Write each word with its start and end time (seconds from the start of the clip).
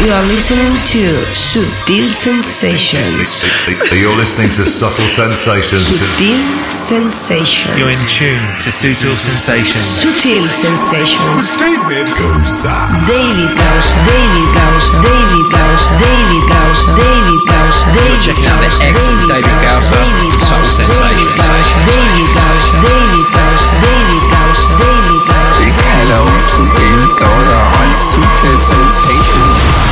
You 0.00 0.08
are 0.16 0.24
listening 0.32 0.72
to 0.96 1.12
Sutil 1.36 2.08
Sensations. 2.08 3.44
You're 3.92 4.16
listening 4.16 4.48
to 4.56 4.64
Subtle 4.64 5.04
Sensations. 5.04 5.84
Sutil 5.84 6.40
Sensations. 6.72 7.76
You're 7.76 7.92
in 7.92 8.00
tune 8.08 8.40
to 8.64 8.72
Sutil 8.72 9.12
Sensations. 9.12 9.84
Sutil 9.84 10.48
Sensations. 10.48 11.52
David 11.60 12.08
Goza. 12.16 12.72
David 13.04 13.52
Gausa, 13.52 13.96
David 14.08 14.48
Gausa, 14.56 14.92
David 15.04 15.46
Gausa, 15.52 15.88
David 16.00 16.44
Gausa, 16.48 16.88
David 16.96 17.42
Gausa, 17.44 17.84
David 17.92 18.20
checking 18.24 18.48
out 18.48 18.56
the 18.56 18.72
Gausa, 18.72 18.88
excellent 18.88 19.28
David 19.28 19.58
Gausa, 19.60 20.00
David 20.00 20.32
Soul 20.40 20.64
Gausa, 20.64 20.80
Sensations. 20.80 21.36
David 21.84 22.28
Gausa, 22.40 22.72
David 22.88 23.26
Gausa, 23.36 23.68
David 23.84 24.24
Gausa, 24.32 24.64
David 24.80 25.22
Gausa. 25.28 25.60
Big 25.60 25.76
hello 25.76 26.24
to 26.24 26.60
David 26.72 27.12
Goza 27.20 27.58
on 27.84 27.90
Sutil 27.92 28.56
Sensations. 28.56 29.89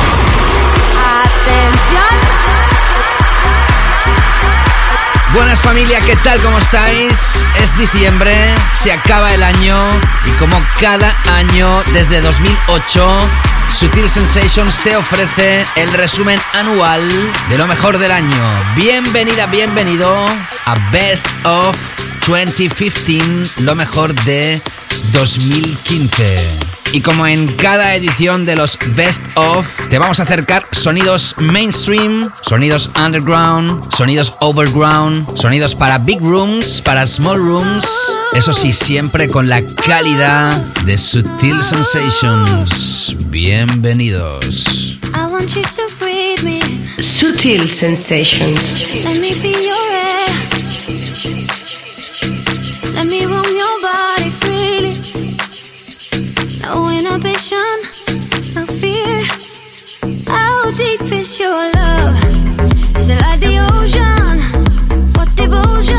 Buenas 5.39 5.61
familia, 5.61 6.01
¿qué 6.01 6.17
tal? 6.17 6.37
¿Cómo 6.41 6.57
estáis? 6.57 7.45
Es 7.63 7.77
diciembre, 7.77 8.35
se 8.73 8.91
acaba 8.91 9.33
el 9.33 9.41
año 9.41 9.77
y 10.25 10.31
como 10.31 10.61
cada 10.81 11.15
año 11.33 11.81
desde 11.93 12.19
2008, 12.19 13.19
Sutil 13.71 14.09
Sensations 14.09 14.81
te 14.81 14.97
ofrece 14.97 15.65
el 15.77 15.93
resumen 15.93 16.37
anual 16.51 17.09
de 17.47 17.57
lo 17.57 17.67
mejor 17.67 17.99
del 17.99 18.11
año. 18.11 18.55
Bienvenida, 18.75 19.45
bienvenido 19.45 20.13
a 20.65 20.75
Best 20.91 21.27
of 21.45 21.77
2015, 22.27 23.63
lo 23.63 23.75
mejor 23.75 24.13
de 24.25 24.61
2015. 25.13 26.68
Y 26.91 27.01
como 27.01 27.27
en 27.27 27.47
cada 27.55 27.95
edición 27.95 28.45
de 28.45 28.55
los 28.55 28.77
Best 28.95 29.23
of, 29.35 29.67
te 29.89 29.99
vamos 29.99 30.19
a 30.19 30.23
acercar 30.23 30.65
sonidos 30.71 31.35
mainstream, 31.37 32.31
sonidos 32.41 32.89
underground, 32.95 33.93
sonidos 33.93 34.33
overground, 34.39 35.37
sonidos 35.37 35.75
para 35.75 35.99
big 35.99 36.19
rooms, 36.19 36.81
para 36.81 37.05
small 37.05 37.37
rooms. 37.37 37.85
Eso 38.33 38.53
sí, 38.53 38.73
siempre 38.73 39.29
con 39.29 39.47
la 39.47 39.63
calidad 39.63 40.57
de 40.85 40.97
Sutil 40.97 41.63
Sensations. 41.63 43.15
Bienvenidos. 43.27 44.97
I 45.13 45.25
want 45.29 45.55
you 45.55 45.61
to 45.61 45.83
breathe 45.99 46.43
me. 46.43 46.59
Sutil 46.97 47.69
Sensations. 47.69 49.03
Let 49.03 49.19
me 49.19 49.35
be 49.35 49.51
your 49.51 49.91
air. 49.91 50.29
Let 52.95 53.05
me 53.05 53.25
roam 53.25 53.45
your 53.55 53.68
No 57.39 57.63
no 58.53 58.65
fear. 58.65 59.23
How 60.27 60.71
deep 60.71 61.01
is 61.09 61.39
your 61.39 61.71
love? 61.71 62.15
Is 62.97 63.09
it 63.09 63.21
like 63.21 63.39
the 63.39 63.59
ocean? 63.71 64.41
What 65.13 65.33
devotion 65.37 65.98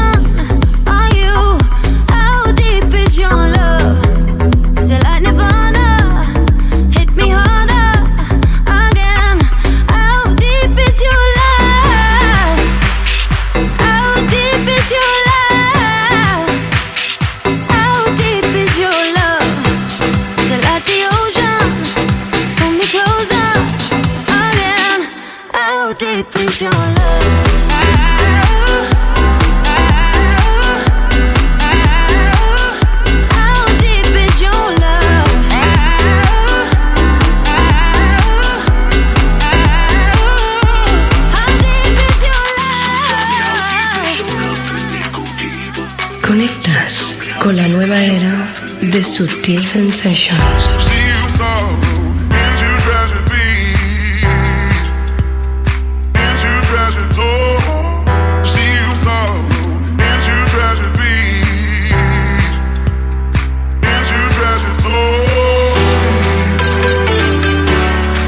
Sensations. 49.71 50.90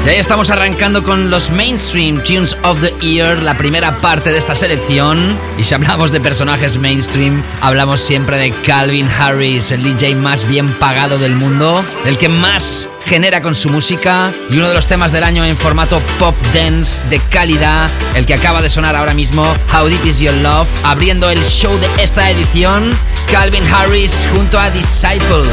Y 0.05 0.09
ahí 0.09 0.17
estamos 0.17 0.49
arrancando 0.49 1.01
con 1.01 1.29
los 1.29 1.49
mainstream 1.49 2.21
tunes 2.23 2.57
of 2.63 2.81
the 2.81 2.93
year, 2.99 3.41
la 3.41 3.57
primera 3.57 3.97
parte 3.99 4.31
de 4.31 4.37
esta 4.37 4.53
selección. 4.53 5.39
Y 5.57 5.63
si 5.63 5.73
hablamos 5.73 6.11
de 6.11 6.19
personajes 6.19 6.77
mainstream, 6.77 7.41
hablamos 7.61 8.01
siempre 8.01 8.35
de 8.37 8.51
Calvin 8.51 9.09
Harris, 9.09 9.71
el 9.71 9.81
DJ 9.81 10.15
más 10.15 10.45
bien 10.45 10.73
pagado 10.73 11.17
del 11.17 11.35
mundo, 11.35 11.81
el 12.05 12.17
que 12.17 12.27
más 12.27 12.89
genera 13.05 13.41
con 13.41 13.55
su 13.55 13.69
música 13.69 14.33
y 14.49 14.57
uno 14.57 14.67
de 14.67 14.73
los 14.73 14.87
temas 14.87 15.13
del 15.13 15.23
año 15.23 15.45
en 15.45 15.55
formato 15.55 16.01
pop 16.19 16.35
dance 16.53 17.01
de 17.09 17.19
calidad, 17.19 17.89
el 18.13 18.25
que 18.25 18.33
acaba 18.33 18.61
de 18.61 18.69
sonar 18.69 18.97
ahora 18.97 19.13
mismo, 19.13 19.53
How 19.73 19.87
Deep 19.87 20.05
Is 20.05 20.19
Your 20.19 20.35
Love, 20.35 20.67
abriendo 20.83 21.29
el 21.29 21.45
show 21.45 21.73
de 21.79 22.03
esta 22.03 22.29
edición, 22.29 22.93
Calvin 23.31 23.65
Harris 23.73 24.27
junto 24.33 24.59
a 24.59 24.69
Disciples. 24.69 25.47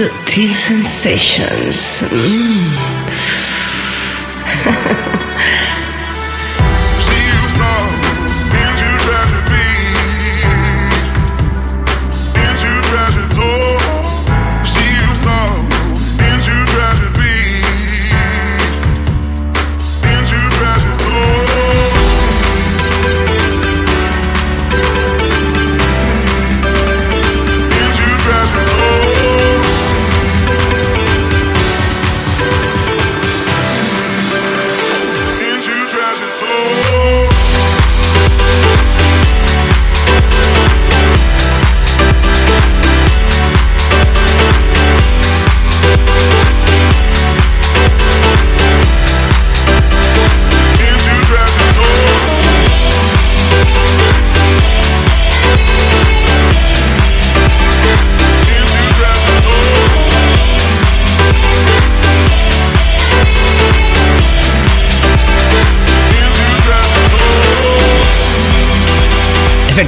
Sutil 0.00 0.54
Sensations. 0.54 2.08
Mm. 2.08 2.72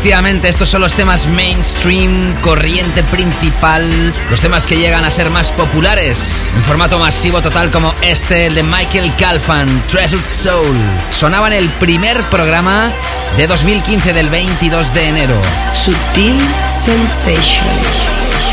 Efectivamente, 0.02 0.48
estos 0.48 0.68
son 0.68 0.80
los 0.80 0.94
temas 0.94 1.28
mainstream, 1.28 2.34
corriente 2.40 3.04
principal, 3.04 4.12
los 4.30 4.40
temas 4.40 4.66
que 4.66 4.76
llegan 4.76 5.04
a 5.04 5.12
ser 5.12 5.30
más 5.30 5.52
populares, 5.52 6.44
en 6.56 6.64
formato 6.64 6.98
masivo 6.98 7.40
total 7.40 7.70
como 7.70 7.94
este, 8.02 8.46
el 8.46 8.56
de 8.56 8.64
Michael 8.64 9.14
Calfan, 9.14 9.84
Treasured 9.86 10.24
Soul. 10.32 10.76
Sonaba 11.12 11.46
en 11.46 11.52
el 11.52 11.68
primer 11.68 12.20
programa 12.24 12.90
de 13.36 13.46
2015 13.46 14.12
del 14.12 14.28
22 14.28 14.92
de 14.92 15.08
enero. 15.08 15.36
Sutil 15.72 16.36
Sensation. 16.66 18.51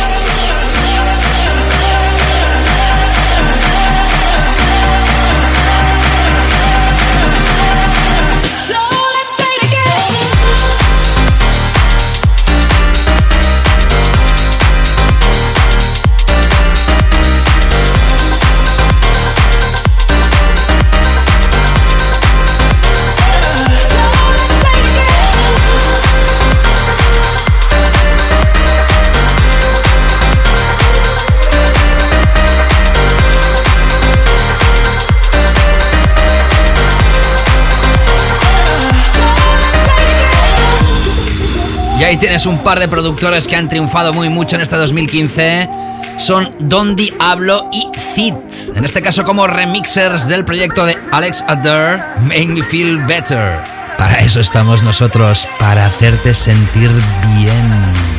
Ahí 42.09 42.17
tienes 42.17 42.47
un 42.47 42.57
par 42.63 42.79
de 42.79 42.87
productores 42.87 43.47
que 43.47 43.55
han 43.55 43.69
triunfado 43.69 44.13
muy 44.13 44.29
mucho 44.29 44.55
en 44.55 44.63
este 44.63 44.75
2015. 44.75 45.69
Son 46.17 46.49
Don 46.59 46.95
Diablo 46.95 47.69
y 47.71 47.87
Cid. 47.95 48.33
En 48.75 48.83
este 48.83 49.03
caso 49.03 49.23
como 49.23 49.45
remixers 49.45 50.27
del 50.27 50.43
proyecto 50.43 50.87
de 50.87 50.97
Alex 51.11 51.45
Adair, 51.47 52.03
Make 52.23 52.47
Me 52.47 52.63
Feel 52.63 52.97
Better. 53.05 53.59
Para 53.99 54.21
eso 54.21 54.39
estamos 54.39 54.81
nosotros, 54.81 55.47
para 55.59 55.85
hacerte 55.85 56.33
sentir 56.33 56.89
bien. 57.37 57.71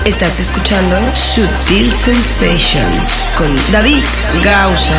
Estás 0.05 0.39
escuchando 0.39 0.97
Sutil 1.17 1.91
Sensations 1.91 3.11
con 3.37 3.53
David 3.73 4.05
Gausa. 4.45 4.99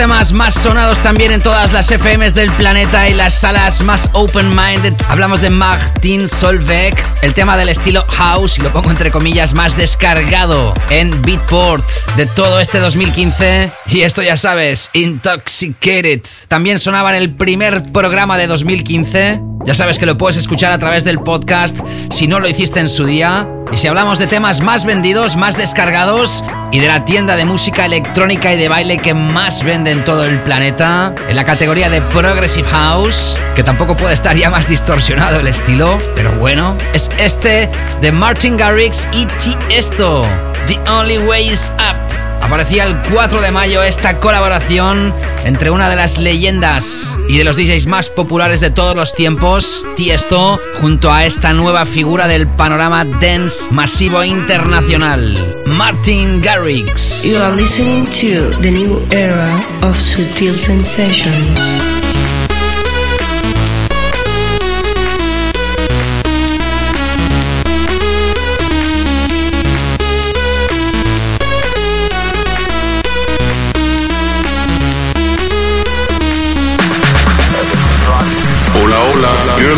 Temas 0.00 0.32
más 0.32 0.54
sonados 0.54 0.98
también 1.00 1.30
en 1.30 1.42
todas 1.42 1.72
las 1.72 1.88
FMs 1.90 2.34
del 2.34 2.50
planeta 2.52 3.10
y 3.10 3.12
las 3.12 3.34
salas 3.34 3.82
más 3.82 4.08
open-minded. 4.14 4.94
Hablamos 5.10 5.42
de 5.42 5.50
Martin 5.50 6.26
Solveig, 6.26 6.94
el 7.20 7.34
tema 7.34 7.58
del 7.58 7.68
estilo 7.68 8.06
house, 8.08 8.56
y 8.56 8.62
lo 8.62 8.72
pongo 8.72 8.88
entre 8.88 9.10
comillas, 9.10 9.52
más 9.52 9.76
descargado 9.76 10.72
en 10.88 11.20
Beatport 11.20 11.84
de 12.16 12.24
todo 12.24 12.60
este 12.60 12.78
2015. 12.78 13.70
Y 13.88 14.00
esto 14.00 14.22
ya 14.22 14.38
sabes, 14.38 14.88
Intoxicated. 14.94 16.22
También 16.48 16.78
sonaba 16.78 17.10
en 17.10 17.16
el 17.16 17.36
primer 17.36 17.92
programa 17.92 18.38
de 18.38 18.46
2015. 18.46 19.42
Ya 19.66 19.74
sabes 19.74 19.98
que 19.98 20.06
lo 20.06 20.16
puedes 20.16 20.38
escuchar 20.38 20.72
a 20.72 20.78
través 20.78 21.04
del 21.04 21.20
podcast 21.20 21.76
si 22.10 22.26
no 22.26 22.40
lo 22.40 22.48
hiciste 22.48 22.80
en 22.80 22.88
su 22.88 23.04
día. 23.04 23.46
Y 23.72 23.76
si 23.76 23.86
hablamos 23.86 24.18
de 24.18 24.26
temas 24.26 24.60
más 24.60 24.84
vendidos, 24.84 25.36
más 25.36 25.56
descargados 25.56 26.42
y 26.72 26.80
de 26.80 26.88
la 26.88 27.04
tienda 27.04 27.36
de 27.36 27.44
música 27.44 27.84
electrónica 27.84 28.52
y 28.52 28.58
de 28.58 28.68
baile 28.68 28.98
que 28.98 29.14
más 29.14 29.62
vende 29.62 29.92
en 29.92 30.04
todo 30.04 30.24
el 30.24 30.42
planeta, 30.42 31.14
en 31.28 31.36
la 31.36 31.44
categoría 31.44 31.88
de 31.88 32.00
Progressive 32.00 32.68
House, 32.68 33.38
que 33.54 33.62
tampoco 33.62 33.96
puede 33.96 34.14
estar 34.14 34.36
ya 34.36 34.50
más 34.50 34.66
distorsionado 34.66 35.38
el 35.38 35.46
estilo, 35.46 35.98
pero 36.16 36.32
bueno, 36.32 36.76
es 36.94 37.10
este 37.18 37.70
de 38.00 38.10
Martin 38.10 38.56
Garrix 38.56 39.08
y 39.12 39.26
Tiesto, 39.68 40.26
The 40.66 40.78
Only 40.90 41.18
Way 41.18 41.50
is 41.50 41.70
Up. 41.78 42.09
Aparecía 42.40 42.84
el 42.84 42.96
4 43.12 43.40
de 43.40 43.50
mayo 43.50 43.82
esta 43.82 44.18
colaboración 44.18 45.14
entre 45.44 45.70
una 45.70 45.88
de 45.88 45.96
las 45.96 46.18
leyendas 46.18 47.16
y 47.28 47.38
de 47.38 47.44
los 47.44 47.56
DJs 47.56 47.86
más 47.86 48.10
populares 48.10 48.60
de 48.60 48.70
todos 48.70 48.96
los 48.96 49.14
tiempos, 49.14 49.86
Tiesto, 49.94 50.60
junto 50.80 51.12
a 51.12 51.26
esta 51.26 51.52
nueva 51.52 51.84
figura 51.84 52.28
del 52.28 52.46
panorama 52.48 53.04
dance 53.04 53.70
masivo 53.70 54.24
internacional, 54.24 55.62
Martin 55.66 56.40
Garrix. 56.40 57.24
You 57.24 57.38
are 57.38 57.54
listening 57.54 58.06
to 58.06 58.58
the 58.60 58.70
new 58.70 59.00
era 59.10 59.54
of 59.82 59.96
Sutil 59.96 60.56
Sensations. 60.56 61.99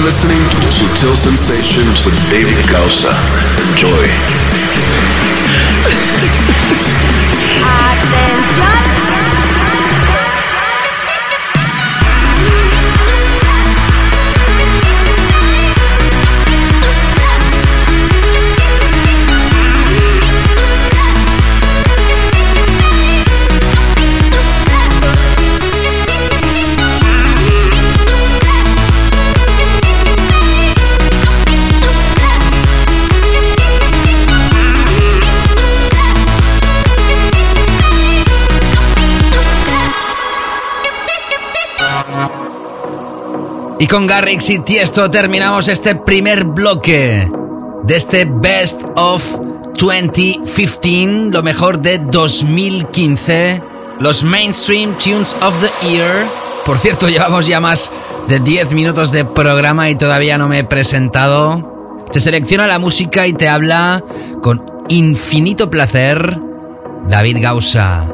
You're 0.03 0.11
listening 0.11 0.43
to 0.51 0.57
Sutil 0.69 1.15
Sensations 1.15 2.05
with 2.05 2.19
David 2.29 2.59
Gausa. 2.69 3.15
Enjoy. 3.71 4.09
Y 43.83 43.89
con 43.89 44.07
Garrix 44.07 44.49
y 44.49 44.61
Tiesto 44.61 45.11
terminamos 45.11 45.67
este 45.67 45.97
primer 45.97 46.45
bloque 46.45 47.29
de 47.83 47.97
este 47.97 48.27
Best 48.27 48.81
of 48.95 49.41
2015, 49.77 51.33
lo 51.33 51.43
mejor 51.43 51.81
de 51.81 51.99
2015, 51.99 53.61
los 53.99 54.23
Mainstream 54.23 54.97
Tunes 54.99 55.35
of 55.43 55.53
the 55.61 55.89
Year. 55.91 56.25
Por 56.65 56.79
cierto, 56.79 57.09
llevamos 57.09 57.49
ya 57.49 57.59
más 57.59 57.91
de 58.29 58.39
10 58.39 58.71
minutos 58.71 59.11
de 59.11 59.25
programa 59.25 59.91
y 59.91 59.97
todavía 59.97 60.39
no 60.39 60.47
me 60.47 60.61
he 60.61 60.65
presentado. 60.65 62.07
Se 62.13 62.21
selecciona 62.21 62.69
la 62.69 62.79
música 62.79 63.27
y 63.27 63.33
te 63.33 63.49
habla 63.49 64.01
con 64.45 64.61
infinito 64.91 65.71
placer 65.71 66.39
David 67.09 67.39
Gausa. 67.41 68.07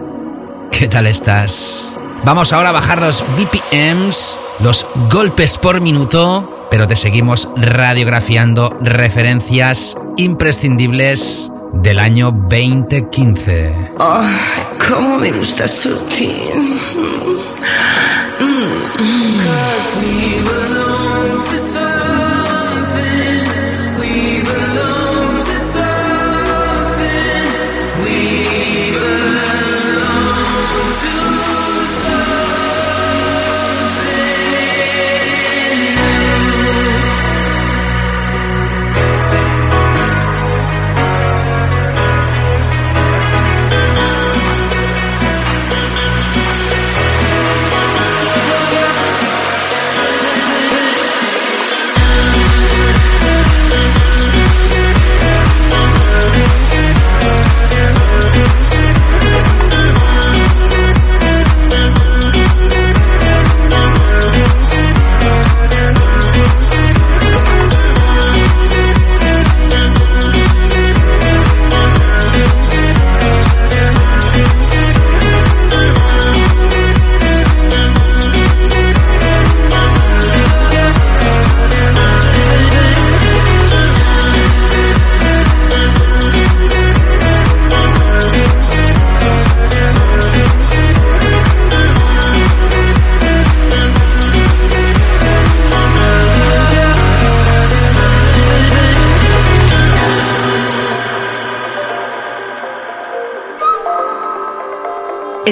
¿Qué 0.70 0.88
tal 0.88 1.06
estás? 1.06 1.92
Vamos 2.24 2.52
ahora 2.52 2.70
a 2.70 2.72
bajar 2.72 3.00
los 3.00 3.24
BPMs, 3.36 4.38
los 4.60 4.86
golpes 5.10 5.56
por 5.56 5.80
minuto, 5.80 6.66
pero 6.70 6.86
te 6.86 6.96
seguimos 6.96 7.48
radiografiando 7.56 8.76
referencias 8.80 9.96
imprescindibles 10.16 11.50
del 11.72 11.98
año 11.98 12.30
2015. 12.32 13.92
Oh, 13.98 14.22
cómo 14.88 15.18
me 15.18 15.30
gusta. 15.30 15.66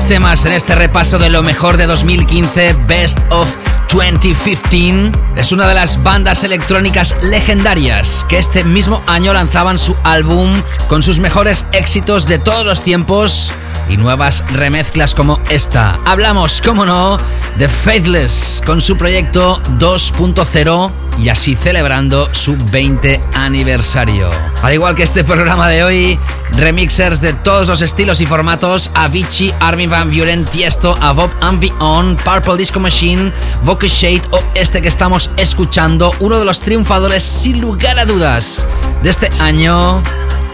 Temas 0.00 0.46
en 0.46 0.54
este 0.54 0.74
repaso 0.74 1.18
de 1.18 1.28
lo 1.28 1.42
mejor 1.42 1.76
de 1.76 1.86
2015, 1.86 2.74
Best 2.86 3.18
of 3.28 3.46
2015. 3.92 5.12
Es 5.36 5.52
una 5.52 5.68
de 5.68 5.74
las 5.74 6.02
bandas 6.02 6.44
electrónicas 6.44 7.14
legendarias 7.20 8.24
que 8.26 8.38
este 8.38 8.64
mismo 8.64 9.02
año 9.06 9.34
lanzaban 9.34 9.76
su 9.76 9.94
álbum 10.02 10.62
con 10.88 11.02
sus 11.02 11.20
mejores 11.20 11.66
éxitos 11.72 12.26
de 12.26 12.38
todos 12.38 12.64
los 12.64 12.80
tiempos 12.80 13.52
y 13.90 13.98
nuevas 13.98 14.44
remezclas 14.52 15.14
como 15.14 15.38
esta. 15.50 16.00
Hablamos, 16.06 16.62
como 16.62 16.86
no, 16.86 17.18
de 17.58 17.68
Faithless 17.68 18.62
con 18.64 18.80
su 18.80 18.96
proyecto 18.96 19.60
2.0 19.78 21.01
y 21.18 21.28
así 21.28 21.54
celebrando 21.54 22.28
su 22.32 22.56
20 22.56 23.20
aniversario. 23.34 24.30
Al 24.62 24.74
igual 24.74 24.94
que 24.94 25.02
este 25.02 25.24
programa 25.24 25.68
de 25.68 25.84
hoy, 25.84 26.18
remixers 26.52 27.20
de 27.20 27.32
todos 27.32 27.68
los 27.68 27.82
estilos 27.82 28.20
y 28.20 28.26
formatos, 28.26 28.90
Avicii, 28.94 29.52
Armin 29.60 29.90
Van 29.90 30.10
Buren, 30.10 30.44
Tiesto, 30.44 30.94
Above 31.00 31.34
and 31.40 31.60
Beyond, 31.60 32.22
Purple 32.22 32.56
Disco 32.56 32.80
Machine, 32.80 33.32
Vocal 33.62 33.88
Shade 33.88 34.22
o 34.30 34.40
este 34.54 34.82
que 34.82 34.88
estamos 34.88 35.30
escuchando, 35.36 36.12
uno 36.20 36.38
de 36.38 36.44
los 36.44 36.60
triunfadores 36.60 37.22
sin 37.22 37.60
lugar 37.60 37.98
a 37.98 38.04
dudas 38.04 38.66
de 39.02 39.10
este 39.10 39.30
año, 39.40 40.02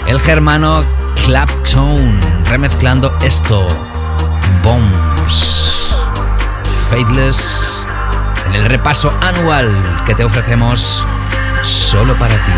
el 0.06 0.20
germano 0.20 0.84
Claptone, 1.24 2.20
remezclando 2.46 3.16
esto, 3.22 3.66
Bombs, 4.62 5.90
Faithless 6.90 7.84
en 8.48 8.54
el 8.54 8.64
repaso 8.64 9.12
anual 9.20 9.70
que 10.06 10.14
te 10.14 10.24
ofrecemos 10.24 11.06
solo 11.62 12.14
para 12.14 12.34
ti. 12.34 12.52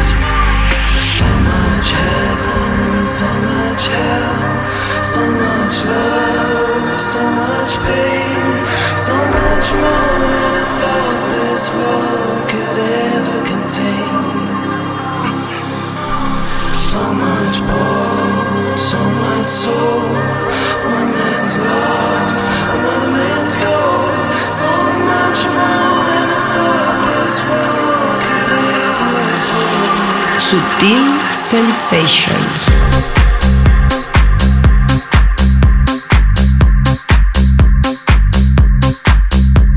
Sutil 30.50 31.00
Sensations. 31.30 32.66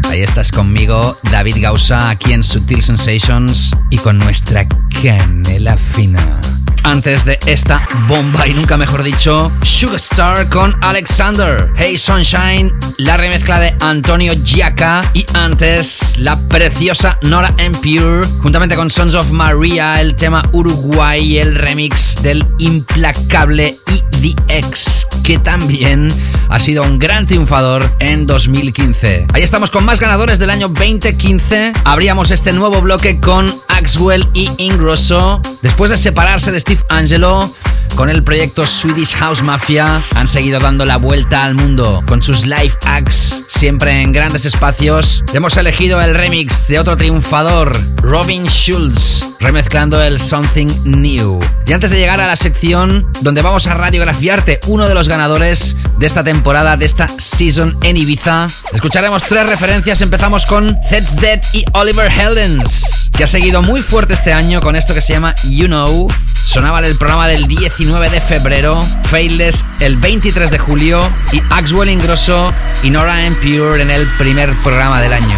Ahí 0.10 0.24
estás 0.24 0.52
conmigo, 0.52 1.20
David 1.30 1.58
Gausa, 1.62 2.10
aquí 2.10 2.34
en 2.34 2.42
Sutil 2.42 2.82
Sensations 2.82 3.70
y 3.92 3.98
con 4.00 4.18
nuestra 4.18 4.66
canela 5.00 5.78
fina. 5.78 6.42
Antes 6.84 7.26
de 7.26 7.39
esta 7.46 7.88
bomba 8.08 8.48
y 8.48 8.54
nunca 8.54 8.78
mejor 8.78 9.04
dicho, 9.04 9.52
Sugar 9.63 9.96
Star 9.96 10.50
con 10.50 10.76
Alexander, 10.82 11.72
Hey 11.76 11.98
Sunshine, 11.98 12.72
la 12.98 13.17
remezcla 13.17 13.60
de 13.60 13.76
Antonio 13.80 14.34
Giaca 14.43 15.04
y 15.13 15.26
antes 15.34 16.17
la 16.17 16.38
preciosa 16.50 17.17
Nora 17.24 17.54
En 17.58 17.72
Pure, 17.72 18.28
juntamente 18.41 18.76
con 18.76 18.89
Sons 18.89 19.15
of 19.15 19.32
Maria, 19.32 20.02
el 20.02 20.15
tema 20.15 20.43
Uruguay 20.52 21.38
el 21.38 21.56
remix 21.56 22.22
del 22.22 22.46
implacable 22.60 23.80
EDX, 24.24 25.06
que 25.24 25.38
también 25.38 26.08
ha 26.50 26.60
sido 26.60 26.84
un 26.84 26.98
gran 26.98 27.26
triunfador 27.26 27.92
en 28.00 28.26
2015. 28.26 29.28
Ahí 29.34 29.44
estamos 29.44 29.70
con 29.70 29.84
más 29.86 30.00
ganadores 30.00 30.40
del 30.40 30.50
año 30.50 30.70
2015. 30.70 31.74
Abríamos 31.84 32.32
este 32.32 32.54
nuevo 32.54 32.82
bloque 32.82 33.20
con 33.20 33.54
Axwell 33.68 34.28
y 34.34 34.50
Ingrosso. 34.58 35.42
Después 35.62 35.92
de 35.92 35.98
separarse 35.98 36.52
de 36.52 36.60
Steve 36.60 36.82
Angelo, 36.90 37.54
con 37.96 38.10
el 38.10 38.24
proyecto 38.24 38.66
Swedish 38.66 39.16
House 39.16 39.44
Mafia 39.44 40.04
han 40.16 40.28
seguido 40.28 40.60
dando 40.60 40.86
la 40.86 40.98
vuelta 40.98 41.44
al 41.44 41.54
mundo 41.54 42.04
con 42.08 42.24
sus 42.24 42.46
live 42.46 42.74
acts, 42.86 43.44
siempre 43.48 44.02
en 44.02 44.12
grandes 44.12 44.46
espacios. 44.46 45.24
Hemos 45.34 45.58
elegido 45.58 46.02
el 46.02 46.16
remix 46.16 46.68
de 46.68 46.80
otro 46.80 46.98
triunfador, 46.98 47.78
Robin 48.02 48.48
Schulz, 48.48 49.26
remezclando 49.40 50.02
el 50.02 50.20
Something 50.20 50.68
New. 50.86 51.40
Y 51.66 51.74
antes 51.74 51.92
de 51.92 51.98
llegar 51.98 52.20
a 52.22 52.28
la 52.28 52.36
sección 52.36 53.08
donde 53.22 53.42
vamos 53.42 53.68
a 53.68 53.74
radiografiarte 53.76 54.60
uno 54.68 54.88
de 54.88 54.94
los 54.94 55.08
ganadores 55.08 55.76
de 55.98 56.08
esta 56.08 56.24
temporada, 56.24 56.78
de 56.78 56.86
esta 56.86 57.08
season 57.18 57.78
en 57.84 57.98
Ibiza, 57.98 58.48
escucharemos 58.74 59.24
tres 59.24 59.48
referencias. 59.48 60.02
Empezamos 60.02 60.46
con 60.46 60.78
Zed's 60.88 61.18
Dead 61.18 61.42
y 61.54 61.66
Oliver 61.74 62.12
Heldens, 62.12 63.10
que 63.16 63.24
ha 63.24 63.28
seguido 63.28 63.62
muy 63.62 63.82
fuerte 63.82 64.14
este 64.14 64.34
año 64.34 64.62
con 64.62 64.76
esto 64.76 64.94
que 64.94 65.02
se 65.02 65.14
llama 65.14 65.36
You 65.44 65.68
Know. 65.68 66.08
Sonaba 66.46 66.80
en 66.80 66.86
el 66.86 66.98
programa 66.98 67.28
del 67.28 67.48
19 67.84 68.10
de 68.12 68.22
febrero, 68.22 68.82
Faithless 69.10 69.65
el 69.82 69.98
23 69.98 70.50
de 70.50 70.58
julio 70.58 71.12
y 71.34 71.41
Axwell 71.50 71.89
Ingrosso 71.89 72.54
y 72.82 72.89
Nora 72.89 73.26
En 73.26 73.36
Pure 73.36 73.82
en 73.82 73.91
el 73.91 74.08
primer 74.17 74.54
programa 74.63 75.02
del 75.02 75.12
año. 75.12 75.38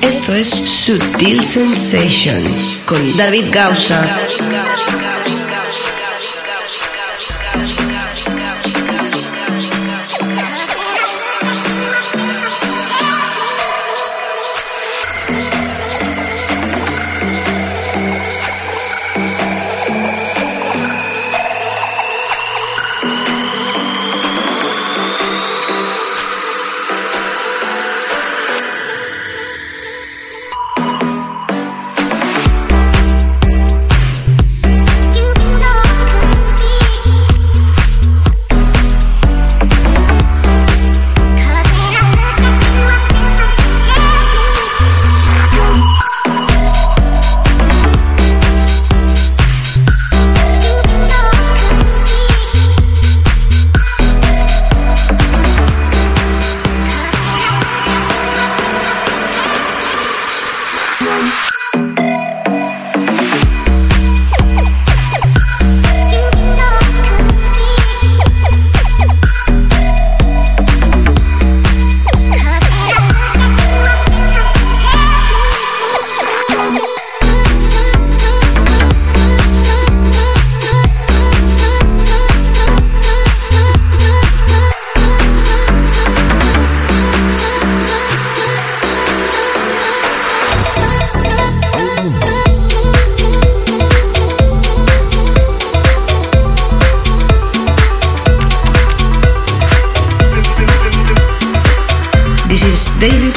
Esto 0.00 0.32
es 0.32 0.48
Sutil 0.48 1.42
Sensations 1.42 2.82
con 2.86 3.16
David 3.16 3.46
Gausa. 3.50 4.06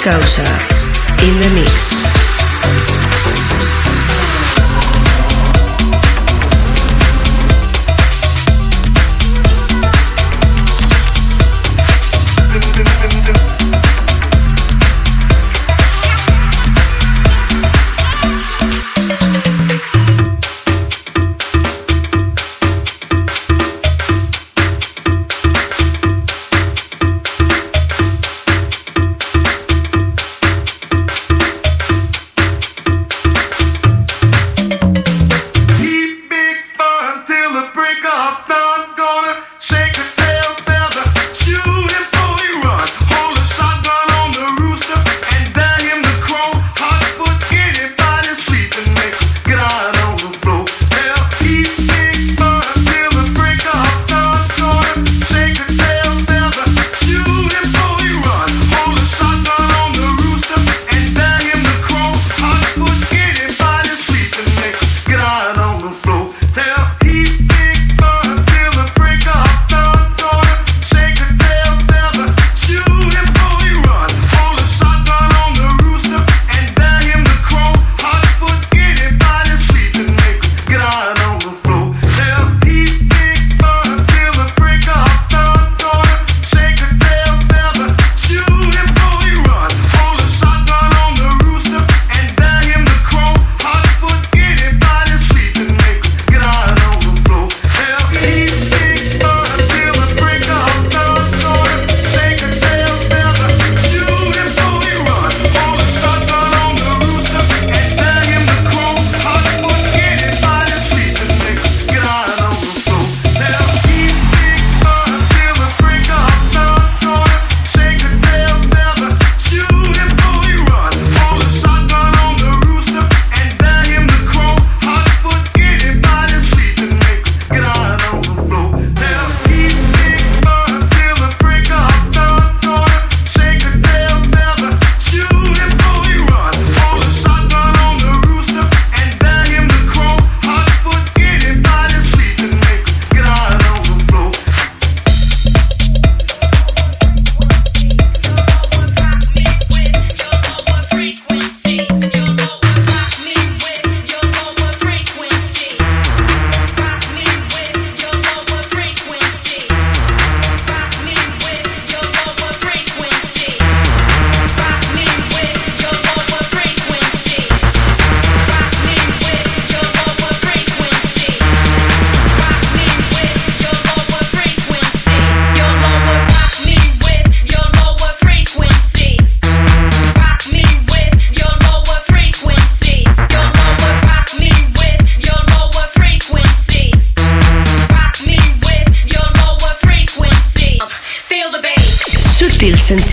David 0.09 0.48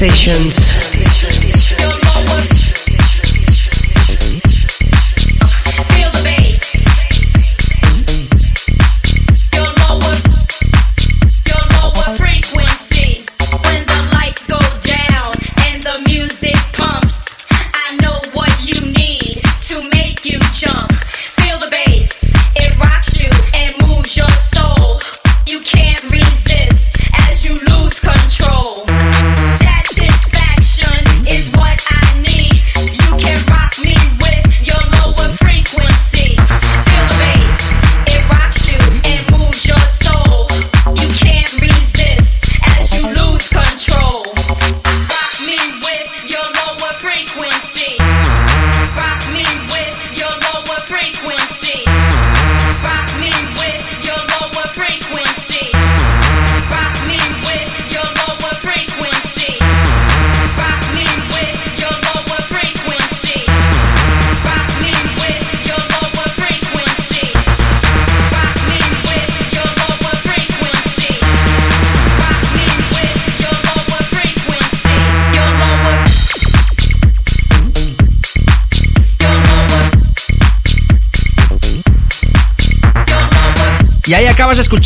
Sessions. 0.08 0.55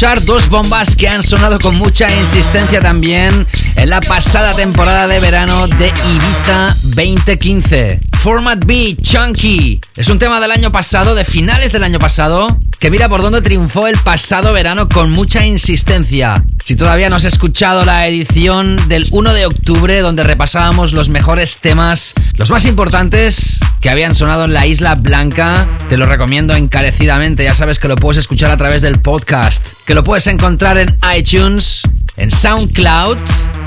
Dos 0.01 0.49
bombas 0.49 0.97
que 0.97 1.09
han 1.09 1.23
sonado 1.23 1.59
con 1.59 1.75
mucha 1.75 2.11
insistencia 2.11 2.81
también 2.81 3.47
en 3.77 3.91
la 3.91 4.01
pasada 4.01 4.55
temporada 4.55 5.07
de 5.07 5.21
verano 5.21 5.69
de 5.69 5.89
Ibiza 5.89 6.75
2015. 6.97 8.01
Format 8.19 8.65
B, 8.65 8.97
Chunky. 9.03 9.81
Es 9.97 10.09
un 10.09 10.19
tema 10.19 10.41
del 10.41 10.53
año 10.53 10.73
pasado, 10.73 11.15
de 11.15 11.25
finales 11.25 11.73
del 11.73 11.85
año 11.85 11.99
pasado, 11.99 12.59
que 12.79 12.91
mira 12.91 13.09
por 13.11 13.21
dónde 13.21 13.43
triunfó 13.43 13.87
el 13.89 13.97
pasado 13.99 14.53
verano 14.55 14.89
con 14.89 15.11
mucha 15.11 15.45
insistencia. 15.45 16.45
Si 16.63 16.77
todavía 16.77 17.09
no 17.09 17.17
has 17.17 17.25
escuchado 17.25 17.85
la 17.85 18.07
edición 18.07 18.89
del 18.89 19.07
1 19.11 19.35
de 19.35 19.47
octubre, 19.47 20.01
donde 20.01 20.25
repasábamos 20.25 20.93
los 20.93 21.09
mejores 21.09 21.61
temas, 21.61 22.15
los 22.37 22.51
más 22.51 22.65
importantes 22.65 23.59
que 23.81 23.89
habían 23.89 24.15
sonado 24.15 24.45
en 24.45 24.53
la 24.53 24.67
Isla 24.67 24.95
Blanca, 24.97 25.67
te 25.89 25.97
lo 25.97 26.05
recomiendo 26.05 26.55
encarecidamente. 26.55 27.45
Ya 27.45 27.55
sabes 27.55 27.79
que 27.79 27.89
lo 27.89 27.97
puedes 27.97 28.19
escuchar 28.19 28.51
a 28.51 28.59
través 28.59 28.83
del 28.83 29.01
podcast, 29.01 29.67
que 29.91 29.95
lo 29.97 30.05
puedes 30.05 30.29
encontrar 30.29 30.79
en 30.79 30.97
iTunes, 31.19 31.83
en 32.17 32.31
SoundCloud 32.31 33.19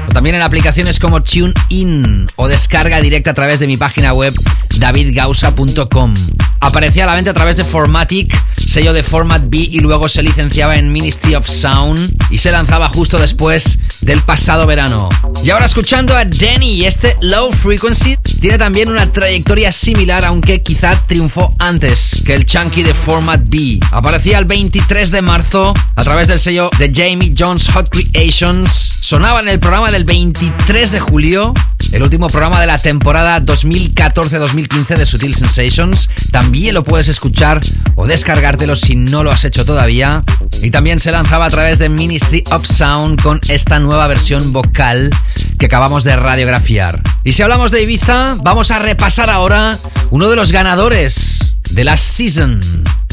o 0.07 0.13
también 0.13 0.37
en 0.37 0.41
aplicaciones 0.41 0.97
como 0.97 1.21
TuneIn 1.21 2.27
o 2.37 2.47
descarga 2.47 3.01
directa 3.01 3.31
a 3.31 3.33
través 3.33 3.59
de 3.59 3.67
mi 3.67 3.75
página 3.75 4.13
web 4.13 4.33
davidgausa.com. 4.77 6.13
Aparecía 6.61 7.03
a 7.03 7.07
la 7.07 7.15
venta 7.15 7.31
a 7.31 7.33
través 7.33 7.57
de 7.57 7.65
Formatic, 7.65 8.33
sello 8.73 8.91
de 8.91 9.03
Format 9.03 9.43
B 9.49 9.59
y 9.59 9.81
luego 9.81 10.09
se 10.09 10.23
licenciaba 10.23 10.77
en 10.77 10.91
Ministry 10.91 11.35
of 11.35 11.47
Sound 11.47 12.11
y 12.31 12.39
se 12.39 12.51
lanzaba 12.51 12.89
justo 12.89 13.19
después 13.19 13.77
del 14.01 14.19
pasado 14.21 14.65
verano. 14.65 15.09
Y 15.43 15.51
ahora 15.51 15.67
escuchando 15.67 16.15
a 16.15 16.25
Danny, 16.25 16.83
este 16.83 17.15
Low 17.21 17.51
Frequency 17.51 18.17
tiene 18.41 18.57
también 18.57 18.89
una 18.89 19.07
trayectoria 19.07 19.71
similar, 19.71 20.25
aunque 20.25 20.63
quizá 20.63 20.99
triunfó 21.07 21.53
antes 21.59 22.19
que 22.25 22.33
el 22.33 22.47
Chunky 22.47 22.81
de 22.81 22.95
Format 22.95 23.41
B. 23.45 23.79
Aparecía 23.91 24.39
el 24.39 24.45
23 24.45 25.11
de 25.11 25.21
marzo 25.21 25.75
a 25.95 26.03
través 26.03 26.29
del 26.29 26.39
sello 26.39 26.71
de 26.79 26.91
Jamie 26.91 27.35
Jones 27.37 27.69
Hot 27.73 27.89
Creations. 27.89 28.71
Sonaba 29.01 29.41
en 29.41 29.49
el 29.49 29.59
programa 29.59 29.91
del 29.91 30.03
23 30.03 30.91
de 30.91 30.99
julio, 30.99 31.53
el 31.93 32.01
último 32.01 32.27
programa 32.27 32.59
de 32.59 32.65
la 32.65 32.79
temporada 32.79 33.39
2014-2015 33.39 34.97
de 34.97 35.05
Sutil 35.05 35.35
Sensations. 35.35 36.09
También 36.31 36.73
lo 36.73 36.83
puedes 36.83 37.07
escuchar 37.07 37.61
o 37.95 38.07
descargártelo 38.07 38.75
si 38.75 38.95
no 38.95 39.23
lo 39.23 39.31
has 39.31 39.45
hecho 39.45 39.63
todavía. 39.63 40.23
Y 40.63 40.71
también 40.71 40.99
se 40.99 41.11
lanzaba 41.11 41.45
a 41.45 41.49
través 41.51 41.77
de 41.77 41.89
Ministry 41.89 42.43
of 42.49 42.65
Sound 42.65 43.21
con 43.21 43.39
esta 43.47 43.79
nueva 43.79 44.07
versión 44.07 44.51
vocal 44.51 45.11
que 45.59 45.67
acabamos 45.67 46.03
de 46.03 46.15
radiografiar. 46.15 46.99
Y 47.23 47.33
si 47.33 47.43
hablamos 47.43 47.71
de 47.71 47.83
Ibiza, 47.83 48.37
vamos 48.41 48.71
a 48.71 48.79
repasar 48.79 49.29
ahora 49.29 49.77
uno 50.09 50.29
de 50.29 50.35
los 50.35 50.51
ganadores 50.51 51.59
de 51.69 51.83
la 51.83 51.95
season 51.95 52.59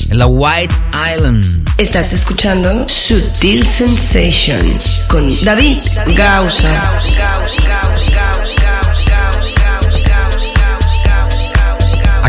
en 0.08 0.18
la 0.18 0.26
White 0.26 0.74
Island. 1.14 1.68
Estás 1.76 2.12
escuchando 2.12 2.88
Sutil 2.88 3.66
Sensations 3.66 5.04
con 5.08 5.44
David 5.44 5.78
Gausa. 6.16 6.98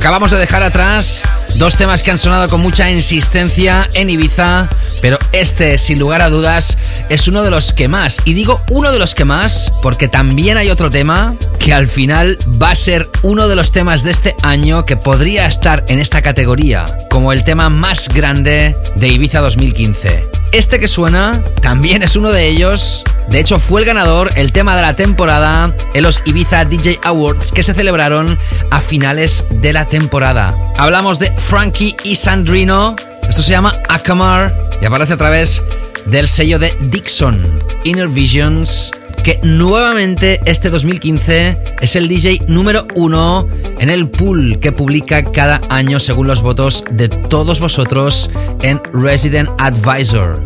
Acabamos 0.01 0.31
de 0.31 0.39
dejar 0.39 0.63
atrás 0.63 1.21
dos 1.57 1.77
temas 1.77 2.01
que 2.01 2.09
han 2.09 2.17
sonado 2.17 2.49
con 2.49 2.59
mucha 2.59 2.89
insistencia 2.89 3.87
en 3.93 4.09
Ibiza, 4.09 4.67
pero 4.99 5.19
este, 5.31 5.77
sin 5.77 5.99
lugar 5.99 6.23
a 6.23 6.29
dudas, 6.31 6.79
es 7.09 7.27
uno 7.27 7.43
de 7.43 7.51
los 7.51 7.71
que 7.71 7.87
más. 7.87 8.19
Y 8.25 8.33
digo 8.33 8.63
uno 8.71 8.91
de 8.91 8.97
los 8.97 9.13
que 9.13 9.25
más 9.25 9.71
porque 9.83 10.07
también 10.07 10.57
hay 10.57 10.71
otro 10.71 10.89
tema 10.89 11.35
que 11.59 11.71
al 11.71 11.87
final 11.87 12.39
va 12.47 12.71
a 12.71 12.75
ser 12.75 13.11
uno 13.21 13.47
de 13.47 13.55
los 13.55 13.71
temas 13.71 14.01
de 14.01 14.09
este 14.09 14.35
año 14.41 14.87
que 14.87 14.97
podría 14.97 15.45
estar 15.45 15.85
en 15.87 15.99
esta 15.99 16.23
categoría 16.23 16.85
como 17.11 17.31
el 17.31 17.43
tema 17.43 17.69
más 17.69 18.09
grande 18.09 18.75
de 18.95 19.07
Ibiza 19.07 19.39
2015. 19.41 20.30
Este 20.51 20.81
que 20.81 20.89
suena 20.89 21.31
también 21.61 22.03
es 22.03 22.17
uno 22.17 22.29
de 22.29 22.47
ellos. 22.47 23.03
De 23.29 23.39
hecho, 23.39 23.57
fue 23.57 23.79
el 23.81 23.87
ganador, 23.87 24.29
el 24.35 24.51
tema 24.51 24.75
de 24.75 24.81
la 24.81 24.95
temporada 24.95 25.73
en 25.93 26.03
los 26.03 26.21
Ibiza 26.25 26.65
DJ 26.65 26.99
Awards 27.03 27.53
que 27.53 27.63
se 27.63 27.73
celebraron 27.73 28.37
a 28.69 28.81
finales 28.81 29.45
de 29.49 29.71
la 29.71 29.85
temporada. 29.85 30.53
Hablamos 30.77 31.19
de 31.19 31.31
Frankie 31.37 31.95
y 32.03 32.17
Sandrino. 32.17 32.97
Esto 33.29 33.41
se 33.41 33.51
llama 33.51 33.71
Akamar 33.87 34.53
y 34.81 34.85
aparece 34.85 35.13
a 35.13 35.17
través 35.17 35.63
del 36.05 36.27
sello 36.27 36.59
de 36.59 36.75
Dixon, 36.81 37.63
Inner 37.85 38.09
Visions, 38.09 38.91
que 39.23 39.39
nuevamente 39.43 40.39
este 40.45 40.69
2015 40.69 41.57
es 41.81 41.95
el 41.95 42.07
DJ 42.07 42.41
número 42.47 42.87
uno 42.95 43.47
en 43.79 43.89
el 43.89 44.09
pool 44.09 44.59
que 44.59 44.71
publica 44.71 45.23
cada 45.31 45.61
año 45.69 45.99
según 45.99 46.27
los 46.27 46.41
votos 46.41 46.83
de 46.91 47.09
todos 47.09 47.59
vosotros 47.59 48.29
en 48.61 48.81
Resident 48.93 49.49
Advisor. 49.59 50.43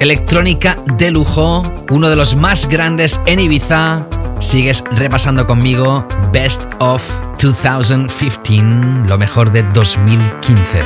Electrónica 0.00 0.78
de 0.96 1.10
lujo, 1.10 1.62
uno 1.90 2.08
de 2.08 2.16
los 2.16 2.36
más 2.36 2.68
grandes 2.68 3.20
en 3.26 3.40
Ibiza. 3.40 4.06
Sigues 4.40 4.84
repasando 4.92 5.46
conmigo 5.46 6.06
Best 6.32 6.62
of 6.78 7.02
2015, 7.40 9.08
lo 9.08 9.18
mejor 9.18 9.50
de 9.50 9.62
2015. 9.74 10.82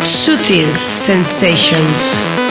Sutil 0.00 0.66
Sensations. 0.90 2.43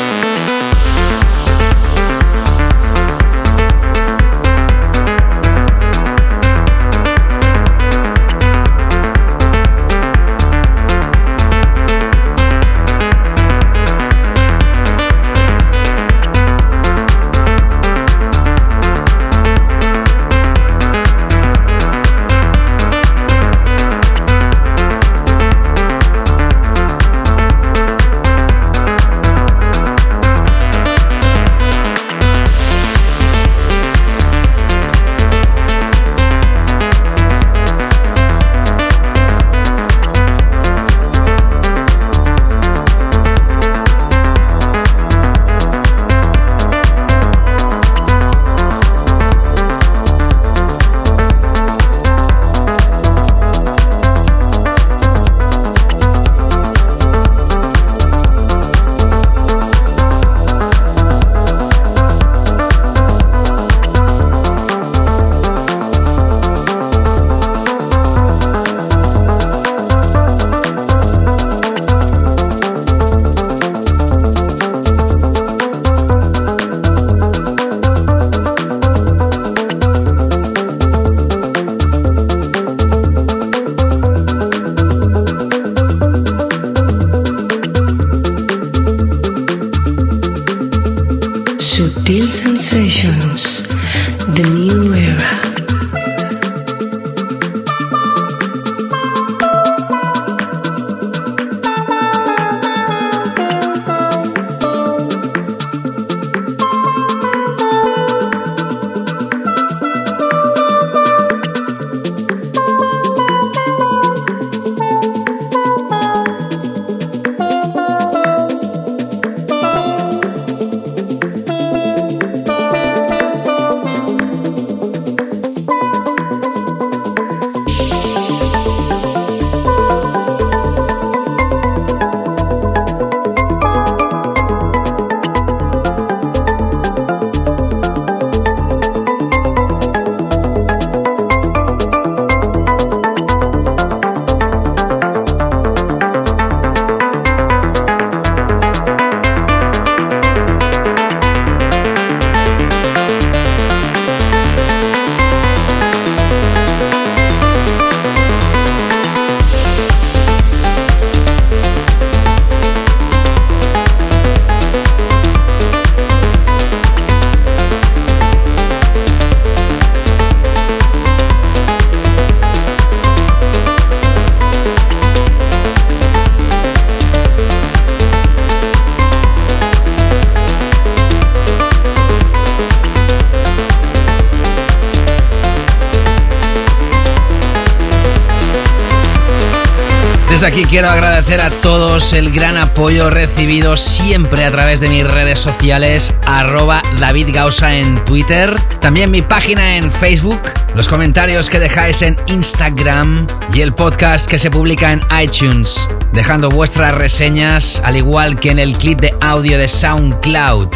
El 191.93 192.31
gran 192.31 192.57
apoyo 192.57 193.11
recibido 193.11 193.77
siempre 193.77 194.45
a 194.45 194.51
través 194.51 194.79
de 194.79 194.89
mis 194.89 195.03
redes 195.03 195.37
sociales, 195.37 196.11
arroba 196.25 196.81
David 196.99 197.29
Gausa 197.31 197.75
en 197.75 198.03
Twitter, 198.03 198.59
también 198.81 199.11
mi 199.11 199.21
página 199.21 199.77
en 199.77 199.91
Facebook, 199.91 200.39
los 200.73 200.87
comentarios 200.87 201.51
que 201.51 201.59
dejáis 201.59 202.01
en 202.01 202.17
Instagram 202.25 203.27
y 203.53 203.61
el 203.61 203.75
podcast 203.75 204.27
que 204.27 204.39
se 204.39 204.49
publica 204.49 204.91
en 204.91 205.03
iTunes, 205.21 205.87
dejando 206.13 206.49
vuestras 206.49 206.95
reseñas 206.95 207.79
al 207.85 207.95
igual 207.95 208.39
que 208.39 208.49
en 208.49 208.57
el 208.57 208.75
clip 208.75 208.99
de 208.99 209.13
audio 209.21 209.59
de 209.59 209.67
SoundCloud. 209.67 210.69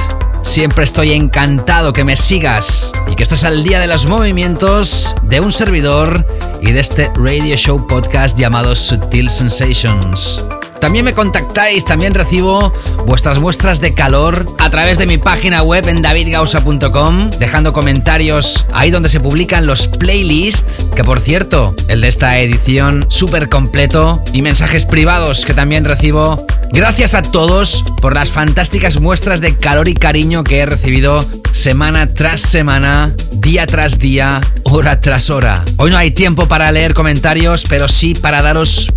Siempre 0.44 0.84
estoy 0.84 1.14
encantado 1.14 1.94
que 1.94 2.04
me 2.04 2.16
sigas 2.16 2.92
y 3.10 3.16
que 3.16 3.24
estés 3.24 3.44
al 3.44 3.64
día 3.64 3.80
de 3.80 3.88
los 3.88 4.06
movimientos 4.06 5.16
de 5.24 5.40
un 5.40 5.52
servidor 5.52 6.24
y 6.62 6.74
de 6.74 6.80
este 6.80 7.12
radio 7.16 7.58
show 7.58 7.88
podcast 7.88 8.38
llamado 8.38 8.76
Sutil 8.76 9.32
Sensations. 9.32 10.46
También 10.80 11.06
me 11.06 11.14
contactáis, 11.14 11.86
también 11.86 12.14
recibo 12.14 12.72
vuestras 13.06 13.40
muestras 13.40 13.82
de 13.82 13.94
calor 13.94 14.46
a 14.60 14.70
través 14.70 14.98
de 14.98 15.06
mi 15.06 15.18
página 15.18 15.64
web 15.64 15.88
en 15.88 16.02
davidgausa.com, 16.02 17.30
dejando 17.40 17.74
comentarios 17.74 18.66
ahí 18.74 18.92
donde 18.92 19.10
se 19.10 19.20
publican 19.20 19.66
los 19.66 19.88
playlists, 19.88 20.86
que 20.96 21.04
por 21.04 21.20
cierto, 21.20 21.76
el 21.88 22.02
de 22.02 22.08
esta 22.08 22.40
edición 22.40 23.06
súper 23.10 23.50
completo, 23.50 24.22
y 24.34 24.42
mensajes 24.42 24.86
privados 24.86 25.46
que 25.46 25.54
también 25.54 25.86
recibo. 25.86 26.46
Gracias 26.72 27.16
a 27.16 27.22
todos 27.22 27.84
por 28.02 28.14
las 28.14 28.32
fantásticas 28.32 29.00
muestras 29.00 29.42
de 29.42 29.56
calor 29.56 29.88
y 29.88 29.94
cariño 29.94 30.44
que 30.44 30.60
he 30.60 30.66
recibido 30.66 31.26
semana 31.54 32.08
tras 32.08 32.42
semana, 32.42 33.14
día 33.32 33.66
tras 33.66 34.00
día, 34.00 34.42
hora 34.72 35.00
tras 35.02 35.30
hora. 35.30 35.64
Hoy 35.78 35.92
no 35.92 35.98
hay 35.98 36.12
tiempo 36.12 36.48
para 36.48 36.72
leer 36.72 36.94
comentarios, 36.94 37.66
pero 37.68 37.88
sí 37.88 38.14
para 38.14 38.42
daros 38.42 38.92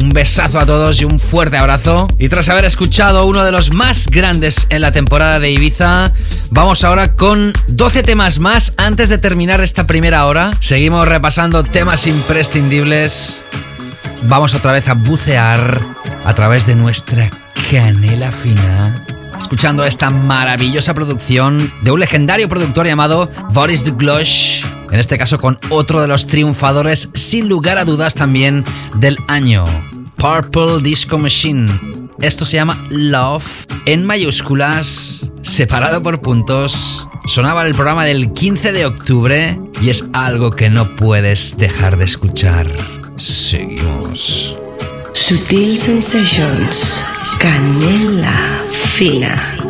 un 0.00 0.10
besazo 0.10 0.58
a 0.58 0.66
todos 0.66 1.00
y 1.00 1.04
un 1.04 1.18
fuerte 1.18 1.56
abrazo. 1.56 2.08
Y 2.18 2.28
tras 2.28 2.48
haber 2.48 2.64
escuchado 2.64 3.26
uno 3.26 3.44
de 3.44 3.52
los 3.52 3.72
más 3.72 4.06
grandes 4.06 4.66
en 4.70 4.82
la 4.82 4.92
temporada 4.92 5.38
de 5.38 5.50
Ibiza, 5.50 6.12
vamos 6.50 6.84
ahora 6.84 7.14
con 7.14 7.52
12 7.68 8.02
temas 8.02 8.38
más 8.38 8.74
antes 8.76 9.08
de 9.08 9.18
terminar 9.18 9.60
esta 9.60 9.86
primera 9.86 10.26
hora. 10.26 10.52
Seguimos 10.60 11.06
repasando 11.06 11.64
temas 11.64 12.06
imprescindibles. 12.06 13.42
Vamos 14.22 14.54
otra 14.54 14.72
vez 14.72 14.88
a 14.88 14.94
bucear 14.94 15.80
a 16.24 16.34
través 16.34 16.66
de 16.66 16.74
nuestra 16.74 17.30
canela 17.70 18.30
fina 18.30 19.06
escuchando 19.40 19.86
esta 19.86 20.10
maravillosa 20.10 20.92
producción 20.92 21.72
de 21.82 21.90
un 21.90 22.00
legendario 22.00 22.48
productor 22.48 22.86
llamado 22.86 23.30
Boris 23.52 23.84
Duglosh, 23.84 24.64
en 24.90 25.00
este 25.00 25.16
caso 25.16 25.38
con 25.38 25.58
otro 25.70 26.00
de 26.00 26.06
los 26.06 26.26
triunfadores 26.26 27.08
sin 27.14 27.48
lugar 27.48 27.78
a 27.78 27.86
dudas 27.86 28.14
también 28.14 28.64
del 28.96 29.16
año, 29.28 29.64
Purple 30.16 30.82
Disco 30.82 31.18
Machine. 31.18 31.70
Esto 32.20 32.44
se 32.44 32.58
llama 32.58 32.78
Love 32.90 33.66
en 33.86 34.04
mayúsculas, 34.04 35.32
separado 35.42 36.02
por 36.02 36.20
puntos. 36.20 37.08
Sonaba 37.26 37.66
el 37.66 37.74
programa 37.74 38.04
del 38.04 38.34
15 38.34 38.72
de 38.72 38.84
octubre 38.84 39.58
y 39.80 39.88
es 39.88 40.04
algo 40.12 40.50
que 40.50 40.68
no 40.68 40.94
puedes 40.96 41.56
dejar 41.56 41.96
de 41.96 42.04
escuchar. 42.04 42.70
Seguimos. 43.16 44.56
Sutil 45.14 45.78
Sensations. 45.78 47.04
Canela 47.40 48.36
fina. 48.68 49.69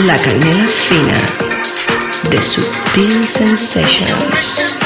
La 0.00 0.16
Canela 0.16 0.66
Fina 0.66 1.14
de 2.30 2.40
Sutil 2.40 3.28
Sensations. 3.28 4.81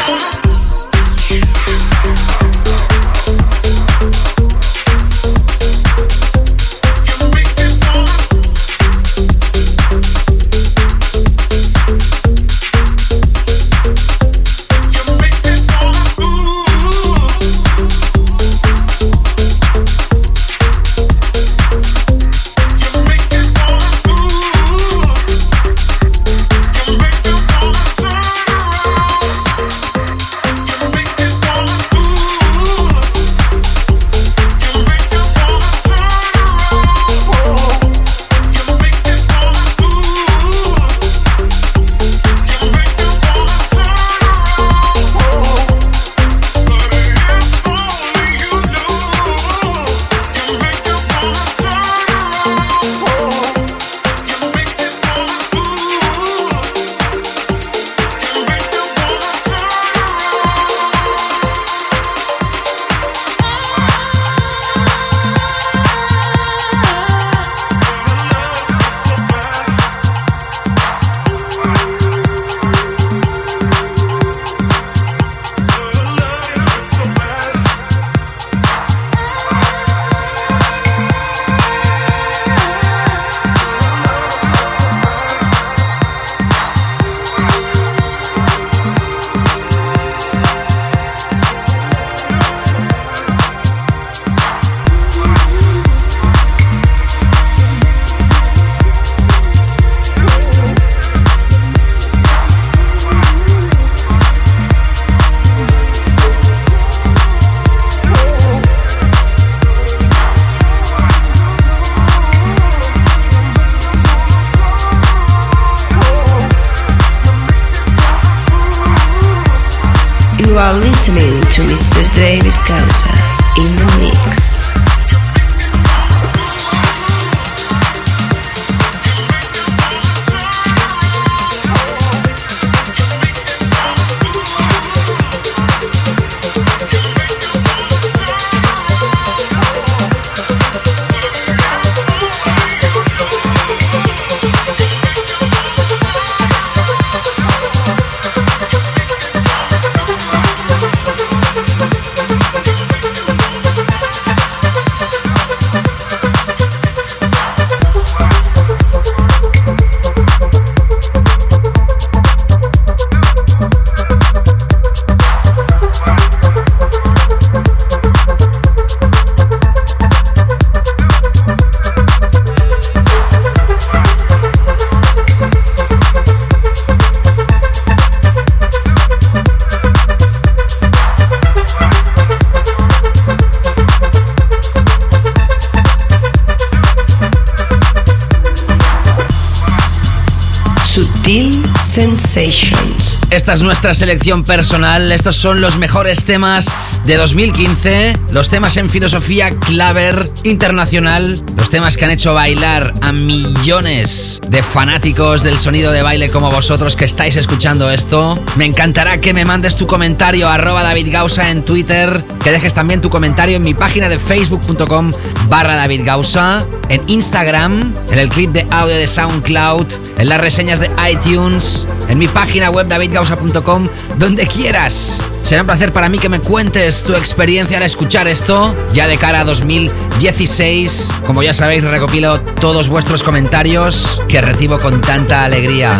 Es 193.56 193.62
nuestra 193.62 193.94
selección 193.94 194.44
personal. 194.44 195.10
Estos 195.10 195.36
son 195.36 195.62
los 195.62 195.78
mejores 195.78 196.26
temas 196.26 196.76
de 197.06 197.16
2015. 197.16 198.14
Los 198.30 198.50
temas 198.50 198.76
en 198.76 198.90
filosofía 198.90 199.48
claver 199.48 200.30
internacional. 200.42 201.42
Los 201.56 201.70
temas 201.70 201.96
que 201.96 202.04
han 202.04 202.10
hecho 202.10 202.34
bailar 202.34 202.92
a 203.00 203.12
millones 203.12 204.42
de 204.46 204.62
fanáticos 204.62 205.42
del 205.42 205.58
sonido 205.58 205.90
de 205.92 206.02
baile 206.02 206.28
como 206.28 206.50
vosotros 206.50 206.96
que 206.96 207.06
estáis 207.06 207.36
escuchando 207.36 207.90
esto. 207.90 208.38
Me 208.56 208.66
encantará 208.66 209.20
que 209.20 209.32
me 209.32 209.46
mandes 209.46 209.76
tu 209.76 209.86
comentario 209.86 210.48
arroba 210.48 210.82
David 210.82 211.10
Gausa 211.10 211.50
en 211.50 211.64
Twitter. 211.64 212.22
Que 212.44 212.52
dejes 212.52 212.74
también 212.74 213.00
tu 213.00 213.08
comentario 213.08 213.56
en 213.56 213.62
mi 213.62 213.72
página 213.72 214.10
de 214.10 214.18
facebook.com 214.18 215.12
barra 215.48 215.76
David 215.76 216.02
Gausa. 216.04 216.66
En 216.90 217.02
Instagram, 217.08 217.94
en 218.10 218.18
el 218.18 218.28
clip 218.28 218.50
de 218.50 218.66
audio 218.70 218.94
de 218.94 219.06
SoundCloud, 219.06 219.86
en 220.18 220.28
las 220.28 220.40
reseñas 220.40 220.78
de 220.78 220.90
iTunes, 221.10 221.86
en 222.08 222.18
mi 222.18 222.28
página 222.28 222.70
web 222.70 222.86
davidgausa.com, 222.86 223.88
donde 224.18 224.46
quieras. 224.46 225.20
Será 225.42 225.62
un 225.62 225.66
placer 225.66 225.92
para 225.92 226.08
mí 226.08 226.18
que 226.18 226.28
me 226.28 226.40
cuentes 226.40 227.02
tu 227.04 227.14
experiencia 227.14 227.76
al 227.76 227.84
escuchar 227.84 228.26
esto, 228.28 228.74
ya 228.92 229.06
de 229.06 229.16
cara 229.16 229.40
a 229.40 229.44
2016. 229.44 231.12
Como 231.26 231.42
ya 231.42 231.54
sabéis, 231.54 231.84
recopilo 231.84 232.40
todos 232.40 232.88
vuestros 232.88 233.22
comentarios 233.22 234.20
que 234.28 234.40
recibo 234.40 234.78
con 234.78 235.00
tanta 235.00 235.44
alegría. 235.44 235.98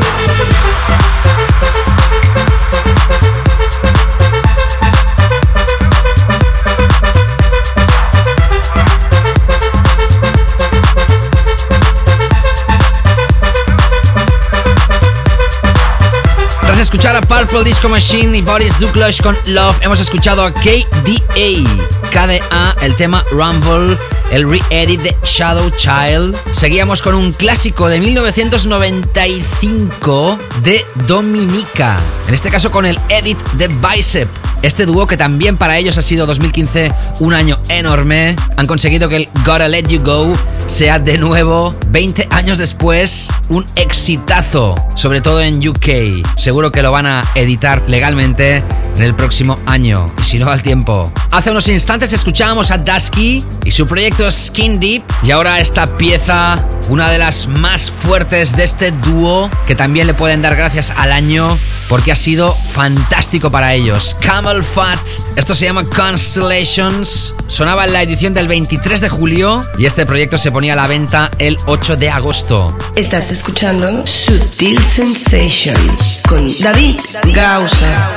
Tras 16.77 16.89
escuchar 16.89 17.17
a 17.17 17.23
Purple 17.23 17.65
Disco 17.65 17.89
Machine 17.89 18.37
y 18.37 18.43
Boris 18.43 18.79
Duclos 18.79 19.23
con 19.23 19.35
Love, 19.47 19.79
hemos 19.81 19.99
escuchado 19.99 20.43
a 20.43 20.53
KDA, 20.53 21.65
KDA, 22.11 22.77
el 22.83 22.95
tema 22.97 23.25
Rumble, 23.31 23.97
el 24.31 24.47
re-edit 24.47 25.01
de 25.01 25.17
Shadow 25.25 25.71
Child. 25.71 26.37
Seguíamos 26.53 27.01
con 27.01 27.15
un 27.15 27.33
clásico 27.33 27.89
de 27.89 27.99
1995 28.01 30.39
de 30.63 30.85
Dominica, 31.07 31.99
en 32.29 32.35
este 32.35 32.51
caso 32.51 32.71
con 32.71 32.85
el 32.85 33.01
edit 33.09 33.39
de 33.53 33.69
Bicep. 33.69 34.29
Este 34.61 34.85
dúo 34.85 35.07
que 35.07 35.17
también 35.17 35.57
para 35.57 35.79
ellos 35.79 35.97
ha 35.97 36.03
sido 36.03 36.27
2015 36.27 36.93
un 37.21 37.33
año 37.33 37.59
enorme. 37.71 38.37
Han 38.59 38.67
conseguido 38.67 39.09
que 39.09 39.17
el 39.17 39.27
Gotta 39.47 39.69
Let 39.69 39.87
You 39.89 40.03
Go 40.03 40.35
sea 40.67 40.99
de 40.99 41.17
nuevo, 41.19 41.75
20 41.89 42.29
años 42.31 42.59
después, 42.59 43.29
un 43.49 43.65
exitazo, 43.77 44.75
sobre 44.95 45.21
todo 45.21 45.41
en 45.41 45.67
UK. 45.67 46.27
Seguro 46.37 46.73
que 46.73 46.83
lo 46.83 46.91
van 46.91 47.07
a 47.07 47.25
editar 47.35 47.89
legalmente 47.89 48.63
en 48.97 49.03
el 49.03 49.15
próximo 49.15 49.59
año, 49.67 50.11
y 50.21 50.25
si 50.25 50.39
no 50.39 50.51
al 50.51 50.63
tiempo. 50.63 51.13
Hace 51.31 51.51
unos 51.51 51.69
instantes 51.69 52.13
escuchábamos 52.13 52.71
a 52.71 52.79
Dusky 52.79 53.45
y 53.65 53.71
su 53.71 53.85
proyecto 53.87 54.31
Skin 54.31 54.81
Deep, 54.81 55.03
y 55.23 55.31
ahora 55.31 55.61
esta 55.61 55.87
pieza, 55.99 56.67
una 56.89 57.11
de 57.11 57.19
las 57.19 57.47
más 57.47 57.91
fuertes 57.91 58.57
de 58.57 58.65
este 58.65 58.91
dúo, 58.91 59.51
que 59.67 59.75
también 59.75 60.07
le 60.07 60.15
pueden 60.15 60.43
dar 60.43 60.57
gracias 60.57 60.93
al 60.97 61.13
año, 61.13 61.59
porque 61.89 62.13
ha 62.13 62.17
sido 62.17 62.55
fantástico 62.55 63.51
para 63.51 63.75
ellos. 63.75 64.17
Camel 64.21 64.63
Fat, 64.63 65.01
esto 65.37 65.55
se 65.55 65.67
llama 65.67 65.85
Constellations, 65.85 67.35
sonaba 67.49 67.85
en 67.85 67.93
la 67.93 68.03
edición 68.03 68.35
del 68.35 68.49
23 68.49 69.01
de 69.01 69.09
julio, 69.09 69.61
y 69.79 69.87
este 69.87 70.07
proyecto 70.07 70.39
se 70.39 70.51
ponía 70.51 70.73
a 70.73 70.77
la 70.77 70.87
venta 70.87 71.31
el 71.39 71.57
8 71.67 71.97
de 71.97 72.11
agosto. 72.11 72.77
Estás 72.95 73.31
escuchando 73.31 74.07
Sutil 74.07 74.83
Sensations 74.83 76.21
con 76.29 76.59
David 76.61 76.99
Gausa. 77.35 78.17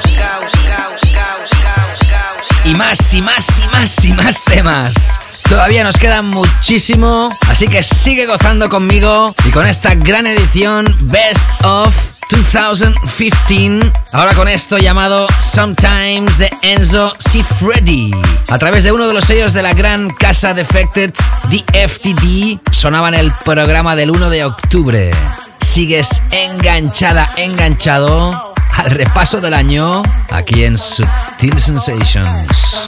Y 2.69 2.75
más, 2.75 3.15
y 3.15 3.21
más, 3.23 3.59
y 3.59 3.67
más, 3.69 4.05
y 4.05 4.13
más 4.13 4.43
temas. 4.43 5.19
Todavía 5.49 5.83
nos 5.83 5.97
queda 5.97 6.21
muchísimo, 6.21 7.35
así 7.47 7.67
que 7.67 7.81
sigue 7.81 8.27
gozando 8.27 8.69
conmigo 8.69 9.33
y 9.43 9.49
con 9.49 9.65
esta 9.65 9.95
gran 9.95 10.27
edición 10.27 10.95
Best 11.01 11.47
of 11.63 11.95
2015. 12.29 13.91
Ahora 14.11 14.35
con 14.35 14.47
esto 14.47 14.77
llamado 14.77 15.25
Sometimes 15.39 16.37
de 16.37 16.51
Enzo 16.61 17.11
Cifredi. 17.17 18.11
A 18.49 18.59
través 18.59 18.83
de 18.83 18.91
uno 18.91 19.07
de 19.07 19.15
los 19.15 19.25
sellos 19.25 19.53
de 19.53 19.63
la 19.63 19.73
gran 19.73 20.07
casa 20.11 20.53
Defected, 20.53 21.11
DFTD, 21.49 22.59
sonaba 22.71 23.07
en 23.07 23.15
el 23.15 23.33
programa 23.43 23.95
del 23.95 24.11
1 24.11 24.29
de 24.29 24.45
octubre. 24.45 25.11
Sigues 25.59 26.21
enganchada, 26.29 27.33
enganchado 27.35 28.48
al 28.79 28.91
repaso 28.91 29.41
del 29.41 29.53
año 29.53 30.01
aquí 30.29 30.63
en 30.63 30.77
Sutil 30.77 31.59
Sensations. 31.59 32.87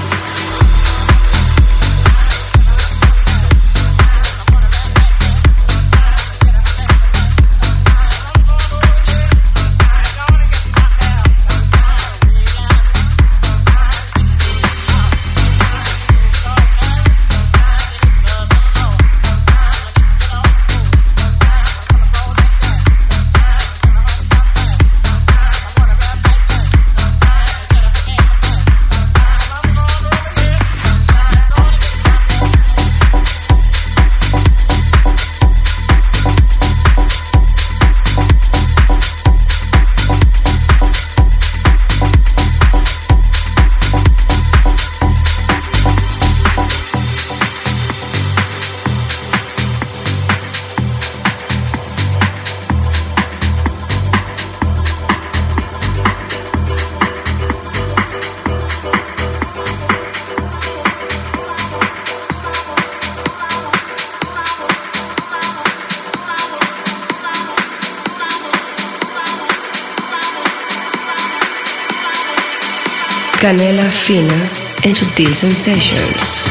Canela 73.41 73.89
fina 73.89 74.37
en 74.83 74.95
Sutil 74.95 75.33
Sensations. 75.33 76.50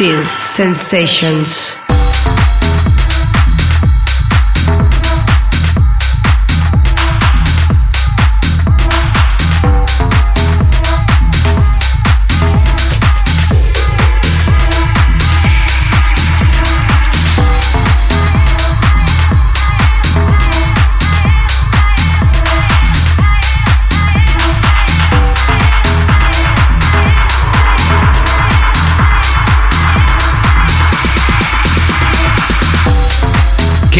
Sutil 0.00 0.24
Sensations. 0.40 1.79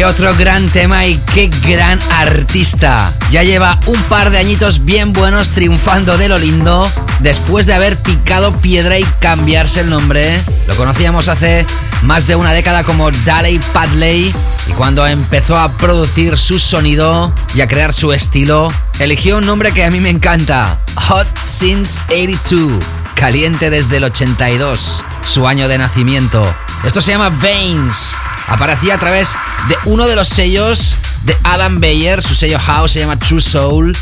Qué 0.00 0.06
otro 0.06 0.34
gran 0.34 0.66
tema 0.70 1.04
y 1.04 1.20
qué 1.34 1.50
gran 1.68 1.98
artista. 2.10 3.12
Ya 3.30 3.42
lleva 3.42 3.78
un 3.84 4.02
par 4.04 4.30
de 4.30 4.38
añitos 4.38 4.86
bien 4.86 5.12
buenos 5.12 5.50
triunfando 5.50 6.16
de 6.16 6.26
lo 6.26 6.38
lindo 6.38 6.90
después 7.18 7.66
de 7.66 7.74
haber 7.74 7.98
picado 7.98 8.56
piedra 8.62 8.98
y 8.98 9.04
cambiarse 9.20 9.80
el 9.80 9.90
nombre. 9.90 10.42
Lo 10.66 10.74
conocíamos 10.76 11.28
hace 11.28 11.66
más 12.00 12.26
de 12.26 12.34
una 12.34 12.54
década 12.54 12.82
como 12.82 13.10
Daley 13.10 13.60
Padley 13.74 14.34
y 14.68 14.72
cuando 14.72 15.06
empezó 15.06 15.58
a 15.58 15.70
producir 15.70 16.38
su 16.38 16.58
sonido 16.58 17.30
y 17.54 17.60
a 17.60 17.68
crear 17.68 17.92
su 17.92 18.14
estilo, 18.14 18.72
eligió 19.00 19.36
un 19.36 19.44
nombre 19.44 19.72
que 19.72 19.84
a 19.84 19.90
mí 19.90 20.00
me 20.00 20.08
encanta, 20.08 20.78
Hot 21.08 21.28
Since 21.44 22.00
82, 22.08 22.82
caliente 23.16 23.68
desde 23.68 23.98
el 23.98 24.04
82, 24.04 25.04
su 25.26 25.46
año 25.46 25.68
de 25.68 25.76
nacimiento. 25.76 26.54
Esto 26.84 27.02
se 27.02 27.12
llama 27.12 27.28
Veins 27.28 28.14
aparecía 28.50 28.96
a 28.96 28.98
través 28.98 29.36
uno 29.84 30.06
de 30.06 30.16
los 30.16 30.28
sellos 30.28 30.96
de 31.24 31.36
Adam 31.44 31.80
Beyer, 31.80 32.22
su 32.22 32.34
sello 32.34 32.58
house 32.58 32.92
se 32.92 33.00
llama 33.00 33.18
True 33.18 33.40
Soul. 33.40 33.96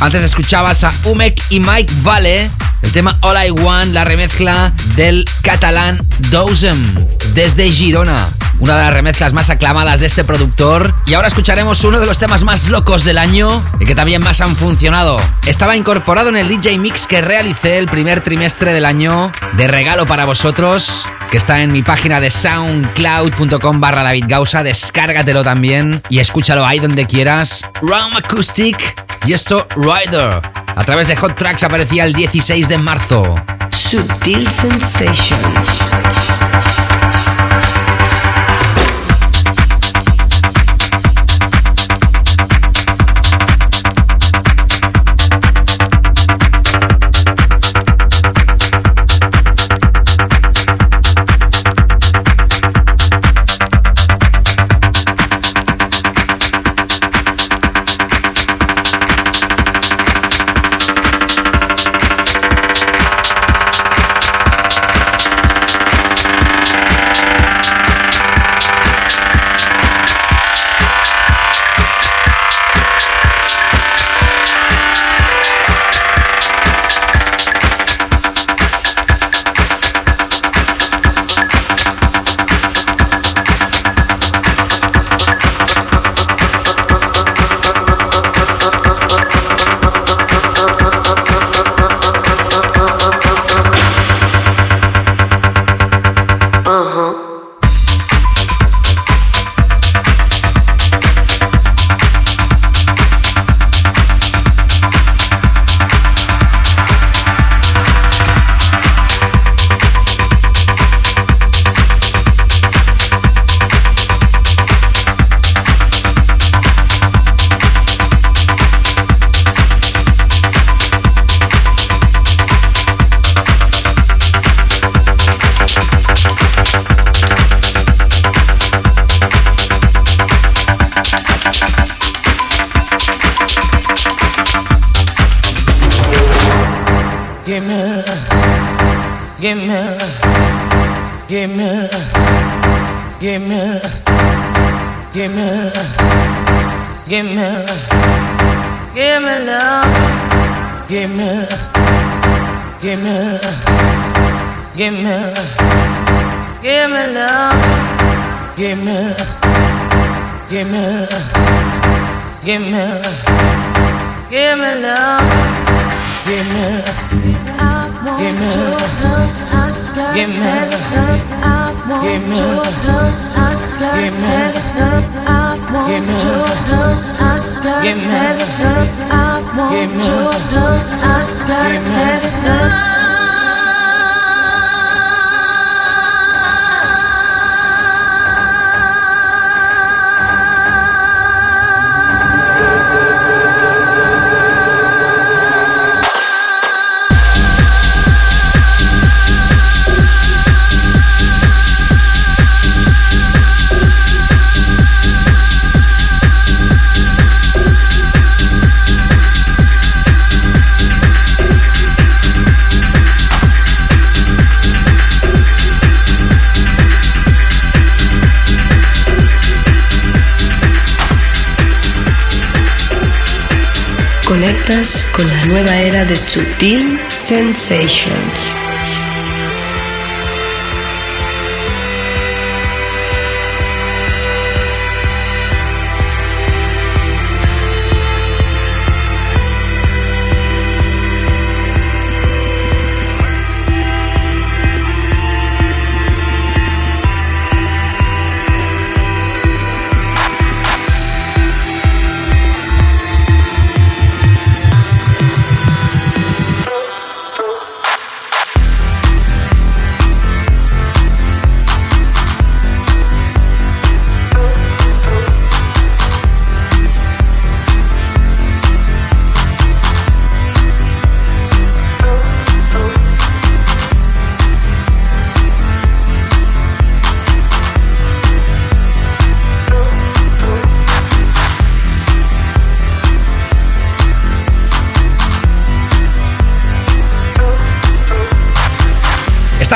Antes 0.00 0.22
escuchabas 0.24 0.84
a 0.84 0.90
Umek 1.04 1.40
y 1.50 1.60
Mike 1.60 1.92
Vale, 2.02 2.50
el 2.82 2.92
tema 2.92 3.18
All 3.22 3.46
I 3.46 3.50
Want, 3.50 3.92
la 3.92 4.04
remezcla 4.04 4.72
del 4.96 5.24
catalán 5.42 6.04
Dozem 6.30 6.94
desde 7.34 7.70
Girona, 7.70 8.28
una 8.58 8.76
de 8.76 8.82
las 8.82 8.92
remezclas 8.92 9.32
más 9.32 9.50
aclamadas 9.50 10.00
de 10.00 10.06
este 10.06 10.24
productor. 10.24 10.94
Y 11.06 11.14
ahora 11.14 11.28
escucharemos 11.28 11.84
uno 11.84 12.00
de 12.00 12.06
los 12.06 12.18
temas 12.18 12.42
más 12.42 12.68
locos 12.68 13.04
del 13.04 13.18
año 13.18 13.62
y 13.80 13.86
que 13.86 13.94
también 13.94 14.22
más 14.22 14.40
han 14.40 14.56
funcionado. 14.56 15.20
Estaba 15.46 15.76
incorporado 15.76 16.28
en 16.28 16.36
el 16.36 16.48
DJ 16.48 16.78
Mix 16.78 17.06
que 17.06 17.20
realicé 17.20 17.78
el 17.78 17.86
primer 17.86 18.22
trimestre 18.22 18.72
del 18.72 18.84
año 18.84 19.30
de 19.56 19.68
regalo 19.68 20.06
para 20.06 20.24
vosotros 20.24 21.06
que 21.32 21.38
está 21.38 21.62
en 21.62 21.72
mi 21.72 21.82
página 21.82 22.20
de 22.20 22.30
soundcloud.com 22.30 23.80
barra 23.80 24.02
David 24.02 24.26
Gausa. 24.28 24.62
Descárgatelo 24.62 25.42
también 25.42 26.02
y 26.10 26.18
escúchalo 26.18 26.66
ahí 26.66 26.78
donde 26.78 27.06
quieras. 27.06 27.64
Round 27.80 28.18
Acoustic 28.18 29.02
y 29.24 29.32
esto 29.32 29.66
Rider. 29.74 30.42
A 30.76 30.84
través 30.84 31.08
de 31.08 31.16
Hot 31.16 31.34
Tracks 31.34 31.64
aparecía 31.64 32.04
el 32.04 32.12
16 32.12 32.68
de 32.68 32.76
marzo. 32.76 33.34
Sutil 33.70 34.46
Sensations. 34.46 35.81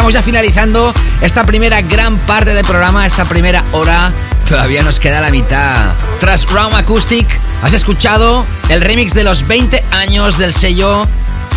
Estamos 0.06 0.22
ya 0.22 0.22
finalizando 0.22 0.94
esta 1.20 1.44
primera 1.44 1.82
gran 1.82 2.16
parte 2.16 2.54
del 2.54 2.64
programa, 2.64 3.04
esta 3.04 3.24
primera 3.24 3.64
hora. 3.72 4.12
Todavía 4.48 4.84
nos 4.84 5.00
queda 5.00 5.20
la 5.20 5.32
mitad. 5.32 5.94
Tras 6.20 6.46
Round 6.46 6.76
Acoustic, 6.76 7.26
has 7.60 7.72
escuchado 7.72 8.46
el 8.68 8.82
remix 8.82 9.14
de 9.14 9.24
los 9.24 9.44
20 9.48 9.82
años 9.90 10.38
del 10.38 10.54
sello 10.54 11.08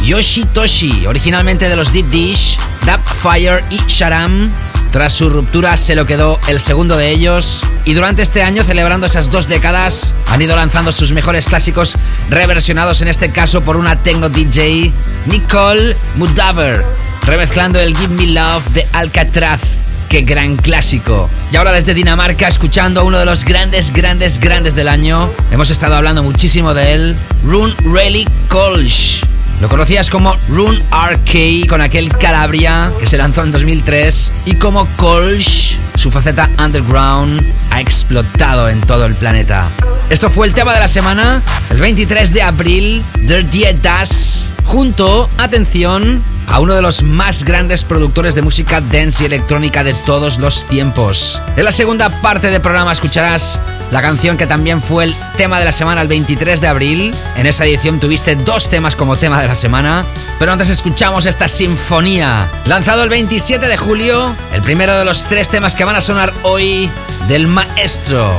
Yoshitoshi, 0.04 1.06
originalmente 1.06 1.70
de 1.70 1.76
los 1.76 1.94
Deep 1.94 2.08
Dish, 2.10 2.58
Dub 2.88 3.00
Fire 3.22 3.64
y 3.70 3.78
Sharam. 3.86 4.50
Tras 4.92 5.14
su 5.14 5.30
ruptura 5.30 5.78
se 5.78 5.94
lo 5.94 6.08
quedó 6.08 6.40
el 6.48 6.60
segundo 6.60 6.98
de 6.98 7.12
ellos 7.12 7.62
y 7.86 7.94
durante 7.94 8.24
este 8.24 8.42
año, 8.42 8.64
celebrando 8.64 9.06
esas 9.06 9.30
dos 9.30 9.48
décadas, 9.48 10.16
han 10.28 10.42
ido 10.42 10.56
lanzando 10.56 10.92
sus 10.92 11.14
mejores 11.14 11.46
clásicos 11.46 11.98
reversionados 12.32 13.04
en 13.04 13.10
este 13.10 13.30
caso 13.30 13.62
por 13.62 13.78
una 13.78 13.96
techno 13.96 14.28
DJ, 14.28 14.92
Nicole 15.28 15.96
Mudaver, 16.16 16.84
remezclando 17.30 17.80
el 17.80 17.96
Give 17.96 18.16
Me 18.16 18.26
Love 18.26 18.66
de 18.74 18.88
Alcatraz. 18.92 19.62
Qué 20.10 20.22
gran 20.22 20.56
clásico. 20.56 21.30
Y 21.52 21.58
ahora 21.58 21.72
desde 21.72 21.94
Dinamarca, 21.94 22.48
escuchando 22.48 23.02
a 23.02 23.04
uno 23.04 23.20
de 23.20 23.26
los 23.26 23.44
grandes, 23.44 23.94
grandes, 23.94 24.40
grandes 24.40 24.74
del 24.74 24.88
año. 24.88 25.30
Hemos 25.52 25.70
estado 25.70 25.96
hablando 25.96 26.24
muchísimo 26.24 26.74
de 26.74 26.94
él. 26.94 27.16
Rune 27.44 27.76
Relic 27.86 28.28
Kolsch. 28.48 29.24
Lo 29.62 29.70
conocías 29.70 30.10
como 30.10 30.38
Rune 30.48 30.82
RK 30.90 31.70
con 31.70 31.82
aquel 31.82 32.10
Calabria 32.10 32.92
que 33.00 33.06
se 33.06 33.18
lanzó 33.18 33.44
en 33.44 33.52
2003 33.52 34.32
y 34.46 34.56
como 34.56 34.88
Kolsch, 34.96 35.78
su 35.98 36.10
faceta 36.10 36.50
underground 36.58 37.46
ha 37.70 37.80
explotado 37.80 38.70
en 38.70 38.82
todo 38.82 39.06
el 39.06 39.14
planeta. 39.14 39.68
Esto 40.10 40.32
fue 40.32 40.48
el 40.48 40.56
tema 40.56 40.74
de 40.74 40.80
la 40.80 40.88
semana, 40.88 41.44
el 41.70 41.80
23 41.80 42.34
de 42.34 42.42
abril, 42.42 43.04
Die 43.18 43.78
Das, 43.84 44.52
junto, 44.70 45.28
atención, 45.40 46.24
a 46.48 46.60
uno 46.60 46.76
de 46.76 46.84
los 46.84 47.02
más 47.02 47.44
grandes 47.44 47.84
productores 47.84 48.36
de 48.36 48.44
música 48.44 48.82
dance 48.82 49.24
y 49.24 49.26
electrónica 49.26 49.84
de 49.84 49.96
todos 50.06 50.38
los 50.38 50.64
tiempos. 50.66 51.42
En 51.58 51.66
la 51.66 51.72
segunda 51.72 52.22
parte 52.22 52.52
del 52.52 52.62
programa 52.62 52.92
escucharás 52.92 53.60
la 53.90 54.04
canción 54.04 54.38
que 54.38 54.46
también 54.46 54.80
fue 54.80 55.06
el 55.06 55.16
tema 55.38 55.58
de 55.58 55.66
la 55.66 55.72
semana 55.72 56.04
el 56.04 56.08
23 56.08 56.62
de 56.62 56.68
abril. 56.68 57.16
En 57.36 57.48
esa 57.48 57.66
edición 57.66 58.00
tuviste 58.00 58.36
dos 58.36 58.70
temas 58.70 58.96
como 58.96 59.18
tema 59.18 59.42
de 59.42 59.48
la 59.48 59.56
semana. 59.56 60.06
Pero 60.38 60.52
antes 60.52 60.70
escuchamos 60.70 61.26
esta 61.26 61.48
sinfonía. 61.48 62.48
Lanzado 62.68 63.04
el 63.04 63.10
27 63.10 63.68
de 63.68 63.76
julio, 63.78 64.36
el 64.54 64.62
primero 64.62 64.96
de 64.96 65.04
los 65.04 65.24
tres 65.24 65.50
temas 65.50 65.76
que 65.76 65.84
van 65.84 65.96
a 65.96 66.02
sonar 66.02 66.32
hoy 66.44 66.92
del 67.28 67.48
maestro 67.48 68.32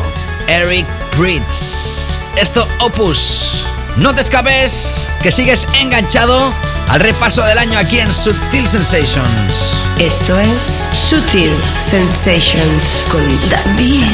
Eric 0.46 0.86
Pritz. 1.16 2.06
Esto 2.36 2.68
Opus. 2.78 3.64
No 3.96 4.14
te 4.14 4.20
escapes, 4.20 5.08
que 5.22 5.30
sigues 5.30 5.66
enganchado 5.80 6.52
al 6.88 7.00
repaso 7.00 7.44
del 7.44 7.58
año 7.58 7.78
aquí 7.78 7.98
en 7.98 8.10
Sutil 8.12 8.66
Sensations. 8.66 9.76
Esto 9.98 10.38
es 10.38 10.88
Sutil 10.92 11.52
Sensations 11.76 13.04
con 13.10 13.28
David 13.50 14.06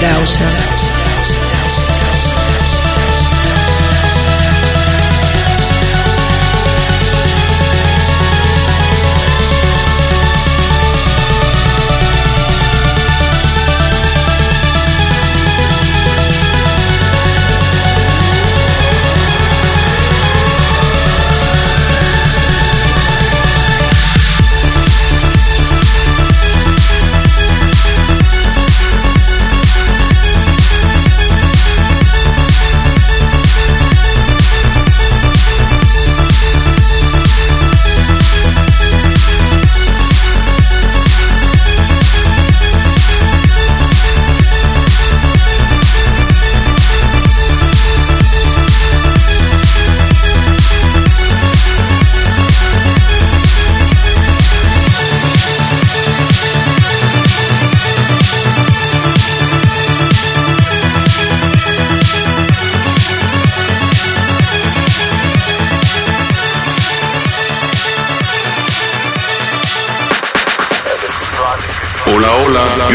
Gausa. 0.00 0.93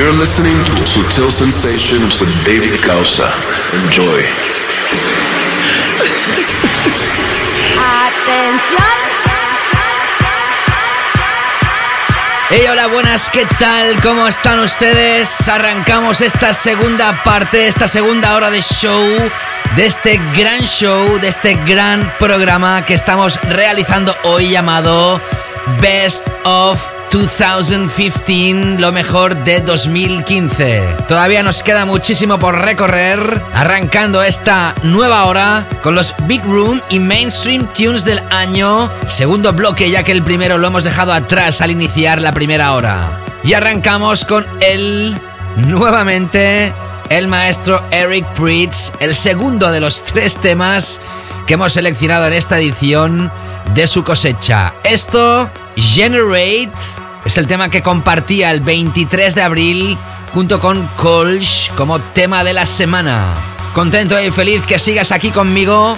You're 0.10 0.18
listening 0.18 0.58
to 0.66 0.72
Sutil 0.72 1.30
Sensations 1.30 2.20
with 2.20 2.34
David 2.44 2.82
Gausa. 2.84 3.30
Enjoy. 3.74 4.24
Hey, 12.50 12.66
hola, 12.72 12.88
buenas, 12.88 13.30
¿qué 13.30 13.46
tal? 13.60 14.02
¿Cómo 14.02 14.28
están 14.28 14.58
ustedes? 14.62 15.48
Arrancamos 15.48 16.22
esta 16.22 16.56
segunda 16.56 17.22
parte, 17.22 17.68
esta 17.68 17.88
segunda 17.88 18.34
hora 18.34 18.50
de 18.50 18.64
show, 18.64 19.06
de 19.76 19.86
este 19.86 20.18
gran 20.36 20.62
show, 20.62 21.20
de 21.20 21.28
este 21.28 21.54
gran 21.54 22.18
programa 22.18 22.84
que 22.84 22.96
estamos 22.96 23.40
realizando 23.44 24.18
hoy 24.24 24.50
llamado 24.50 25.22
Best 25.80 26.28
of 26.46 26.99
2015, 27.12 28.80
lo 28.80 28.92
mejor 28.92 29.44
de 29.44 29.62
2015. 29.62 30.98
Todavía 31.08 31.42
nos 31.42 31.64
queda 31.64 31.86
muchísimo 31.86 32.38
por 32.38 32.62
recorrer, 32.62 33.42
arrancando 33.52 34.22
esta 34.22 34.76
nueva 34.84 35.26
hora 35.26 35.68
con 35.82 35.96
los 35.96 36.14
Big 36.28 36.44
Room 36.44 36.82
y 36.90 37.00
Mainstream 37.00 37.68
Tunes 37.74 38.06
del 38.06 38.22
año, 38.30 38.92
segundo 39.08 39.54
bloque 39.54 39.90
ya 39.90 40.04
que 40.04 40.12
el 40.12 40.22
primero 40.22 40.58
lo 40.58 40.68
hemos 40.68 40.84
dejado 40.84 41.12
atrás 41.12 41.62
al 41.62 41.72
iniciar 41.72 42.22
la 42.22 42.32
primera 42.32 42.74
hora. 42.74 43.20
Y 43.44 43.54
arrancamos 43.54 44.24
con 44.26 44.46
el 44.62 45.18
nuevamente 45.58 46.72
el 47.10 47.28
maestro 47.28 47.84
Eric 47.90 48.26
Pritz, 48.34 48.92
el 49.00 49.16
segundo 49.16 49.72
de 49.72 49.80
los 49.80 50.04
tres 50.04 50.38
temas 50.38 51.02
que 51.48 51.56
hemos 51.56 51.74
seleccionado 51.74 52.28
en 52.28 52.34
esta 52.34 52.60
edición 52.60 53.32
de 53.74 53.88
su 53.88 54.04
cosecha. 54.04 54.74
Esto, 54.84 55.50
Generate, 55.76 56.72
es 57.26 57.38
el 57.38 57.48
tema 57.48 57.70
que 57.70 57.82
compartía 57.82 58.52
el 58.52 58.62
23 58.62 59.36
de 59.36 59.42
abril 59.42 59.98
junto 60.34 60.60
con 60.60 60.88
Kolsch 60.96 61.72
como 61.76 62.00
tema 62.00 62.44
de 62.44 62.54
la 62.54 62.66
semana. 62.66 63.36
Contento 63.74 64.20
y 64.20 64.32
feliz 64.32 64.66
que 64.66 64.80
sigas 64.80 65.12
aquí 65.12 65.32
conmigo. 65.32 65.98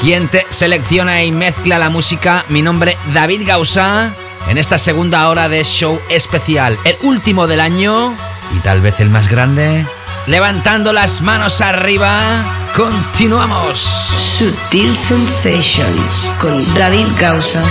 Quien 0.00 0.28
te 0.28 0.46
selecciona 0.50 1.24
y 1.24 1.32
mezcla 1.32 1.78
la 1.78 1.90
música, 1.90 2.44
mi 2.48 2.62
nombre 2.62 2.96
David 3.12 3.42
Gausa, 3.46 4.12
en 4.48 4.56
esta 4.56 4.78
segunda 4.78 5.28
hora 5.28 5.48
de 5.48 5.64
show 5.64 6.00
especial, 6.08 6.78
el 6.84 6.96
último 7.02 7.48
del 7.48 7.60
año 7.60 8.14
y 8.56 8.60
tal 8.60 8.80
vez 8.80 9.00
el 9.00 9.10
más 9.10 9.28
grande. 9.28 9.84
Levantando 10.26 10.92
las 10.92 11.20
manos 11.22 11.60
arriba, 11.60 12.57
continuamos. 12.76 13.78
Sutil 13.78 14.94
Sensations 14.94 16.30
con 16.40 16.62
David 16.74 17.06
Gausa. 17.18 17.62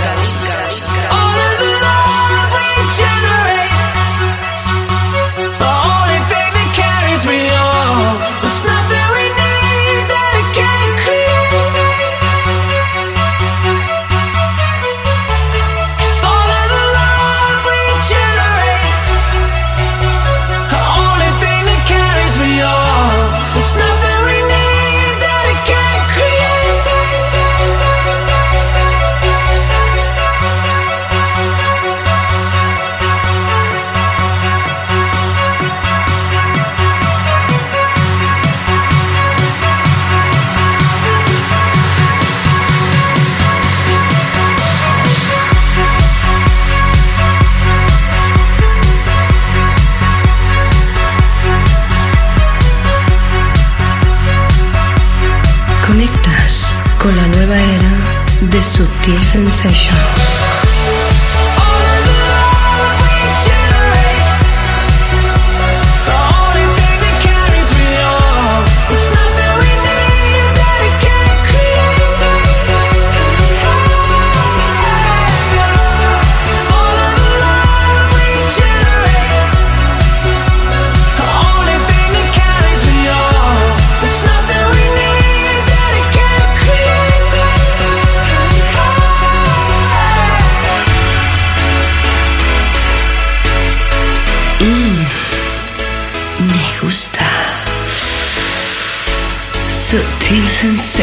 Sutil 58.78 59.20
Sensations. 59.24 60.67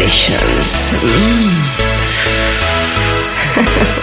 Sensations. 0.08 0.94
Mm. 3.58 3.92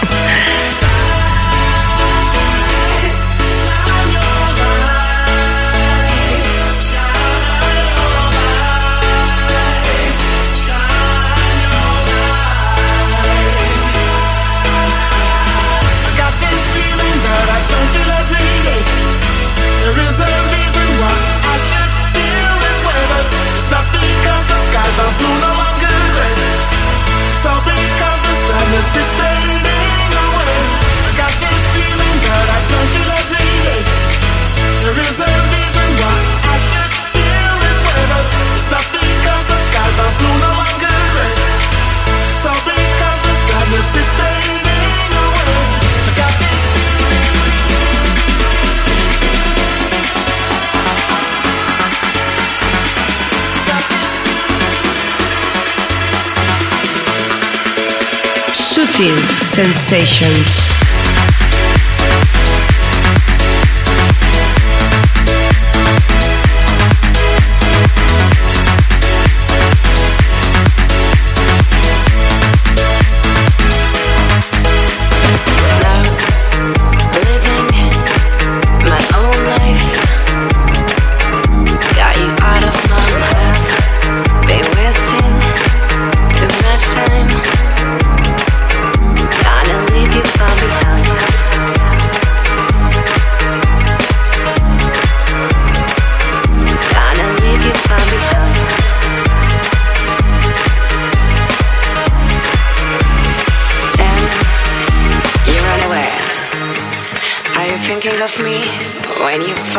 Sutil 58.93 59.17
Sensations. 59.41 60.92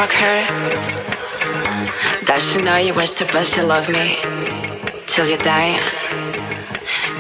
Fuck 0.07 0.21
her, 0.21 0.41
does 2.27 2.53
she 2.53 2.61
know 2.61 2.77
you 2.77 2.93
were 2.93 3.07
supposed 3.07 3.55
to 3.55 3.63
love 3.63 3.89
me 3.89 4.17
till 5.07 5.27
you 5.27 5.39
die? 5.39 5.81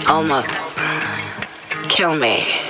Almost 0.06 0.78
kill 1.88 2.14
me. 2.14 2.63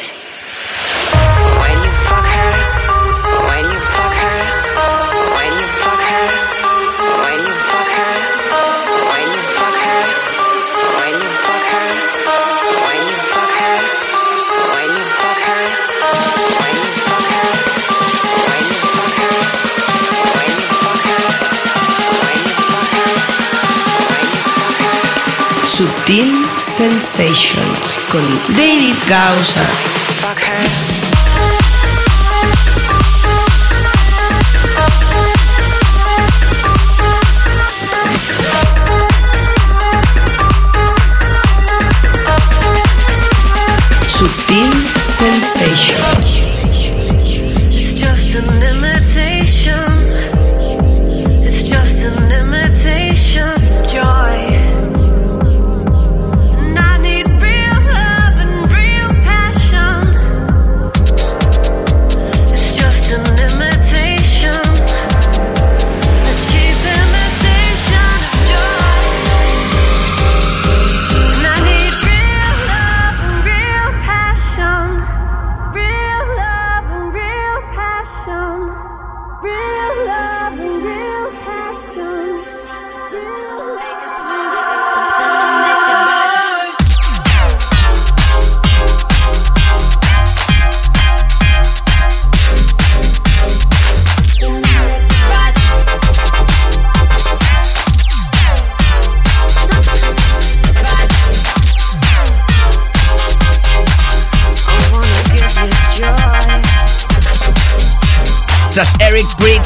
Subtil 26.05 26.45
Sensations 26.59 27.95
con 28.11 28.21
David 28.55 28.95
Gausser. 29.09 30.94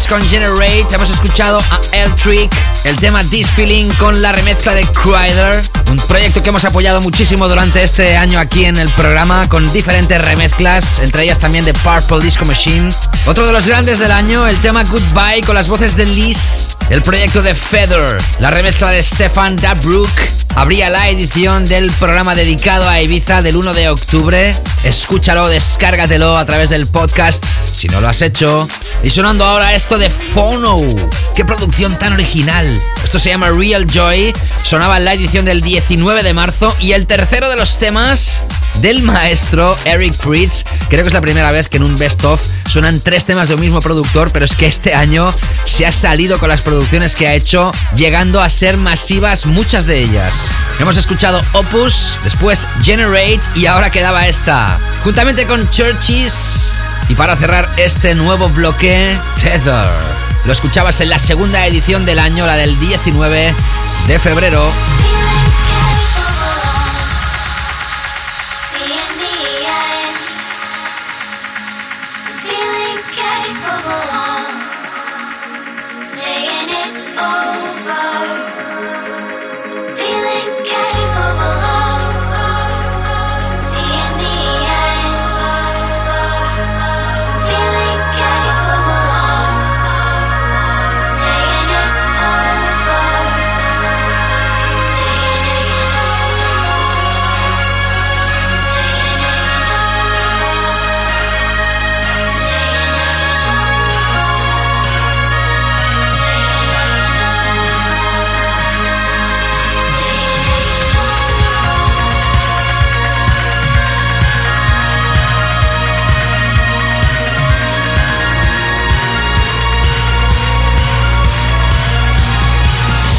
Con 0.09 0.27
Generate, 0.29 0.87
hemos 0.95 1.11
escuchado 1.11 1.59
a 1.59 1.97
El 1.97 2.15
Trick, 2.15 2.51
el 2.85 2.97
tema 2.97 3.23
This 3.25 3.49
Feeling 3.49 3.89
con 3.99 4.23
la 4.23 4.33
remezcla 4.33 4.75
de 4.75 4.83
Crider, 4.87 5.63
un 5.91 5.99
proyecto 5.99 6.43
que 6.43 6.49
hemos 6.49 6.65
apoyado 6.65 7.01
muchísimo 7.03 7.47
durante 7.47 7.83
este 7.83 8.17
año 8.17 8.39
aquí 8.39 8.65
en 8.65 8.77
el 8.79 8.89
programa 8.91 9.49
con 9.49 9.71
diferentes 9.73 10.21
remezclas, 10.21 10.99
entre 11.01 11.25
ellas 11.25 11.39
también 11.39 11.65
de 11.65 11.75
Purple 11.75 12.21
Disco 12.21 12.45
Machine. 12.45 12.89
Otro 13.27 13.47
de 13.47 13.53
los 13.53 13.67
grandes 13.67 13.99
del 13.99 14.11
año, 14.11 14.47
el 14.47 14.59
tema 14.59 14.83
Goodbye 14.85 15.43
con 15.45 15.55
las 15.55 15.69
voces 15.69 15.97
de 15.97 16.07
Liz, 16.07 16.69
el 16.91 17.03
proyecto 17.03 17.43
de 17.43 17.55
Feather, 17.55 18.17
la 18.41 18.51
remezcla 18.51 18.91
de 18.91 19.03
Stefan 19.03 19.57
Dabrook, 19.57 20.11
abría 20.55 20.91
la 20.91 21.09
edición 21.09 21.65
del 21.67 21.91
programa 21.93 22.35
dedicado 22.35 22.89
a 22.89 23.01
Ibiza 23.01 23.43
del 23.43 23.57
1 23.57 23.75
de 23.75 23.89
octubre. 23.91 24.55
Escúchalo, 24.83 25.49
descárgatelo 25.49 26.37
a 26.37 26.45
través 26.45 26.71
del 26.71 26.87
podcast 26.87 27.45
si 27.73 27.89
no 27.89 28.01
lo 28.01 28.09
has 28.09 28.23
hecho. 28.23 28.69
Y 29.03 29.11
sonando 29.11 29.45
ahora 29.45 29.75
esto 29.75 29.97
de 29.97 30.11
Phono. 30.11 30.77
¡Qué 31.35 31.45
producción 31.45 31.99
tan 31.99 32.13
original! 32.15 32.81
Esto 33.05 33.19
se 33.19 33.31
llama 33.31 33.49
Real 33.51 33.87
Joy. 33.87 34.33
Sonaba 34.65 34.97
en 34.97 35.05
la 35.05 35.15
edición 35.15 35.45
del 35.45 35.63
19 35.63 36.23
de 36.23 36.35
marzo. 36.35 36.75
Y 36.81 36.93
el 36.93 37.07
tercero 37.07 37.49
de 37.49 37.57
los 37.57 37.79
temas 37.79 38.43
del 38.81 39.03
maestro 39.03 39.77
Eric 39.85 40.17
Pritz. 40.17 40.65
Creo 40.89 41.03
que 41.03 41.09
es 41.09 41.15
la 41.15 41.21
primera 41.21 41.51
vez 41.53 41.69
que 41.69 41.79
en 41.79 41.85
un 41.85 41.97
best 41.97 42.25
of 42.25 42.41
suenan 42.69 43.01
tres 43.01 43.25
temas 43.25 43.49
de 43.49 43.55
un 43.55 43.61
mismo 43.61 43.81
productor, 43.81 44.31
pero 44.33 44.45
es 44.45 44.55
que 44.55 44.67
este 44.67 44.95
año 44.95 45.33
se 45.65 45.87
ha 45.87 45.93
salido 45.93 46.39
con 46.39 46.49
las 46.49 46.63
producciones 46.63 47.17
que 47.17 47.29
ha 47.29 47.35
hecho, 47.35 47.73
llegando 47.97 48.41
a 48.41 48.51
ser 48.51 48.77
masivas 48.77 49.47
muchas 49.47 49.87
de 49.87 50.01
ellas. 50.01 50.49
Hemos 50.79 50.97
escuchado 50.97 51.43
Opus, 51.53 52.17
después 52.25 52.67
Generate 52.83 53.41
y 53.55 53.67
ahora 53.67 53.91
quedaba 53.91 54.29
esta, 54.29 54.79
juntamente 55.03 55.47
con 55.47 55.69
Churches. 55.71 56.68
Y 57.09 57.15
para 57.15 57.37
cerrar 57.37 57.71
este 57.77 58.15
nuevo 58.15 58.49
bloque, 58.49 59.19
Tether. 59.43 59.87
Lo 60.45 60.53
escuchabas 60.53 61.01
en 61.01 61.11
la 61.11 61.19
segunda 61.19 61.67
edición 61.67 62.05
del 62.05 62.19
año, 62.19 62.47
la 62.47 62.57
del 62.57 62.79
19 62.79 63.55
de 64.07 64.19
febrero. 64.19 64.73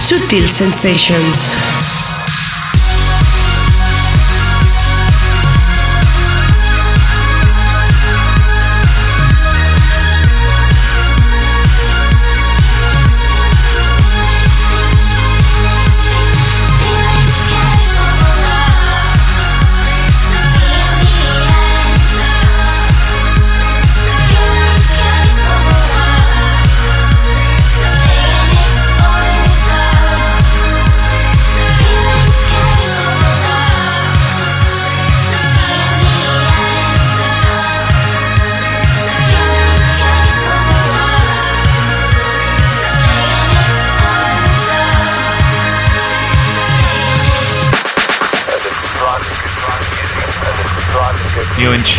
Sutil 0.10 0.48
Sensations. 0.48 1.79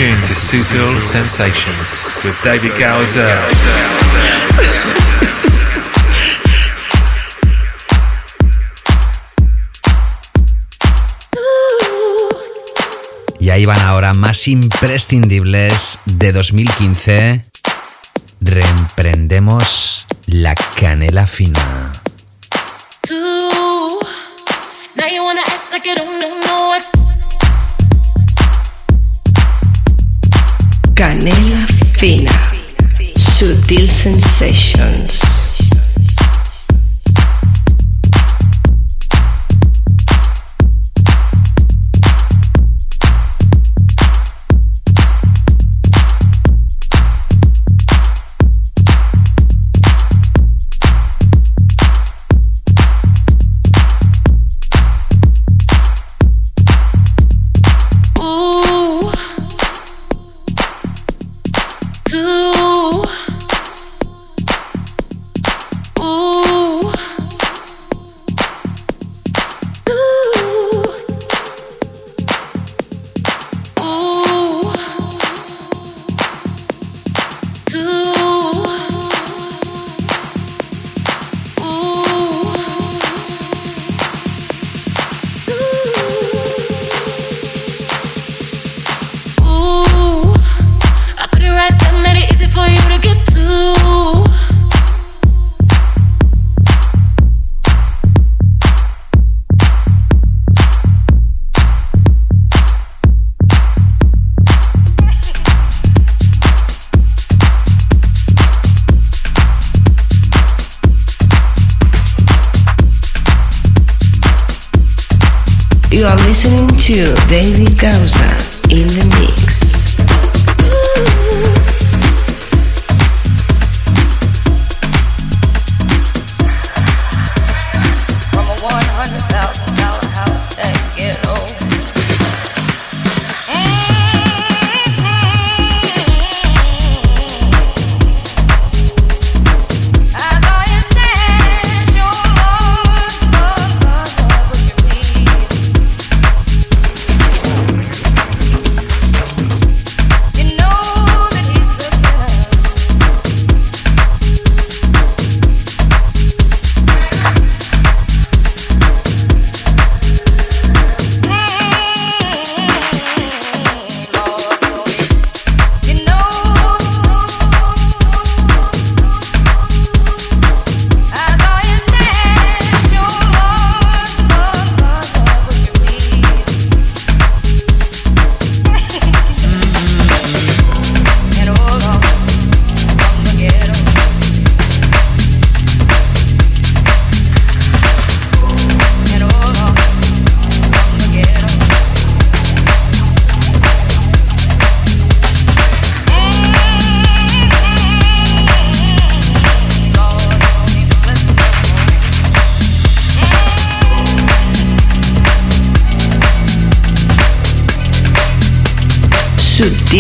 tuned 0.01 0.24
to 0.24 0.35
Sensations 1.02 2.09
with 2.24 2.35
David 2.43 2.72
Gowser. 2.78 3.28
Y 13.39 13.51
ahí 13.51 13.66
van 13.66 13.81
ahora 13.81 14.14
más 14.14 14.48
imprescindibles 14.48 15.98
de 16.06 16.32
2015. 16.32 17.43
Reemprendemos 18.40 20.06
la 20.28 20.55
canela 20.55 21.27
fina. 21.27 21.93
Canela 31.20 31.66
fina. 31.98 32.30
Sutil 33.14 33.86
sensations. 33.86 35.30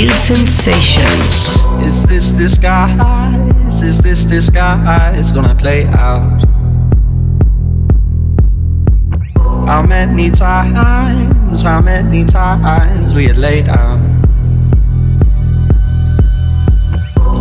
Sutil 0.00 0.16
sensations. 0.16 1.58
Is 1.84 2.04
this 2.06 2.32
disguise? 2.32 3.82
Is 3.82 4.00
this 4.00 4.24
disguise 4.24 5.30
gonna 5.30 5.54
play 5.54 5.84
out? 5.88 6.42
How 9.66 9.82
many 9.82 10.30
times, 10.30 11.62
how 11.62 11.82
many 11.82 12.24
times 12.24 13.12
we 13.12 13.26
had 13.26 13.36
laid 13.36 13.68
out? 13.68 14.00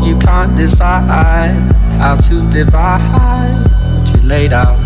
You 0.03 0.19
can't 0.19 0.57
decide 0.57 1.55
how 1.97 2.17
to 2.17 2.49
divide 2.51 3.63
what 3.95 4.15
you 4.15 4.21
laid 4.27 4.51
out. 4.51 4.77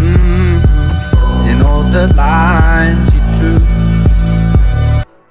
mm 0.00 0.64
In 1.50 1.60
all 1.60 1.82
the 1.82 2.10
lines 2.16 3.12
you 3.12 3.20
drew. 3.38 3.75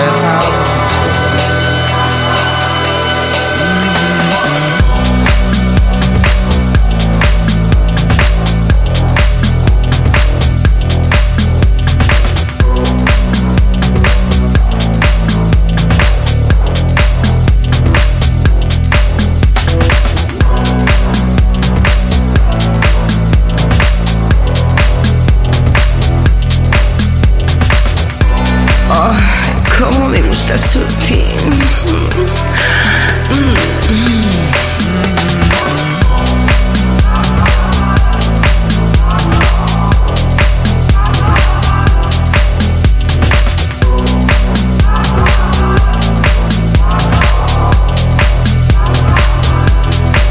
that 0.00 0.18
house. 0.20 0.69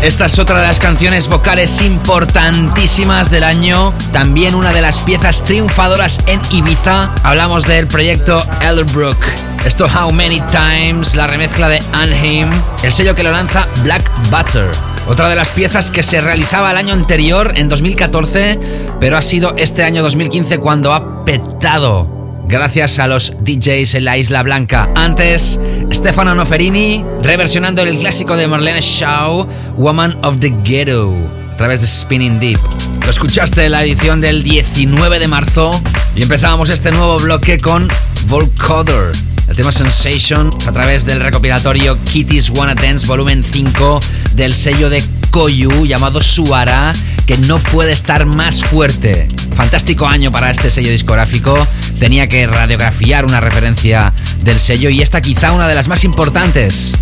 Esta 0.01 0.27
es 0.27 0.39
otra 0.39 0.61
de 0.61 0.65
las 0.65 0.80
canciones 0.80 1.27
vocales 1.27 1.81
importantísimas 1.81 3.30
del 3.30 3.43
año. 3.43 3.93
También 4.13 4.55
una 4.55 4.71
de 4.71 4.81
las 4.81 4.99
piezas 4.99 5.43
triunfadoras 5.43 6.21
en 6.26 6.39
Ibiza. 6.51 7.13
Hablamos 7.21 7.65
del 7.65 7.85
proyecto 7.85 8.41
Elderbrook. 8.61 9.17
Esto 9.65 9.88
How 9.88 10.13
Many 10.13 10.41
Times, 10.49 11.15
la 11.15 11.27
remezcla 11.27 11.67
de 11.67 11.84
Anheim, 11.91 12.47
el 12.81 12.93
sello 12.93 13.13
que 13.13 13.23
lo 13.23 13.34
lanza 13.34 13.67
Black 13.84 14.09
Butter. 14.31 14.71
Otra 15.09 15.27
de 15.27 15.35
las 15.35 15.49
piezas 15.49 15.91
que 15.91 16.01
se 16.01 16.21
realizaba 16.21 16.71
el 16.71 16.77
año 16.77 16.93
anterior, 16.93 17.51
en 17.57 17.67
2014, 17.67 18.57
pero 19.01 19.17
ha 19.17 19.21
sido 19.21 19.53
este 19.57 19.84
año 19.84 20.01
2015 20.01 20.59
cuando 20.59 20.93
ha 20.93 21.26
petado 21.26 22.19
gracias 22.49 22.97
a 22.99 23.07
los 23.07 23.34
DJs 23.41 23.93
en 23.93 24.05
la 24.05 24.17
Isla 24.17 24.43
Blanca. 24.43 24.89
Antes, 24.95 25.59
Stefano 25.99 26.34
Noferini 26.34 27.03
reversionando 27.21 27.81
el 27.81 27.97
clásico 27.97 28.38
de 28.38 28.47
Marlene 28.47 28.80
Shaw, 28.80 29.45
Woman 29.76 30.17
of 30.23 30.39
the 30.39 30.49
Ghetto, 30.63 31.13
a 31.51 31.57
través 31.57 31.81
de 31.81 31.88
Spinning 31.88 32.39
Deep. 32.39 32.57
Lo 33.03 33.09
escuchaste 33.09 33.65
en 33.65 33.73
la 33.73 33.84
edición 33.84 34.21
del 34.21 34.41
19 34.41 35.19
de 35.19 35.27
marzo 35.27 35.71
y 36.15 36.21
empezábamos 36.21 36.69
este 36.69 36.91
nuevo 36.91 37.19
bloque 37.19 37.59
con 37.59 37.89
Volcoder. 38.27 39.11
El 39.49 39.57
tema 39.57 39.73
Sensation 39.73 40.55
a 40.65 40.71
través 40.71 41.05
del 41.05 41.19
recopilatorio 41.19 41.97
Kitty's 42.05 42.49
Wanna 42.49 42.76
Dance 42.76 43.05
volumen 43.05 43.43
5 43.43 43.99
del 44.35 44.53
sello 44.53 44.89
de 44.89 45.03
Koyu 45.31 45.85
llamado 45.85 46.23
Suara, 46.23 46.93
que 47.30 47.38
no 47.38 47.60
puede 47.60 47.91
estar 47.91 48.26
más 48.26 48.64
fuerte. 48.64 49.27
Fantástico 49.56 50.07
año 50.07 50.31
para 50.31 50.49
este 50.49 50.72
sello 50.72 50.89
discográfico. 50.89 51.56
Tenía 51.99 52.27
que 52.27 52.47
radiografiar 52.47 53.23
una 53.23 53.39
referencia 53.39 54.11
del 54.41 54.60
sello 54.60 54.89
y 54.89 55.03
esta 55.03 55.22
quizá 55.22 55.51
una 55.51 55.68
de 55.68 55.76
las 55.76 55.88
más 55.88 56.03
importantes. 56.06 56.95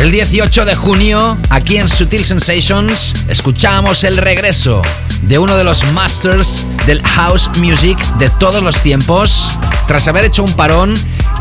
El 0.00 0.10
18 0.10 0.64
de 0.64 0.74
junio, 0.74 1.36
aquí 1.50 1.76
en 1.76 1.90
Sutil 1.90 2.24
Sensations, 2.24 3.12
escuchamos 3.28 4.04
el 4.04 4.16
regreso 4.16 4.80
de 5.20 5.38
uno 5.38 5.54
de 5.54 5.64
los 5.64 5.84
masters 5.92 6.64
del 6.86 7.02
house 7.02 7.50
music 7.58 7.98
de 8.18 8.30
todos 8.30 8.62
los 8.62 8.80
tiempos, 8.80 9.50
tras 9.86 10.08
haber 10.08 10.24
hecho 10.24 10.44
un 10.44 10.52
parón 10.54 10.94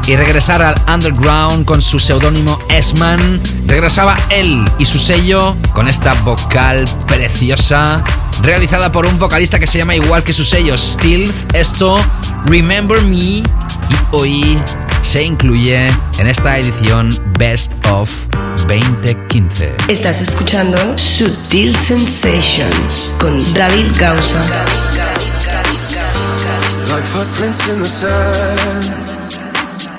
y 0.06 0.18
regresar 0.18 0.61
al 0.61 0.76
underground 0.94 1.64
con 1.64 1.82
su 1.82 1.98
seudónimo 1.98 2.60
S-Man. 2.68 3.40
Regresaba 3.68 4.18
él 4.30 4.70
y 4.80 4.86
su 4.86 4.99
sello 4.99 5.56
con 5.74 5.88
esta 5.88 6.14
vocal 6.26 6.84
preciosa, 7.07 8.03
realizada 8.41 8.91
por 8.91 9.05
un 9.05 9.19
vocalista 9.19 9.60
que 9.60 9.68
se 9.68 9.77
llama 9.77 9.95
igual 9.95 10.23
que 10.23 10.34
su 10.34 10.43
sello, 10.43 10.77
Stealth. 10.77 11.53
Esto, 11.53 11.97
Remember 12.45 13.01
Me, 13.03 13.15
y 13.15 13.45
hoy 14.11 14.61
se 15.03 15.23
incluye 15.23 15.88
en 16.18 16.27
esta 16.27 16.57
edición 16.57 17.18
Best 17.38 17.72
of 17.91 18.10
2015. 18.68 19.76
Estás 19.88 20.22
escuchando 20.22 20.97
Sutil 20.97 21.76
Sensations 21.76 23.11
con 23.19 23.43
David 23.53 23.91
Gausa. 23.99 24.41
Like 26.89 27.05
footprints 27.05 27.68
in 27.69 27.80
the 27.81 27.89
sand 27.89 28.91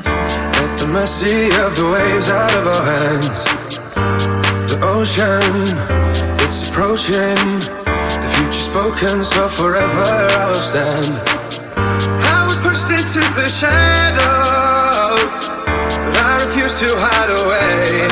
At 0.06 0.78
the 0.78 0.86
mercy 0.86 1.48
of 1.66 1.74
the 1.74 1.90
waves 1.90 2.28
out 2.28 2.54
of 2.54 2.66
our 2.68 2.84
hands 2.84 3.44
The 4.68 4.78
ocean, 4.80 5.78
it's 6.44 6.68
approaching 6.68 7.83
spoken, 8.74 9.22
so 9.22 9.46
forever 9.46 10.04
I 10.40 10.46
will 10.48 10.54
stand. 10.54 11.14
I 12.34 12.44
was 12.44 12.58
pushed 12.58 12.90
into 12.90 13.22
the 13.38 13.46
shadows 13.46 15.42
But 16.02 16.16
I 16.18 16.42
refuse 16.44 16.80
to 16.80 16.88
hide 16.90 17.30
away. 17.42 18.08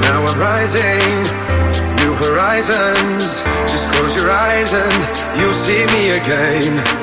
Now 0.00 0.24
I'm 0.24 0.38
rising 0.40 1.04
New 2.00 2.14
horizons 2.24 3.42
Just 3.70 3.90
close 3.92 4.16
your 4.16 4.30
eyes 4.30 4.72
and 4.72 5.38
you'll 5.38 5.52
see 5.52 5.84
me 5.94 6.16
again 6.16 7.01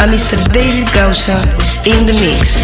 a 0.00 0.04
Mr. 0.04 0.36
David 0.50 0.90
Gausa 0.94 1.36
in 1.84 2.06
the 2.06 2.14
mix. 2.24 2.56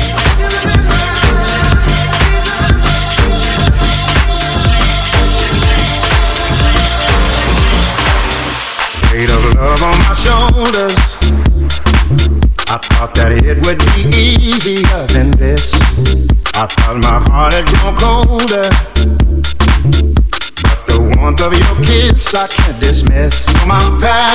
Weight 9.13 9.29
of 9.29 9.55
love 9.55 9.83
on 9.83 9.99
my 9.99 10.15
shoulders. 10.17 11.03
I 12.69 12.79
thought 12.79 13.15
that 13.17 13.33
it 13.33 13.59
would 13.67 13.81
be 13.93 14.09
easier 14.17 15.07
than 15.09 15.31
this. 15.33 15.75
I 16.55 16.65
thought 16.65 16.97
my 17.03 17.21
heart 17.29 17.53
had 17.53 17.67
grown 17.67 17.97
colder. 17.97 18.69
But 20.63 20.81
the 20.89 20.97
warmth 21.19 21.43
of 21.43 21.53
your 21.53 21.85
kiss 21.85 22.35
I 22.35 22.47
can't 22.47 22.81
dismiss. 22.81 23.47
My 23.67 23.81
past 24.01 24.26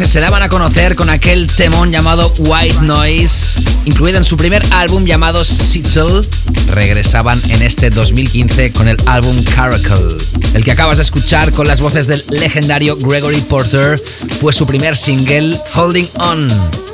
2013 0.00 0.06
se 0.06 0.20
daban 0.20 0.42
a 0.42 0.48
conocer 0.48 0.96
con 0.96 1.10
aquel 1.10 1.46
temón 1.46 1.90
llamado 1.90 2.32
White 2.38 2.80
Noise, 2.82 3.60
incluido 3.84 4.16
en 4.16 4.24
su 4.24 4.36
primer 4.36 4.64
álbum 4.72 5.04
llamado 5.04 5.44
Seattle. 5.44 6.22
Regresaban 6.68 7.40
en 7.50 7.60
este 7.60 7.90
2015 7.90 8.72
con 8.72 8.88
el 8.88 8.96
álbum 9.06 9.42
Caracal. 9.44 10.16
El 10.54 10.64
que 10.64 10.72
acabas 10.72 10.98
de 10.98 11.02
escuchar 11.02 11.52
con 11.52 11.66
las 11.66 11.82
voces 11.82 12.06
del 12.06 12.24
legendario 12.30 12.96
Gregory 12.96 13.42
Porter 13.42 14.02
fue 14.40 14.54
su 14.54 14.66
primer 14.66 14.96
single, 14.96 15.58
Holding 15.74 16.08
On. 16.14 16.48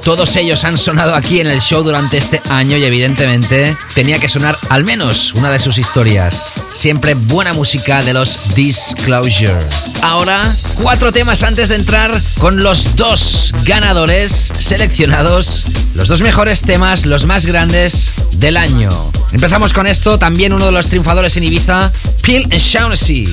Todos 0.07 0.37
ellos 0.37 0.62
han 0.62 0.78
sonado 0.78 1.16
aquí 1.16 1.41
en 1.41 1.49
el 1.49 1.61
show 1.61 1.83
durante 1.83 2.16
este 2.16 2.41
año 2.49 2.77
y 2.77 2.85
evidentemente 2.85 3.77
tenía 3.93 4.20
que 4.20 4.28
sonar 4.28 4.57
al 4.69 4.85
menos 4.85 5.35
una 5.35 5.51
de 5.51 5.59
sus 5.59 5.78
historias. 5.78 6.53
Siempre 6.73 7.15
buena 7.15 7.53
música 7.55 8.05
de 8.05 8.12
los 8.12 8.39
Disclosure. 8.55 9.59
Ahora, 10.03 10.55
cuatro 10.81 11.11
temas 11.11 11.43
antes 11.43 11.70
de 11.70 11.74
entrar 11.74 12.23
con 12.39 12.62
los 12.62 12.95
dos 12.95 13.53
ganadores 13.65 14.53
seleccionados, 14.57 15.65
los 15.95 16.07
dos 16.07 16.20
mejores 16.20 16.62
temas, 16.62 17.05
los 17.05 17.27
más 17.27 17.45
grandes 17.45 18.12
del 18.35 18.59
año. 18.59 19.11
Empezamos 19.33 19.73
con 19.73 19.89
esto, 19.89 20.20
también 20.20 20.53
uno 20.53 20.66
de 20.66 20.73
los 20.73 20.87
triunfadores 20.87 21.37
en 21.37 21.43
Ibiza, 21.43 21.91
Peel 22.23 22.45
and 22.45 22.61
Shaughnessy, 22.61 23.27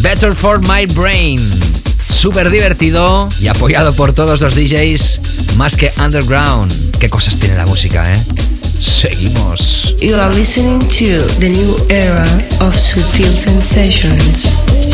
Better 0.00 0.34
for 0.34 0.58
My 0.58 0.86
Brain. 0.86 1.73
Súper 2.08 2.50
divertido 2.50 3.28
y 3.40 3.48
apoyado 3.48 3.94
por 3.94 4.12
todos 4.12 4.40
los 4.40 4.54
DJs, 4.54 5.20
más 5.56 5.76
que 5.76 5.92
underground. 5.98 6.98
Qué 6.98 7.08
cosas 7.08 7.36
tiene 7.36 7.56
la 7.56 7.66
música, 7.66 8.12
¿eh? 8.12 8.24
Seguimos. 8.80 9.94
You 10.00 10.16
are 10.16 10.34
listening 10.34 10.80
to 10.80 11.26
the 11.38 11.50
new 11.50 11.76
era 11.88 12.24
of 12.60 12.76
Sensations. 12.76 14.93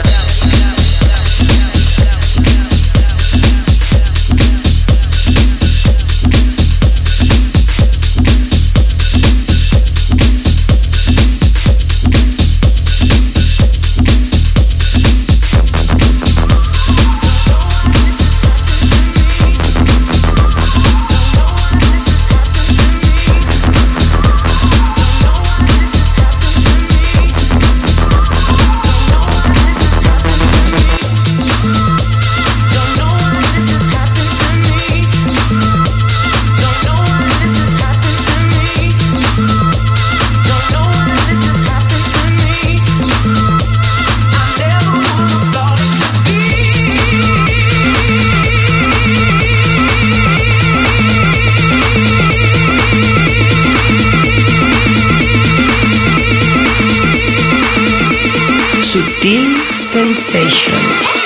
Sensations. 60.21 61.20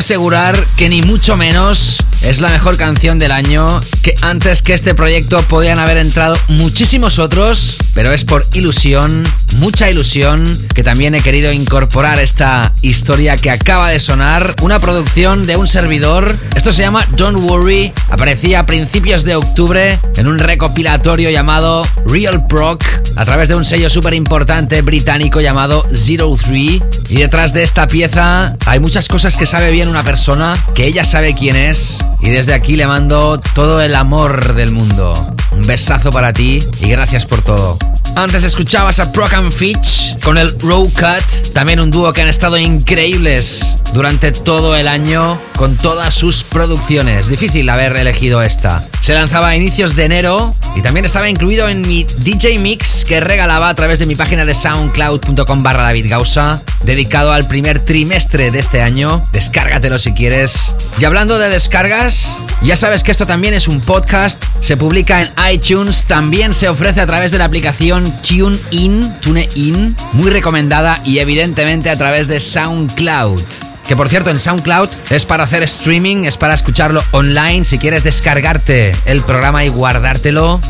Asegurar 0.00 0.58
que 0.78 0.88
ni 0.88 1.02
mucho 1.02 1.36
menos 1.36 1.98
es 2.22 2.40
la 2.40 2.48
mejor 2.48 2.78
canción 2.78 3.18
del 3.18 3.32
año, 3.32 3.82
que 4.02 4.14
antes 4.22 4.62
que 4.62 4.72
este 4.72 4.94
proyecto 4.94 5.42
podían 5.42 5.78
haber 5.78 5.98
entrado 5.98 6.38
muchísimos 6.48 7.18
otros, 7.18 7.76
pero 7.92 8.10
es 8.10 8.24
por 8.24 8.46
ilusión, 8.54 9.30
mucha 9.56 9.90
ilusión, 9.90 10.58
que 10.74 10.82
también 10.82 11.14
he 11.14 11.22
querido 11.22 11.52
incorporar 11.52 12.18
esta 12.18 12.72
historia 12.80 13.36
que 13.36 13.50
acaba 13.50 13.90
de 13.90 13.98
sonar, 13.98 14.54
una 14.62 14.80
producción 14.80 15.46
de 15.46 15.56
un 15.56 15.68
servidor. 15.68 16.34
Esto 16.54 16.72
se 16.72 16.82
llama 16.82 17.06
Don't 17.16 17.38
Worry, 17.38 17.92
aparecía 18.08 18.60
a 18.60 18.66
principios 18.66 19.24
de 19.24 19.36
octubre 19.36 19.98
en 20.16 20.26
un 20.26 20.38
recopilatorio 20.38 21.28
llamado 21.28 21.86
Real 22.06 22.46
Proc, 22.46 22.82
a 23.16 23.24
través 23.26 23.50
de 23.50 23.54
un 23.54 23.66
sello 23.66 23.90
súper 23.90 24.14
importante 24.14 24.80
británico 24.80 25.42
llamado 25.42 25.84
Zero 25.92 26.34
Three. 26.42 26.82
Y 27.10 27.16
detrás 27.16 27.52
de 27.52 27.64
esta 27.64 27.88
pieza 27.88 28.56
hay 28.66 28.78
muchas 28.78 29.08
cosas 29.08 29.36
que 29.36 29.44
sabe 29.44 29.72
bien 29.72 29.88
una 29.88 30.04
persona, 30.04 30.56
que 30.76 30.86
ella 30.86 31.04
sabe 31.04 31.34
quién 31.34 31.56
es. 31.56 31.98
Y 32.20 32.30
desde 32.30 32.54
aquí 32.54 32.76
le 32.76 32.86
mando 32.86 33.40
todo 33.40 33.82
el 33.82 33.96
amor 33.96 34.54
del 34.54 34.70
mundo. 34.70 35.34
Un 35.50 35.66
besazo 35.66 36.12
para 36.12 36.32
ti 36.32 36.62
y 36.80 36.88
gracias 36.88 37.26
por 37.26 37.42
todo. 37.42 37.78
Antes 38.14 38.44
escuchabas 38.44 39.00
a 39.00 39.10
Proc 39.12 39.32
and 39.34 39.52
Fitch 39.52 40.18
con 40.20 40.38
el 40.38 40.58
Row 40.60 40.88
Cut, 40.92 41.52
también 41.52 41.80
un 41.80 41.90
dúo 41.90 42.12
que 42.12 42.22
han 42.22 42.28
estado 42.28 42.58
increíbles 42.58 43.76
durante 43.92 44.32
todo 44.32 44.76
el 44.76 44.88
año 44.88 45.40
con 45.56 45.76
todas 45.76 46.14
sus 46.14 46.42
producciones. 46.42 47.28
Difícil 47.28 47.68
haber 47.68 47.96
elegido 47.96 48.42
esta. 48.42 48.84
Se 49.00 49.14
lanzaba 49.14 49.48
a 49.48 49.56
inicios 49.56 49.96
de 49.96 50.04
enero 50.04 50.54
y 50.76 50.82
también 50.82 51.06
estaba 51.06 51.28
incluido 51.28 51.68
en 51.68 51.86
mi 51.86 52.04
DJ 52.18 52.58
Mix 52.58 53.04
que 53.04 53.20
regalaba 53.20 53.68
a 53.68 53.74
través 53.74 53.98
de 53.98 54.06
mi 54.06 54.16
página 54.16 54.44
de 54.44 54.54
soundcloud.com 54.54 55.62
barra 55.62 55.84
David 55.84 56.06
Gausa, 56.08 56.62
dedicado 56.90 57.32
al 57.32 57.46
primer 57.46 57.78
trimestre 57.78 58.50
de 58.50 58.58
este 58.58 58.82
año. 58.82 59.22
Descárgatelo 59.32 59.96
si 59.96 60.12
quieres. 60.12 60.74
Y 60.98 61.04
hablando 61.04 61.38
de 61.38 61.48
descargas, 61.48 62.36
ya 62.62 62.76
sabes 62.76 63.04
que 63.04 63.12
esto 63.12 63.26
también 63.26 63.54
es 63.54 63.68
un 63.68 63.80
podcast, 63.80 64.42
se 64.60 64.76
publica 64.76 65.22
en 65.22 65.30
iTunes, 65.52 66.06
también 66.06 66.52
se 66.52 66.68
ofrece 66.68 67.00
a 67.00 67.06
través 67.06 67.30
de 67.30 67.38
la 67.38 67.44
aplicación 67.44 68.12
TuneIn, 68.22 69.20
TuneIn, 69.20 69.96
muy 70.14 70.30
recomendada 70.30 71.00
y 71.04 71.20
evidentemente 71.20 71.90
a 71.90 71.96
través 71.96 72.26
de 72.26 72.40
SoundCloud. 72.40 73.40
Que 73.86 73.94
por 73.94 74.08
cierto, 74.08 74.30
en 74.30 74.40
SoundCloud 74.40 74.88
es 75.10 75.24
para 75.24 75.44
hacer 75.44 75.62
streaming, 75.62 76.24
es 76.24 76.36
para 76.36 76.54
escucharlo 76.54 77.04
online. 77.12 77.64
Si 77.64 77.78
quieres 77.78 78.02
descargarte 78.02 78.96
el 79.04 79.20
programa 79.20 79.64
y 79.64 79.68
guardártelo 79.68 80.60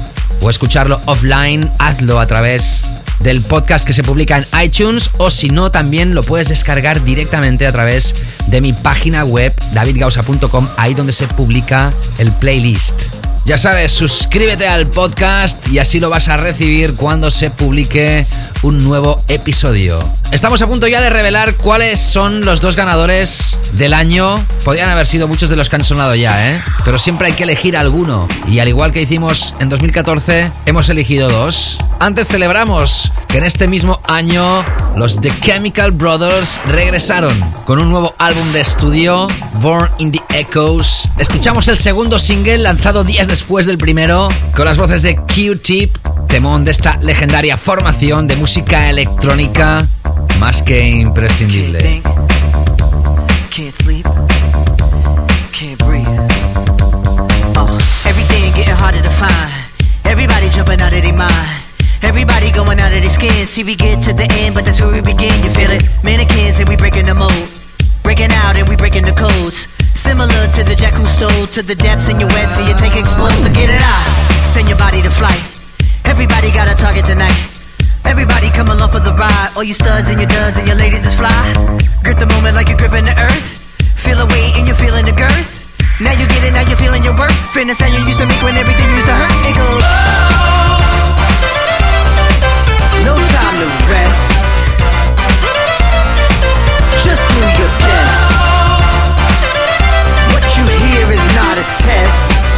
o 0.43 0.51
escucharlo 0.51 1.01
offline, 1.07 1.73
hazlo 1.79 2.21
a 2.21 2.27
través 2.27 2.83
del 3.21 3.41
podcast 3.43 3.87
que 3.87 3.93
se 3.93 4.03
publica 4.03 4.37
en 4.37 4.47
iTunes 4.65 5.11
o 5.19 5.31
si 5.31 5.51
no, 5.51 5.71
también 5.71 6.15
lo 6.15 6.23
puedes 6.23 6.49
descargar 6.49 7.05
directamente 7.05 7.67
a 7.67 7.73
través 7.73 8.15
de 8.49 8.61
mi 8.61 8.73
página 8.73 9.25
web 9.25 9.55
davidgausa.com, 9.73 10.69
ahí 10.77 10.95
donde 10.95 11.13
se 11.13 11.27
publica 11.27 11.93
el 12.19 12.33
playlist. 12.33 13.01
Ya 13.47 13.59
sabes, 13.59 13.93
suscríbete 13.93 14.69
al 14.69 14.87
podcast 14.87 15.67
y 15.69 15.79
así 15.79 15.99
lo 15.99 16.11
vas 16.11 16.29
a 16.29 16.37
recibir 16.37 16.95
cuando 16.95 17.31
se 17.31 17.51
publique 17.51 18.27
un 18.63 18.85
nuevo 18.85 19.25
episodio. 19.29 19.99
Estamos 20.31 20.63
a 20.63 20.69
punto 20.69 20.87
ya 20.87 21.01
de 21.01 21.11
revelar 21.11 21.55
cuáles 21.55 21.99
son 21.99 22.45
los 22.45 22.61
dos 22.61 22.77
ganadores 22.77 23.57
del 23.73 23.95
año. 23.95 24.45
Podrían 24.65 24.91
haber 24.91 25.07
sido 25.07 25.27
muchos 25.27 25.49
de 25.49 25.57
los 25.57 25.69
que 25.69 25.77
han 25.77 25.85
sonado 25.85 26.15
ya, 26.15 26.51
¿eh? 26.51 26.61
Pero 26.85 26.99
siempre 26.99 27.29
hay 27.29 27.33
que 27.33 27.45
elegir 27.45 27.77
alguno. 27.77 28.29
Y 28.47 28.59
al 28.61 28.69
igual 28.69 28.93
que 28.93 29.03
hicimos 29.03 29.55
en 29.59 29.69
2014, 29.69 30.53
hemos 30.67 30.89
elegido 30.89 31.29
dos. 31.29 31.79
Antes 32.03 32.29
celebramos 32.29 33.13
que 33.29 33.37
en 33.37 33.45
este 33.45 33.69
mismo 33.69 34.01
año 34.09 34.65
los 34.97 35.21
The 35.21 35.31
Chemical 35.43 35.93
Brothers 35.93 36.59
regresaron 36.65 37.39
con 37.67 37.79
un 37.79 37.91
nuevo 37.91 38.15
álbum 38.17 38.55
de 38.55 38.63
estudio, 38.63 39.29
Born 39.61 39.91
in 39.99 40.11
the 40.11 40.23
Echoes. 40.31 41.11
Escuchamos 41.19 41.69
el 41.69 41.77
segundo 41.77 42.19
single 42.19 42.57
lanzado 42.57 43.05
días 43.05 43.29
después 43.29 43.67
del 43.67 43.77
primero, 43.77 44.31
con 44.57 44.65
las 44.65 44.79
voces 44.79 45.03
de 45.03 45.17
Q-Tip, 45.17 45.95
temón 46.27 46.65
de 46.65 46.71
esta 46.71 46.97
legendaria 47.03 47.59
formación 47.59 48.27
de 48.27 48.37
música 48.37 48.89
electrónica 48.89 49.87
más 50.39 50.63
que 50.63 50.89
imprescindible. 50.89 52.01
Everybody 62.03 62.51
going 62.53 62.81
out 62.81 62.93
of 62.93 63.01
their 63.01 63.11
skin. 63.11 63.47
See, 63.47 63.65
we 63.65 63.77
get 63.77 64.03
to 64.05 64.13
the 64.13 64.29
end, 64.45 64.55
but 64.55 64.65
that's 64.65 64.81
where 64.81 64.93
we 64.93 65.01
begin. 65.01 65.33
You 65.45 65.51
feel 65.53 65.71
it? 65.71 65.85
Mannequins 66.05 66.59
and 66.59 66.69
we 66.69 66.77
breaking 66.77 67.07
the 67.07 67.15
mold. 67.15 67.49
Breaking 68.03 68.33
out 68.45 68.57
and 68.57 68.69
we 68.69 68.77
breaking 68.77 69.05
the 69.05 69.13
codes. 69.13 69.69
Similar 69.93 70.49
to 70.57 70.65
the 70.65 70.75
jack 70.75 70.95
who 70.97 71.05
stole 71.05 71.47
to 71.53 71.63
the 71.63 71.75
depths 71.75 72.09
in 72.09 72.19
your 72.19 72.29
wet, 72.33 72.49
so 72.51 72.65
you 72.65 72.73
take 72.81 72.97
explode. 72.97 73.37
So 73.45 73.53
get 73.53 73.69
it 73.69 73.83
out. 73.85 74.07
Send 74.49 74.69
your 74.69 74.79
body 74.79 75.03
to 75.03 75.11
flight. 75.11 75.41
Everybody 76.09 76.51
got 76.51 76.67
a 76.67 76.75
target 76.75 77.05
tonight. 77.05 77.37
Everybody 78.05 78.49
come 78.51 78.69
along 78.69 78.91
for 78.91 79.01
the 79.01 79.13
ride. 79.13 79.53
All 79.55 79.63
you 79.63 79.75
studs 79.75 80.09
and 80.09 80.19
your 80.19 80.29
duds 80.29 80.57
and 80.57 80.67
your 80.67 80.77
ladies 80.77 81.05
is 81.05 81.15
fly. 81.15 81.31
Grip 82.03 82.19
the 82.19 82.27
moment 82.27 82.57
like 82.57 82.69
you're 82.69 82.81
gripping 82.81 83.05
the 83.05 83.17
earth. 83.21 83.61
Feel 84.01 84.19
the 84.19 84.27
weight 84.27 84.57
and 84.57 84.67
you're 84.67 84.81
feeling 84.81 85.05
the 85.05 85.13
girth. 85.13 85.61
Now 86.01 86.13
you 86.13 86.27
get 86.27 86.43
it, 86.43 86.53
now 86.57 86.65
you're 86.65 86.81
feeling 86.81 87.05
your 87.05 87.15
worth. 87.15 87.37
Fitness 87.53 87.79
how 87.79 87.87
you 87.87 88.01
used 88.09 88.19
to 88.19 88.27
make 88.27 88.41
when 88.43 88.57
everything 88.57 88.89
used 88.97 89.07
to 89.07 89.13
hurt. 89.13 89.37
It 89.45 89.55
goes. 89.55 89.85
No 89.85 90.50
to 93.61 93.69
rest. 93.93 94.33
Just 97.05 97.29
do 97.29 97.45
your 97.61 97.69
best. 97.85 98.33
What 100.33 100.45
you 100.57 100.65
hear 100.65 101.05
is 101.13 101.21
not 101.37 101.61
a 101.61 101.67
test. 101.85 102.49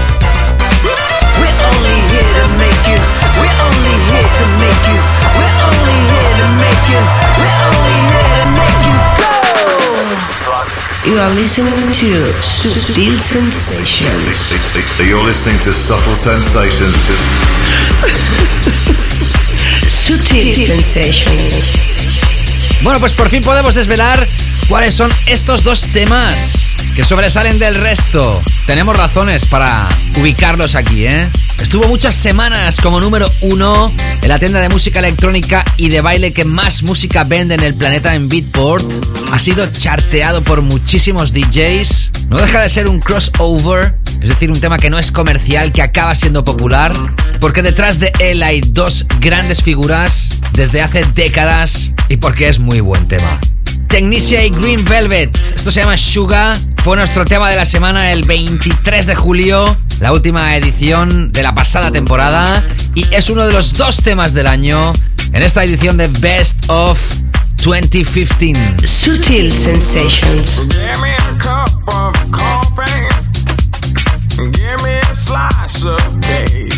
We're 1.43 1.59
only 1.75 1.99
here 2.07 2.33
to 2.39 2.47
make 2.55 2.83
you. 2.87 3.03
We're 3.35 3.59
only 3.67 3.97
here 4.15 4.31
to 4.31 4.47
make 4.63 4.83
you. 4.95 5.03
We're 5.43 5.59
only 5.67 5.99
here 6.07 6.33
to 6.39 6.47
make 6.63 6.85
you. 6.87 7.03
We're 7.35 7.59
only 7.67 7.99
here 8.07 8.35
to 8.39 8.47
make 8.55 8.79
you 8.87 8.95
go. 9.19 9.35
You 11.03 11.19
are 11.19 11.35
listening 11.35 11.91
to 11.99 12.31
Subtle 12.47 13.19
Sensations. 13.19 14.39
You're 15.03 15.25
listening 15.27 15.59
to 15.67 15.75
Subtle 15.75 16.15
Sensations. 16.15 17.11
Sensations. 20.03 21.55
Bueno, 22.83 22.99
pues 22.99 23.13
por 23.13 23.31
fin 23.31 23.41
podemos 23.41 23.77
desvelar 23.77 24.27
cuáles 24.69 24.95
son 24.95 25.13
estos 25.27 25.63
dos 25.63 25.93
temas 25.93 26.75
que 26.97 27.05
sobresalen 27.05 27.61
del 27.61 27.77
resto. 27.77 28.43
Tenemos 28.67 28.97
razones 28.97 29.47
para 29.47 29.89
ubicarlos 30.19 30.75
aquí, 30.75 31.07
¿eh? 31.07 31.31
Estuvo 31.61 31.87
muchas 31.87 32.17
semanas 32.17 32.81
como 32.81 33.01
número 33.01 33.31
uno 33.43 33.95
en 34.21 34.29
la 34.29 34.41
tienda 34.41 34.59
de 34.59 34.69
música 34.69 34.99
electrónica 34.99 35.65
y 35.77 35.89
de 35.89 36.01
baile 36.01 36.33
que 36.33 36.45
más 36.45 36.83
música 36.83 37.23
vende 37.23 37.55
en 37.55 37.63
el 37.63 37.75
planeta 37.77 38.17
en 38.17 38.29
Beatport. 38.29 38.85
Ha 39.31 39.39
sido 39.39 39.65
charteado 39.73 40.43
por 40.43 40.63
muchísimos 40.63 41.33
DJs. 41.33 42.11
No 42.29 42.39
deja 42.39 42.61
de 42.61 42.69
ser 42.69 42.89
un 42.89 42.99
crossover, 42.99 43.95
es 44.23 44.29
decir, 44.29 44.51
un 44.51 44.61
tema 44.61 44.79
que 44.79 44.89
no 44.89 44.99
es 44.99 45.11
comercial, 45.11 45.73
que 45.73 45.83
acaba 45.83 46.15
siendo 46.15 46.45
popular, 46.45 46.93
porque 47.41 47.63
detrás 47.63 47.99
de 47.99 48.13
él 48.21 48.43
hay 48.43 48.61
dos 48.61 49.07
grandes 49.21 49.63
figuras 49.63 50.41
desde 50.53 50.81
hace 50.81 51.05
décadas 51.15 51.93
y 52.09 52.19
porque 52.19 52.49
es 52.49 52.61
muy 52.61 52.81
buen 52.81 53.09
tema. 53.09 53.41
Technicia 53.89 54.45
y 54.45 54.51
Green 54.51 54.85
Velvet. 54.85 55.37
Esto 55.57 55.71
se 55.71 55.81
llama 55.81 55.97
Suga. 55.97 56.57
Fue 56.85 56.97
nuestro 56.97 57.25
tema 57.25 57.51
de 57.51 57.57
la 57.57 57.65
semana 57.65 58.13
el 58.13 58.23
23 58.25 59.07
de 59.07 59.15
julio, 59.15 59.77
la 60.01 60.13
última 60.13 60.57
edición 60.57 61.33
de 61.33 61.43
la 61.43 61.55
pasada 61.55 61.91
temporada. 61.91 62.65
Y 62.95 63.05
es 63.13 63.29
uno 63.29 63.45
de 63.47 63.53
los 63.53 63.75
dos 63.75 64.03
temas 64.03 64.35
del 64.35 64.47
año 64.47 64.93
en 65.33 65.43
esta 65.43 65.65
edición 65.65 65.97
de 65.97 66.07
Best 66.07 66.65
of 66.69 66.99
2015. 67.65 68.55
Subtle 68.87 69.51
Sensations. 69.51 70.61
Give 70.69 71.01
me 71.03 71.13
a 71.13 71.39
cup 71.39 71.89
of 71.89 72.17
coffee. 72.31 73.12
Slice 75.15 75.85
of 75.85 76.21
cake. 76.23 76.73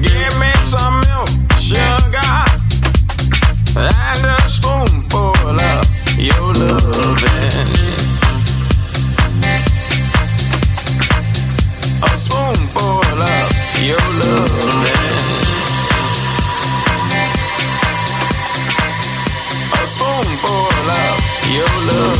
Give 0.00 0.34
me 0.40 0.52
some 0.64 1.00
milk, 1.00 1.28
sugar, 1.58 2.34
and 3.76 4.24
a 4.24 4.48
spoonful 4.48 5.60
of 5.60 5.86
your 6.16 6.54
loving. 6.54 7.74
A 12.02 12.18
spoonful 12.18 13.02
of 13.20 13.50
your 13.82 14.06
loving. 14.20 15.00
A 19.74 19.86
spoonful 19.86 20.90
of 20.90 21.20
your. 21.52 22.19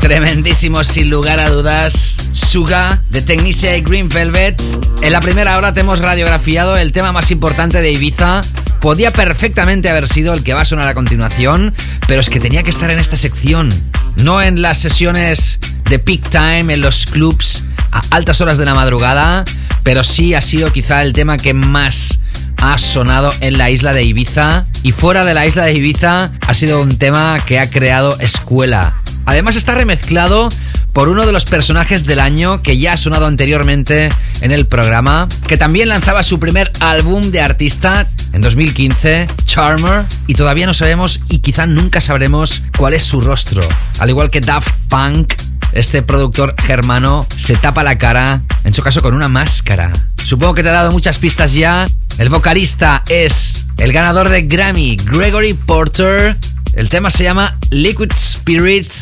Tremendísimo, 0.00 0.84
sin 0.84 1.10
lugar 1.10 1.38
a 1.38 1.50
dudas. 1.50 2.16
Suga 2.32 2.98
de 3.10 3.20
Technicia 3.20 3.76
y 3.76 3.82
Green 3.82 4.08
Velvet. 4.08 4.58
En 5.02 5.12
la 5.12 5.20
primera 5.20 5.58
hora 5.58 5.74
te 5.74 5.80
hemos 5.80 5.98
radiografiado 5.98 6.76
el 6.76 6.92
tema 6.92 7.12
más 7.12 7.30
importante 7.30 7.82
de 7.82 7.92
Ibiza. 7.92 8.40
Podía 8.80 9.12
perfectamente 9.12 9.90
haber 9.90 10.08
sido 10.08 10.32
el 10.32 10.42
que 10.42 10.54
va 10.54 10.62
a 10.62 10.64
sonar 10.64 10.86
a 10.86 10.94
continuación, 10.94 11.74
pero 12.06 12.20
es 12.20 12.30
que 12.30 12.40
tenía 12.40 12.62
que 12.62 12.70
estar 12.70 12.90
en 12.90 12.98
esta 12.98 13.16
sección. 13.16 13.68
No 14.16 14.40
en 14.40 14.62
las 14.62 14.78
sesiones 14.78 15.58
de 15.90 15.98
peak 15.98 16.30
time, 16.30 16.72
en 16.72 16.80
los 16.80 17.04
clubs, 17.06 17.64
a 17.92 18.00
altas 18.10 18.40
horas 18.40 18.56
de 18.56 18.64
la 18.64 18.74
madrugada, 18.74 19.44
pero 19.82 20.04
sí 20.04 20.32
ha 20.34 20.40
sido 20.40 20.72
quizá 20.72 21.02
el 21.02 21.12
tema 21.12 21.36
que 21.36 21.54
más 21.54 22.18
ha 22.58 22.78
sonado 22.78 23.32
en 23.40 23.58
la 23.58 23.70
isla 23.70 23.92
de 23.92 24.04
Ibiza. 24.04 24.66
Y 24.82 24.92
fuera 24.92 25.24
de 25.24 25.34
la 25.34 25.46
isla 25.46 25.64
de 25.64 25.74
Ibiza 25.74 26.30
ha 26.46 26.54
sido 26.54 26.80
un 26.80 26.98
tema 26.98 27.38
que 27.44 27.58
ha 27.58 27.70
creado 27.70 28.18
escuela. 28.20 28.94
Además 29.26 29.56
está 29.56 29.74
remezclado 29.74 30.48
por 30.92 31.08
uno 31.08 31.26
de 31.26 31.32
los 31.32 31.44
personajes 31.44 32.06
del 32.06 32.18
año 32.18 32.62
que 32.62 32.78
ya 32.78 32.94
ha 32.94 32.96
sonado 32.96 33.26
anteriormente 33.26 34.08
en 34.40 34.52
el 34.52 34.66
programa, 34.66 35.28
que 35.46 35.56
también 35.56 35.88
lanzaba 35.88 36.22
su 36.22 36.40
primer 36.40 36.72
álbum 36.80 37.30
de 37.30 37.40
artista 37.40 38.08
en 38.32 38.40
2015, 38.40 39.28
Charmer, 39.44 40.06
y 40.26 40.34
todavía 40.34 40.66
no 40.66 40.74
sabemos 40.74 41.20
y 41.28 41.38
quizá 41.38 41.66
nunca 41.66 42.00
sabremos 42.00 42.62
cuál 42.76 42.94
es 42.94 43.02
su 43.02 43.20
rostro. 43.20 43.62
Al 43.98 44.10
igual 44.10 44.30
que 44.30 44.40
Daft 44.40 44.74
Punk, 44.88 45.34
este 45.72 46.02
productor 46.02 46.54
germano 46.60 47.26
se 47.36 47.56
tapa 47.56 47.84
la 47.84 47.98
cara, 47.98 48.40
en 48.64 48.74
su 48.74 48.82
caso 48.82 49.02
con 49.02 49.14
una 49.14 49.28
máscara. 49.28 49.92
Supongo 50.28 50.52
que 50.52 50.62
te 50.62 50.68
ha 50.68 50.72
dado 50.72 50.92
muchas 50.92 51.16
pistas 51.16 51.54
ya. 51.54 51.88
El 52.18 52.28
vocalista 52.28 53.02
es 53.08 53.64
el 53.78 53.94
ganador 53.94 54.28
de 54.28 54.42
Grammy, 54.42 54.96
Gregory 54.96 55.54
Porter. 55.54 56.36
El 56.74 56.90
tema 56.90 57.08
se 57.08 57.22
llama 57.22 57.56
Liquid 57.70 58.12
Spirit 58.12 58.92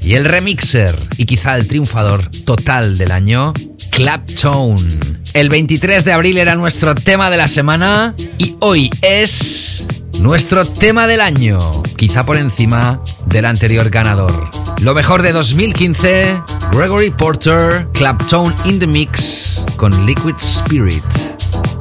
y 0.00 0.14
el 0.14 0.24
remixer 0.24 0.96
y 1.16 1.24
quizá 1.24 1.56
el 1.56 1.66
triunfador 1.66 2.30
total 2.44 2.98
del 2.98 3.10
año, 3.10 3.52
Claptone. 3.90 5.18
El 5.34 5.48
23 5.48 6.04
de 6.04 6.12
abril 6.12 6.38
era 6.38 6.54
nuestro 6.54 6.94
tema 6.94 7.30
de 7.30 7.36
la 7.36 7.48
semana 7.48 8.14
y 8.38 8.54
hoy 8.60 8.88
es 9.02 9.84
nuestro 10.20 10.64
tema 10.64 11.06
del 11.06 11.20
año, 11.20 11.58
quizá 11.96 12.24
por 12.24 12.36
encima 12.36 13.00
del 13.26 13.44
anterior 13.44 13.90
ganador. 13.90 14.50
Lo 14.78 14.94
mejor 14.94 15.22
de 15.22 15.32
2015, 15.32 16.42
Gregory 16.72 17.10
Porter, 17.10 17.88
Claptone 17.92 18.54
in 18.64 18.78
the 18.78 18.86
Mix 18.86 19.64
con 19.76 20.06
Liquid 20.06 20.36
Spirit. 20.38 21.04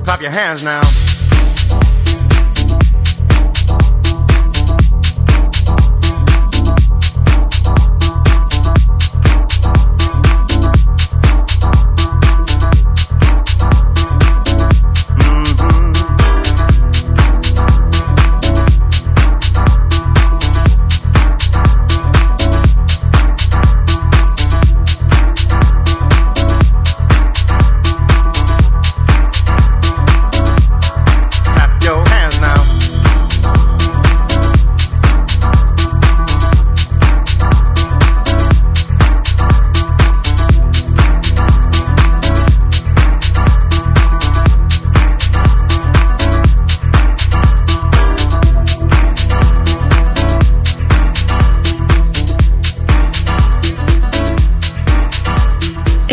Clap 0.04 0.22
your 0.22 0.32
hands 0.32 0.64
now. 0.64 0.82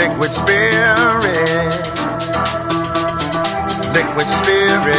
Liquid 0.00 0.32
spirit. 0.32 1.74
Liquid 3.92 4.28
spirit. 4.30 4.96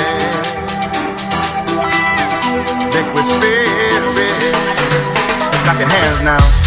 Liquid 2.94 3.26
spirit. 3.26 4.54
Clap 5.64 5.80
your 5.80 5.90
hands 5.90 6.22
now. 6.22 6.61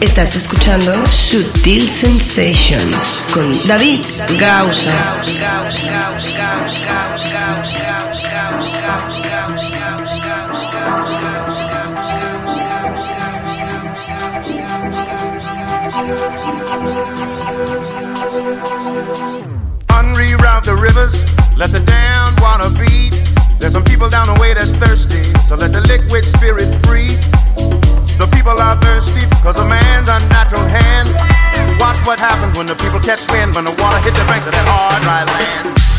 Estás 0.00 0.36
escuchando 0.36 0.94
Sutil 1.10 1.88
Sensations 1.88 3.22
con 3.32 3.66
David 3.66 4.04
Gausa. 4.38 4.92
Unreroute 19.90 20.64
the 20.64 20.76
rivers, 20.76 21.24
let 21.56 21.72
the 21.72 21.80
damned 21.80 22.38
water 22.40 22.70
beat. 22.70 23.14
There's 23.58 23.72
some 23.72 23.82
people 23.82 24.08
down 24.08 24.32
the 24.32 24.40
way 24.40 24.54
that's 24.54 24.70
thirsty, 24.70 25.24
so 25.44 25.56
let 25.56 25.72
the 25.72 25.80
liquid 25.80 26.24
spirit 26.24 26.72
free. 26.86 27.18
People 28.38 28.60
are 28.62 28.80
thirsty 28.80 29.26
because 29.26 29.58
of 29.58 29.66
man's 29.66 30.08
unnatural 30.08 30.62
hand. 30.62 31.08
Watch 31.80 31.98
what 32.06 32.20
happens 32.20 32.56
when 32.56 32.68
the 32.68 32.76
people 32.76 33.00
catch 33.00 33.28
wind, 33.32 33.52
when 33.56 33.64
the 33.64 33.74
water 33.82 33.98
hit 33.98 34.14
the 34.14 34.24
banks 34.30 34.46
of 34.46 34.52
that 34.52 34.68
hard, 34.68 35.02
dry 35.02 35.24
land. 35.26 35.97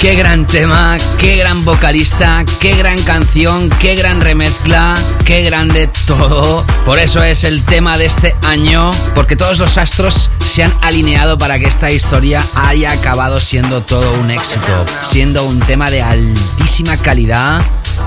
Qué 0.00 0.14
gran 0.14 0.46
tema, 0.46 0.96
qué 1.18 1.36
gran 1.36 1.62
vocalista, 1.62 2.42
qué 2.58 2.74
gran 2.74 3.02
canción, 3.02 3.68
qué 3.68 3.94
gran 3.96 4.22
remezcla, 4.22 4.96
qué 5.26 5.42
grande 5.42 5.90
todo. 6.06 6.64
Por 6.86 6.98
eso 6.98 7.22
es 7.22 7.44
el 7.44 7.62
tema 7.62 7.98
de 7.98 8.06
este 8.06 8.34
año, 8.46 8.92
porque 9.14 9.36
todos 9.36 9.58
los 9.58 9.76
astros 9.76 10.30
se 10.42 10.62
han 10.62 10.72
alineado 10.80 11.36
para 11.36 11.58
que 11.58 11.66
esta 11.66 11.90
historia 11.90 12.42
haya 12.54 12.92
acabado 12.92 13.40
siendo 13.40 13.82
todo 13.82 14.14
un 14.14 14.30
éxito, 14.30 14.86
siendo 15.02 15.44
un 15.44 15.60
tema 15.60 15.90
de 15.90 16.00
altísima 16.00 16.96
calidad 16.96 17.60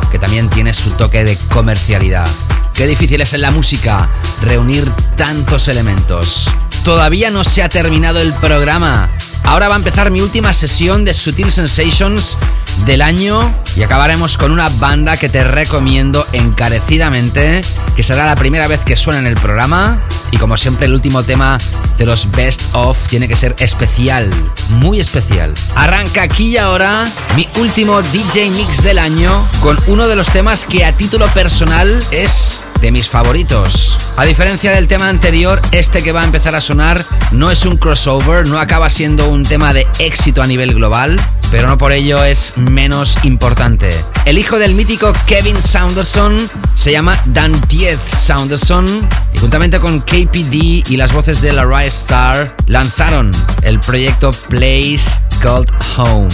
que 0.10 0.18
también 0.18 0.50
tiene 0.50 0.74
su 0.74 0.90
toque 0.92 1.24
de 1.24 1.38
comercialidad. 1.54 2.28
Qué 2.74 2.88
difícil 2.88 3.22
es 3.22 3.34
en 3.34 3.42
la 3.42 3.52
música 3.52 4.10
reunir 4.42 4.90
tantos 5.16 5.68
elementos. 5.68 6.50
Todavía 6.84 7.32
no 7.32 7.46
se 7.46 7.64
ha 7.64 7.70
terminado 7.70 8.20
el 8.20 8.34
programa. 8.34 9.10
Ahora 9.46 9.70
va 9.70 9.76
a 9.76 9.78
empezar 9.78 10.12
mi 10.12 10.20
última 10.20 10.54
sesión 10.54 11.06
de 11.06 11.14
Sutil 11.14 11.50
Sensations 11.50 12.38
del 12.86 13.02
año 13.02 13.54
y 13.78 13.84
acabaremos 13.84 14.38
con 14.38 14.52
una 14.52 14.68
banda 14.68 15.16
que 15.16 15.30
te 15.30 15.46
recomiendo 15.46 16.28
encarecidamente, 16.34 17.62
que 17.96 18.04
será 18.04 18.26
la 18.26 18.36
primera 18.36 18.68
vez 18.68 18.82
que 18.84 18.98
suena 18.98 19.20
en 19.20 19.28
el 19.28 19.36
programa 19.36 20.00
y 20.32 20.38
como 20.38 20.58
siempre 20.58 20.88
el 20.88 20.94
último 20.94 21.24
tema 21.24 21.58
de 21.98 22.06
los 22.06 22.30
Best 22.32 22.62
of 22.74 23.08
tiene 23.08 23.30
que 23.30 23.38
ser 23.38 23.56
especial, 23.60 24.30
muy 24.70 25.00
especial. 25.00 25.54
Arranca 25.76 26.24
aquí 26.24 26.50
y 26.50 26.58
ahora 26.58 27.06
mi 27.38 27.48
último 27.60 28.02
DJ 28.02 28.50
Mix 28.50 28.84
del 28.84 29.00
año 29.00 29.48
con 29.62 29.78
uno 29.88 30.08
de 30.08 30.18
los 30.18 30.30
temas 30.32 30.66
que 30.66 30.84
a 30.84 30.98
título 30.98 31.28
personal 31.28 32.04
es 32.12 32.62
de 32.84 32.92
mis 32.92 33.08
favoritos. 33.08 33.98
A 34.18 34.26
diferencia 34.26 34.72
del 34.72 34.90
tema 34.90 35.08
anterior, 35.08 35.62
este 35.72 36.04
que 36.04 36.12
va 36.12 36.22
a 36.22 36.26
empezar 36.26 36.54
a 36.54 36.60
sonar 36.60 37.04
no 37.32 37.50
es 37.50 37.66
un 37.66 37.78
crossover, 37.78 38.46
no 38.46 38.60
acaba 38.60 38.90
siendo 38.90 39.30
un 39.30 39.44
tema 39.44 39.74
de 39.74 39.88
éxito 40.00 40.42
a 40.42 40.48
nivel 40.48 40.76
global, 40.76 41.18
pero 41.50 41.70
no 41.70 41.78
por 41.78 41.94
ello 41.94 42.26
es 42.26 42.58
menos 42.58 43.18
importante. 43.24 43.90
El 44.26 44.38
hijo 44.38 44.60
del 44.60 44.76
mítico 44.76 45.14
Kevin 45.26 45.62
Saunderson 45.62 46.38
se 46.76 46.92
llama 46.92 47.18
Dan 47.28 47.54
Diez 47.70 48.00
Saunderson 48.06 49.08
y 49.34 49.38
juntamente 49.38 49.80
con 49.80 50.02
KPD 50.02 50.90
y 50.90 50.98
las 50.98 51.14
voces 51.14 51.42
de 51.42 51.54
la 51.54 51.84
Star 51.86 52.54
lanzaron 52.68 53.32
el 53.62 53.80
proyecto 53.80 54.32
Place 54.50 55.22
Called 55.42 55.70
Home. 55.96 56.28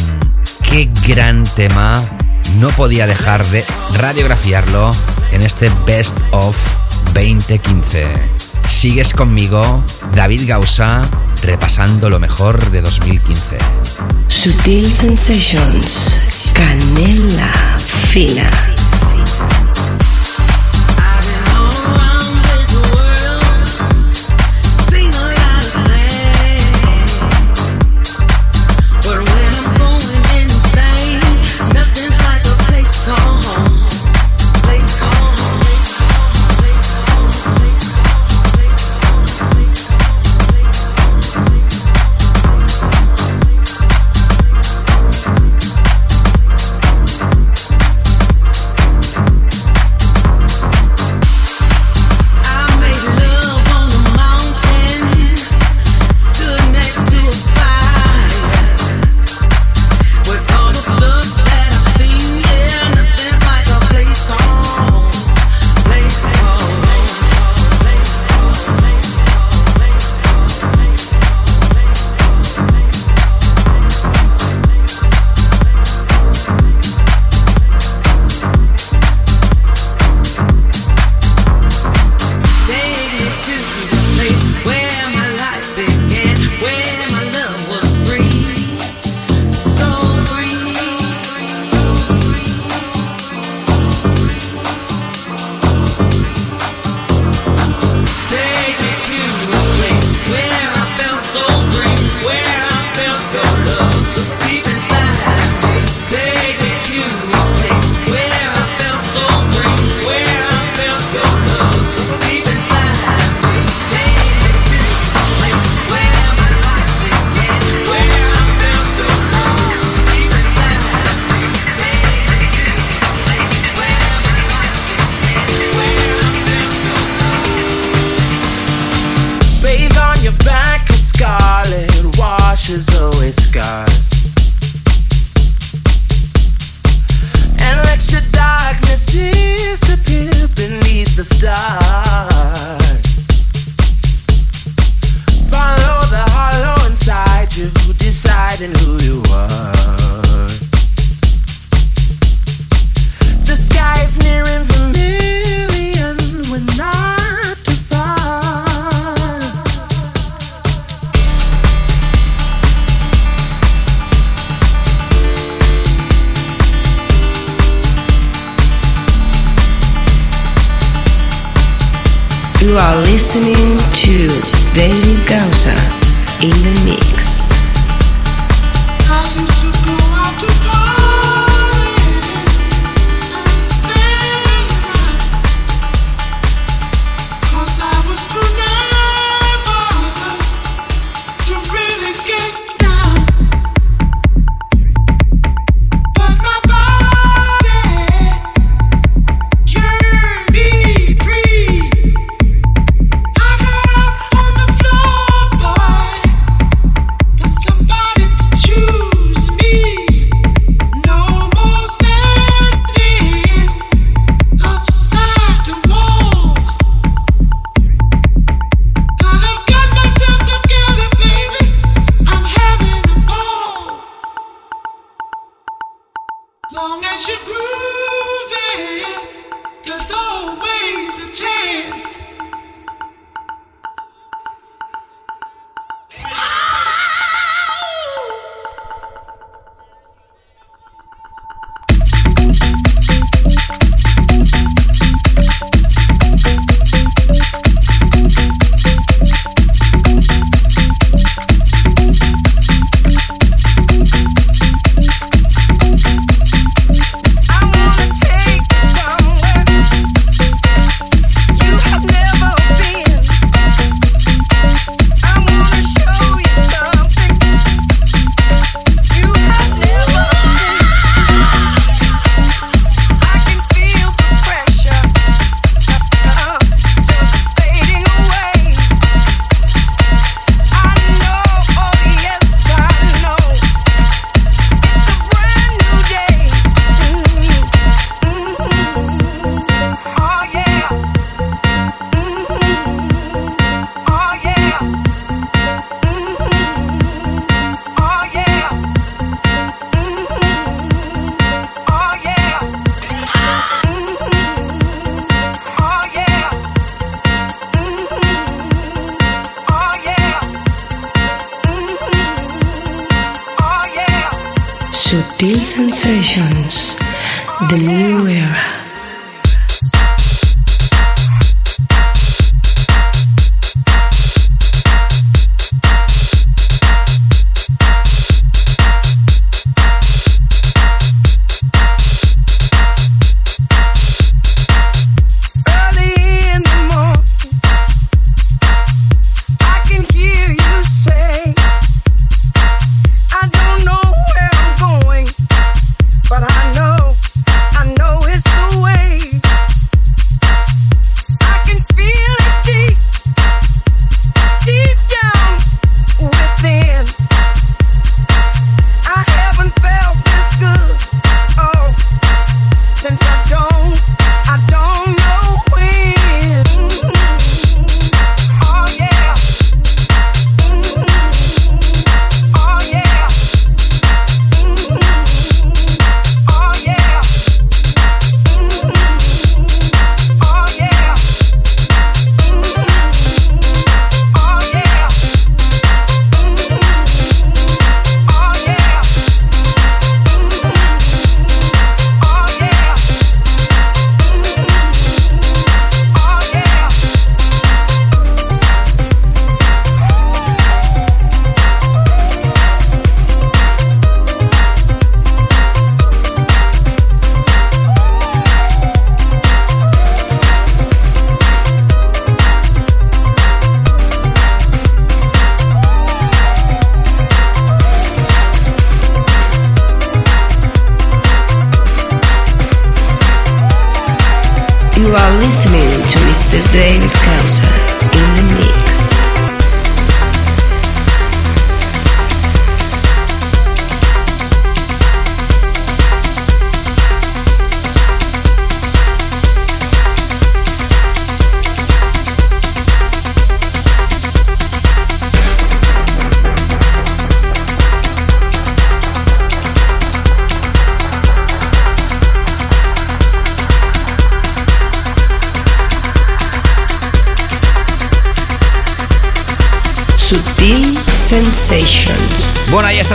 Qué 0.63 0.89
gran 1.07 1.43
tema 1.55 2.03
no 2.57 2.69
podía 2.69 3.07
dejar 3.07 3.45
de 3.47 3.65
radiografiarlo 3.93 4.91
en 5.31 5.43
este 5.43 5.71
Best 5.85 6.17
of 6.31 6.55
2015. 7.13 8.05
Sigues 8.69 9.13
conmigo, 9.13 9.83
David 10.13 10.43
Gausa, 10.47 11.07
repasando 11.43 12.09
lo 12.09 12.19
mejor 12.19 12.71
de 12.71 12.81
2015. 12.81 13.57
Sutil 14.27 14.91
Sensations, 14.91 16.21
canela 16.53 17.77
fina. 17.79 18.78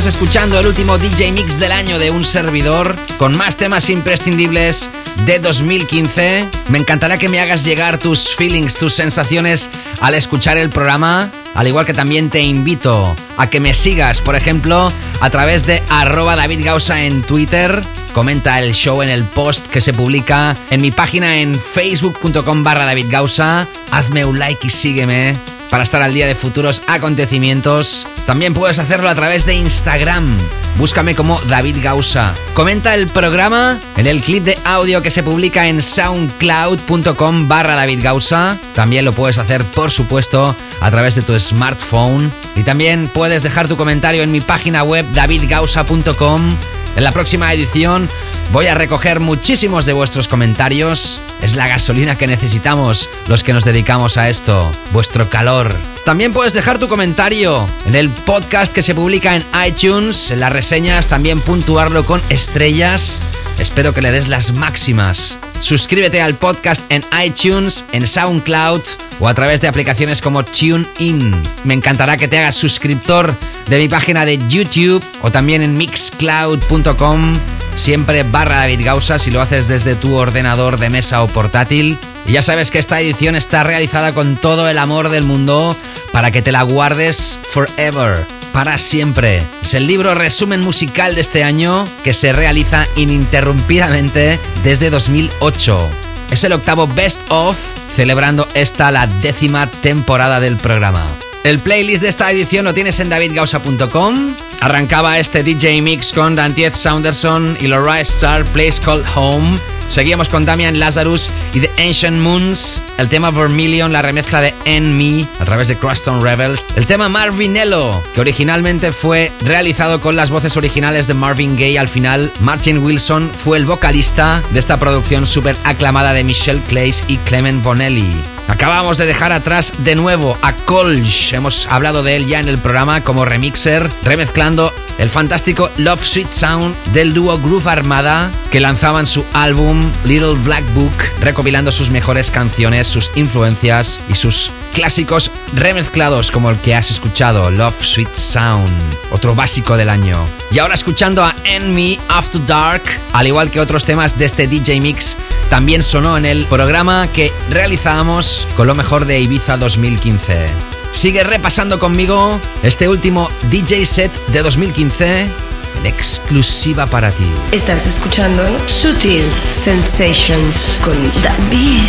Escuchando 0.06 0.58
el 0.58 0.66
último 0.66 0.98
DJ 0.98 1.32
Mix 1.32 1.58
del 1.58 1.72
año 1.72 1.98
de 1.98 2.10
un 2.10 2.24
servidor 2.24 2.96
con 3.16 3.36
más 3.36 3.56
temas 3.56 3.88
imprescindibles 3.88 4.90
de 5.24 5.38
2015. 5.38 6.48
Me 6.68 6.78
encantará 6.78 7.16
que 7.16 7.28
me 7.28 7.40
hagas 7.40 7.64
llegar 7.64 7.98
tus 7.98 8.34
feelings, 8.36 8.76
tus 8.76 8.92
sensaciones 8.92 9.70
al 10.00 10.14
escuchar 10.14 10.58
el 10.58 10.68
programa. 10.68 11.30
Al 11.54 11.68
igual 11.68 11.86
que 11.86 11.94
también 11.94 12.28
te 12.28 12.40
invito 12.40 13.14
a 13.36 13.48
que 13.48 13.60
me 13.60 13.72
sigas, 13.72 14.20
por 14.20 14.36
ejemplo, 14.36 14.92
a 15.20 15.30
través 15.30 15.64
de 15.64 15.82
arroba 15.88 16.36
David 16.36 16.64
Gausa 16.64 17.04
en 17.04 17.22
Twitter. 17.22 17.80
Comenta 18.12 18.58
el 18.58 18.74
show 18.74 19.02
en 19.02 19.08
el 19.08 19.24
post 19.24 19.66
que 19.68 19.80
se 19.80 19.92
publica 19.92 20.56
en 20.70 20.82
mi 20.82 20.90
página 20.90 21.38
en 21.38 21.54
facebook.com 21.54 22.62
barra 22.62 22.84
David 22.84 23.06
Gausa. 23.08 23.66
Hazme 23.90 24.24
un 24.24 24.38
like 24.38 24.66
y 24.66 24.70
sígueme 24.70 25.38
para 25.70 25.84
estar 25.84 26.02
al 26.02 26.12
día 26.12 26.26
de 26.26 26.34
futuros 26.34 26.82
acontecimientos. 26.88 28.06
También 28.26 28.54
puedes 28.54 28.78
hacerlo 28.78 29.08
a 29.08 29.14
través 29.14 29.44
de 29.44 29.54
Instagram. 29.54 30.38
Búscame 30.76 31.14
como 31.14 31.40
David 31.42 31.76
Gausa. 31.82 32.34
Comenta 32.54 32.94
el 32.94 33.06
programa 33.06 33.78
en 33.96 34.06
el 34.06 34.22
clip 34.22 34.44
de 34.44 34.58
audio 34.64 35.02
que 35.02 35.10
se 35.10 35.22
publica 35.22 35.68
en 35.68 35.82
soundcloud.com 35.82 37.48
barra 37.48 37.76
David 37.76 38.00
Gausa. 38.02 38.58
También 38.74 39.04
lo 39.04 39.12
puedes 39.12 39.38
hacer, 39.38 39.64
por 39.64 39.90
supuesto, 39.90 40.56
a 40.80 40.90
través 40.90 41.14
de 41.14 41.22
tu 41.22 41.38
smartphone. 41.38 42.32
Y 42.56 42.62
también 42.62 43.08
puedes 43.12 43.42
dejar 43.42 43.68
tu 43.68 43.76
comentario 43.76 44.22
en 44.22 44.32
mi 44.32 44.40
página 44.40 44.82
web 44.82 45.06
davidgausa.com. 45.12 46.56
En 46.96 47.04
la 47.04 47.12
próxima 47.12 47.52
edición 47.52 48.08
voy 48.54 48.68
a 48.68 48.74
recoger 48.76 49.18
muchísimos 49.18 49.84
de 49.84 49.92
vuestros 49.92 50.28
comentarios. 50.28 51.20
Es 51.42 51.56
la 51.56 51.66
gasolina 51.66 52.16
que 52.16 52.28
necesitamos 52.28 53.08
los 53.26 53.42
que 53.42 53.52
nos 53.52 53.64
dedicamos 53.64 54.16
a 54.16 54.28
esto, 54.28 54.70
vuestro 54.92 55.28
calor. 55.28 55.74
También 56.04 56.32
puedes 56.32 56.52
dejar 56.52 56.78
tu 56.78 56.86
comentario 56.86 57.66
en 57.84 57.96
el 57.96 58.10
podcast 58.10 58.72
que 58.72 58.82
se 58.82 58.94
publica 58.94 59.34
en 59.34 59.44
iTunes, 59.66 60.30
en 60.30 60.38
las 60.38 60.52
reseñas, 60.52 61.08
también 61.08 61.40
puntuarlo 61.40 62.06
con 62.06 62.22
estrellas. 62.28 63.20
Espero 63.58 63.92
que 63.92 64.02
le 64.02 64.12
des 64.12 64.28
las 64.28 64.52
máximas. 64.52 65.36
Suscríbete 65.60 66.20
al 66.22 66.34
podcast 66.34 66.84
en 66.90 67.04
iTunes, 67.24 67.84
en 67.92 68.06
SoundCloud 68.06 68.82
o 69.18 69.28
a 69.28 69.34
través 69.34 69.60
de 69.62 69.68
aplicaciones 69.68 70.20
como 70.20 70.44
TuneIn. 70.44 71.40
Me 71.64 71.74
encantará 71.74 72.16
que 72.16 72.28
te 72.28 72.38
hagas 72.38 72.54
suscriptor 72.54 73.36
de 73.66 73.78
mi 73.78 73.88
página 73.88 74.24
de 74.24 74.38
YouTube 74.46 75.02
o 75.22 75.32
también 75.32 75.62
en 75.62 75.76
mixcloud.com, 75.76 77.32
siempre 77.74 78.22
barra 78.22 78.58
David 78.58 78.84
Gausa 78.84 79.18
si 79.18 79.30
lo 79.30 79.40
haces 79.40 79.68
desde 79.68 79.94
tu 79.94 80.14
ordenador 80.14 80.78
de 80.78 80.90
mesa 80.90 81.22
o 81.22 81.26
portátil. 81.26 81.98
Y 82.26 82.32
ya 82.32 82.42
sabes 82.42 82.70
que 82.70 82.78
esta 82.78 83.00
edición 83.00 83.36
está 83.36 83.64
realizada 83.64 84.14
con 84.14 84.36
todo 84.36 84.68
el 84.68 84.78
amor 84.78 85.08
del 85.08 85.24
mundo 85.24 85.76
para 86.12 86.30
que 86.30 86.42
te 86.42 86.52
la 86.52 86.62
guardes 86.62 87.38
forever 87.50 88.26
para 88.52 88.78
siempre. 88.78 89.44
Es 89.62 89.74
el 89.74 89.86
libro 89.86 90.14
resumen 90.14 90.60
musical 90.60 91.16
de 91.16 91.20
este 91.20 91.42
año 91.42 91.84
que 92.04 92.14
se 92.14 92.32
realiza 92.32 92.86
ininterrumpidamente 92.94 94.38
desde 94.62 94.90
2008. 94.90 95.88
Es 96.30 96.44
el 96.44 96.52
octavo 96.52 96.86
Best 96.86 97.20
of, 97.28 97.56
celebrando 97.94 98.46
esta 98.54 98.92
la 98.92 99.08
décima 99.08 99.66
temporada 99.66 100.38
del 100.38 100.56
programa. 100.56 101.04
El 101.42 101.58
playlist 101.58 102.02
de 102.04 102.08
esta 102.08 102.30
edición 102.30 102.64
lo 102.64 102.74
tienes 102.74 103.00
en 103.00 103.10
davidgausa.com. 103.10 104.34
Arrancaba 104.64 105.18
este 105.18 105.42
DJ 105.42 105.82
Mix 105.82 106.10
con 106.10 106.34
Dantiez 106.34 106.74
Saunderson 106.78 107.58
y 107.60 107.66
Laura 107.66 108.00
Star 108.00 108.46
Place 108.46 108.80
Called 108.82 109.04
Home. 109.14 109.58
Seguíamos 109.88 110.30
con 110.30 110.46
Damian 110.46 110.78
Lazarus 110.78 111.28
y 111.52 111.60
The 111.60 111.70
Ancient 111.76 112.16
Moons, 112.16 112.80
el 112.96 113.10
tema 113.10 113.30
Vermilion, 113.30 113.92
la 113.92 114.00
remezcla 114.00 114.40
de 114.40 114.54
En 114.64 114.96
Me 114.96 115.28
a 115.38 115.44
través 115.44 115.68
de 115.68 115.76
Crosstown 115.76 116.22
Rebels, 116.22 116.64
el 116.76 116.86
tema 116.86 117.10
Marvinello, 117.10 118.02
que 118.14 118.22
originalmente 118.22 118.90
fue 118.90 119.30
realizado 119.42 120.00
con 120.00 120.16
las 120.16 120.30
voces 120.30 120.56
originales 120.56 121.08
de 121.08 121.12
Marvin 121.12 121.56
Gaye. 121.56 121.78
Al 121.78 121.88
final, 121.88 122.32
Martin 122.40 122.78
Wilson 122.78 123.30
fue 123.30 123.58
el 123.58 123.66
vocalista 123.66 124.42
de 124.52 124.60
esta 124.60 124.78
producción 124.78 125.26
súper 125.26 125.58
aclamada 125.64 126.14
de 126.14 126.24
Michelle 126.24 126.62
Clays 126.68 127.04
y 127.06 127.18
Clement 127.18 127.62
Bonelli. 127.62 128.33
Acabamos 128.48 128.98
de 128.98 129.06
dejar 129.06 129.32
atrás 129.32 129.72
de 129.78 129.94
nuevo 129.94 130.36
a 130.42 130.52
Colch. 130.52 131.32
Hemos 131.32 131.66
hablado 131.66 132.02
de 132.02 132.16
él 132.16 132.26
ya 132.26 132.40
en 132.40 132.48
el 132.48 132.58
programa 132.58 133.00
como 133.00 133.24
remixer, 133.24 133.88
remezclando 134.04 134.72
el 134.98 135.08
fantástico 135.08 135.70
Love 135.78 136.04
Sweet 136.04 136.30
Sound 136.30 136.76
del 136.92 137.14
dúo 137.14 137.38
Groove 137.38 137.68
Armada 137.68 138.30
que 138.50 138.60
lanzaban 138.60 139.06
su 139.06 139.24
álbum 139.32 139.90
Little 140.04 140.34
Black 140.44 140.64
Book, 140.74 140.92
recopilando 141.20 141.72
sus 141.72 141.90
mejores 141.90 142.30
canciones, 142.30 142.86
sus 142.86 143.10
influencias 143.14 144.00
y 144.08 144.14
sus 144.14 144.50
clásicos 144.74 145.30
remezclados 145.54 146.30
como 146.30 146.50
el 146.50 146.58
que 146.58 146.74
has 146.74 146.90
escuchado, 146.90 147.50
Love 147.50 147.80
Sweet 147.80 148.14
Sound, 148.14 148.68
otro 149.12 149.34
básico 149.34 149.76
del 149.76 149.88
año. 149.88 150.18
Y 150.50 150.58
ahora 150.58 150.74
escuchando 150.74 151.24
a 151.24 151.34
Enemy 151.44 151.98
After 152.08 152.44
Dark, 152.44 152.82
al 153.12 153.26
igual 153.28 153.50
que 153.50 153.60
otros 153.60 153.84
temas 153.84 154.18
de 154.18 154.26
este 154.26 154.46
DJ 154.46 154.80
Mix, 154.80 155.16
también 155.48 155.82
sonó 155.82 156.18
en 156.18 156.26
el 156.26 156.44
programa 156.46 157.06
que 157.06 157.32
realizábamos 157.50 158.46
con 158.56 158.66
lo 158.66 158.74
mejor 158.74 159.06
de 159.06 159.20
Ibiza 159.20 159.56
2015. 159.56 160.46
Sigue 160.92 161.22
repasando 161.24 161.78
conmigo 161.78 162.40
este 162.62 162.88
último 162.88 163.30
DJ 163.50 163.86
set 163.86 164.12
de 164.28 164.42
2015 164.42 165.20
en 165.20 165.86
exclusiva 165.86 166.86
para 166.86 167.10
ti. 167.12 167.26
Estás 167.52 167.86
escuchando 167.86 168.42
Sutil 168.66 169.24
Sensations 169.48 170.78
con 170.82 170.96
David 171.22 171.88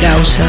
Gausa. 0.00 0.48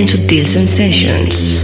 En 0.00 0.08
Sutil 0.08 0.46
Sensations. 0.46 1.59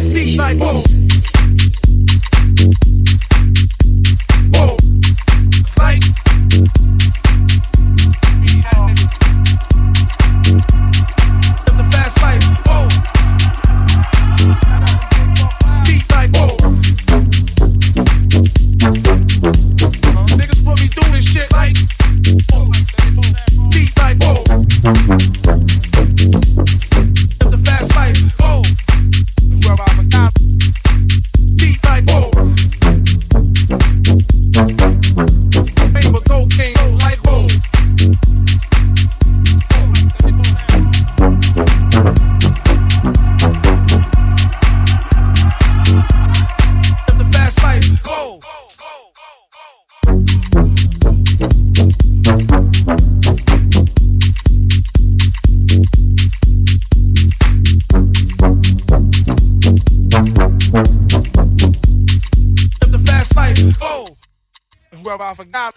Deep 65.39 65.76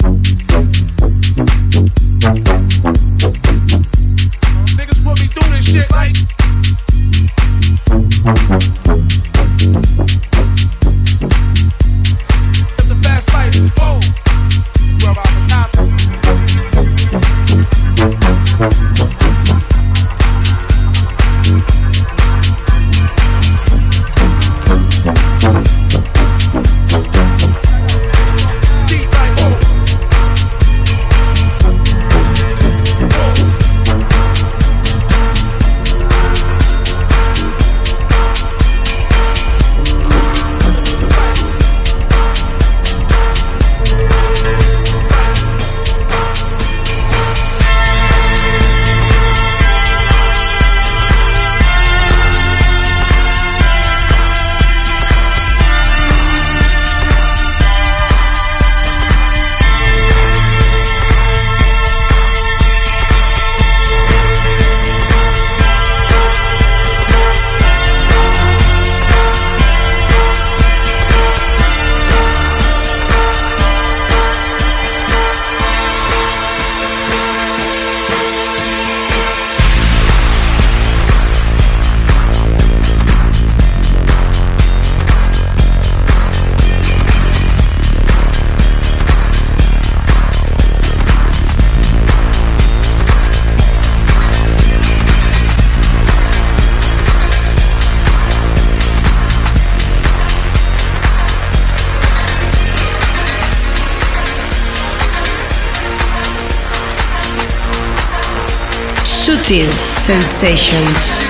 Sensations. 110.09 111.28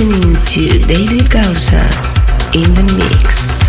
Listening 0.00 0.34
to 0.46 0.86
David 0.86 1.30
Gausa 1.30 1.82
in 2.54 2.74
the 2.74 2.94
mix. 2.96 3.59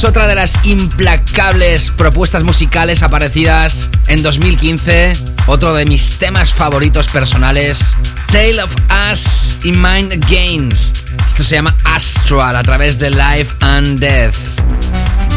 Es 0.00 0.04
otra 0.04 0.26
de 0.28 0.34
las 0.34 0.56
implacables 0.64 1.90
propuestas 1.90 2.42
musicales 2.42 3.02
aparecidas 3.02 3.90
en 4.06 4.22
2015. 4.22 5.12
Otro 5.46 5.74
de 5.74 5.84
mis 5.84 6.16
temas 6.16 6.54
favoritos 6.54 7.08
personales. 7.08 7.94
Tale 8.28 8.62
of 8.62 8.74
Us 9.12 9.58
in 9.62 9.74
Mind 9.82 10.12
Against. 10.24 11.00
Esto 11.26 11.42
se 11.42 11.56
llama 11.56 11.76
Astral 11.84 12.56
a 12.56 12.62
través 12.62 12.98
de 12.98 13.10
Life 13.10 13.54
and 13.60 14.00
Death. 14.00 14.36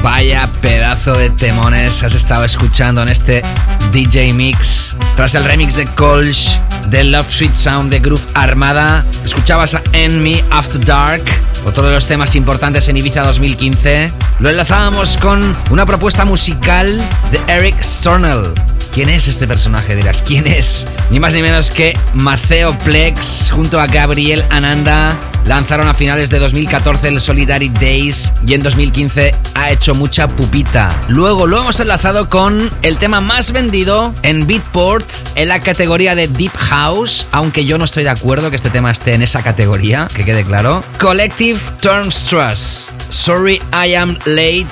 Vaya 0.01 0.49
pedazo 0.61 1.13
de 1.17 1.29
temones 1.29 2.01
has 2.01 2.15
estado 2.15 2.45
escuchando 2.45 3.01
en 3.01 3.09
este 3.09 3.43
DJ 3.91 4.31
Mix. 4.31 4.95
Tras 5.17 5.35
el 5.35 5.43
remix 5.43 5.75
de 5.75 5.87
Colch 5.87 6.57
de 6.87 7.03
Love 7.03 7.29
Sweet 7.29 7.55
Sound 7.55 7.91
de 7.91 7.99
Groove 7.99 8.25
Armada, 8.33 9.03
escuchabas 9.25 9.73
a 9.73 9.81
Enemy 9.91 10.41
After 10.51 10.83
Dark, 10.85 11.23
otro 11.65 11.85
de 11.85 11.93
los 11.93 12.05
temas 12.05 12.35
importantes 12.37 12.87
en 12.87 12.95
Ibiza 12.95 13.23
2015. 13.23 14.13
Lo 14.43 14.49
enlazábamos 14.49 15.15
con 15.15 15.55
una 15.69 15.85
propuesta 15.85 16.25
musical 16.25 17.01
de 17.31 17.39
Eric 17.47 17.81
Stornell. 17.81 18.53
¿Quién 18.93 19.07
es 19.07 19.29
este 19.29 19.47
personaje? 19.47 19.95
Dirás, 19.95 20.21
¿quién 20.21 20.47
es? 20.47 20.85
Ni 21.09 21.17
más 21.21 21.33
ni 21.33 21.41
menos 21.41 21.71
que 21.71 21.97
Maceo 22.13 22.77
Plex 22.79 23.51
junto 23.53 23.79
a 23.79 23.87
Gabriel 23.87 24.43
Ananda. 24.49 25.15
Lanzaron 25.45 25.87
a 25.87 25.93
finales 25.93 26.29
de 26.29 26.39
2014 26.39 27.07
el 27.07 27.21
Solidary 27.21 27.69
Days 27.69 28.33
y 28.45 28.53
en 28.53 28.63
2015 28.63 29.33
ha 29.55 29.71
hecho 29.71 29.95
mucha 29.95 30.27
pupita. 30.27 30.93
Luego 31.07 31.47
lo 31.47 31.61
hemos 31.61 31.79
enlazado 31.79 32.29
con 32.29 32.69
el 32.81 32.97
tema 32.97 33.21
más 33.21 33.53
vendido 33.53 34.13
en 34.23 34.45
Beatport 34.45 35.09
en 35.35 35.47
la 35.47 35.61
categoría 35.61 36.15
de 36.15 36.27
Deep 36.27 36.57
House, 36.57 37.27
aunque 37.31 37.63
yo 37.63 37.77
no 37.77 37.85
estoy 37.85 38.03
de 38.03 38.09
acuerdo 38.09 38.49
que 38.49 38.57
este 38.57 38.69
tema 38.69 38.91
esté 38.91 39.13
en 39.13 39.21
esa 39.21 39.41
categoría, 39.41 40.09
que 40.13 40.25
quede 40.25 40.43
claro. 40.43 40.83
Collective 40.99 41.61
Terms 41.79 42.25
Trust. 42.25 42.92
Sorry 43.13 43.61
I 43.71 43.93
am 43.93 44.17
late. 44.25 44.67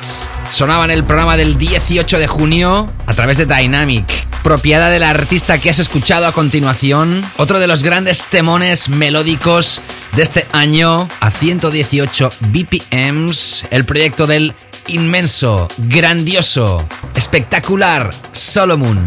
Sonaba 0.49 0.83
en 0.83 0.91
el 0.91 1.05
programa 1.05 1.37
del 1.37 1.59
18 1.59 2.17
de 2.17 2.27
junio 2.27 2.91
a 3.05 3.13
través 3.13 3.37
de 3.37 3.45
Dynamic, 3.45 4.05
propiedad 4.41 4.91
del 4.91 5.03
artista 5.03 5.59
que 5.59 5.69
has 5.69 5.77
escuchado 5.77 6.25
a 6.25 6.33
continuación. 6.33 7.23
Otro 7.37 7.59
de 7.59 7.67
los 7.67 7.83
grandes 7.83 8.25
temones 8.25 8.89
melódicos 8.89 9.79
de 10.15 10.23
este 10.23 10.47
año 10.53 11.07
a 11.21 11.29
118 11.29 12.29
BPMs, 12.39 13.67
el 13.69 13.85
proyecto 13.85 14.25
del 14.25 14.53
inmenso, 14.87 15.67
grandioso, 15.77 16.85
espectacular 17.15 18.09
Solomon 18.33 19.05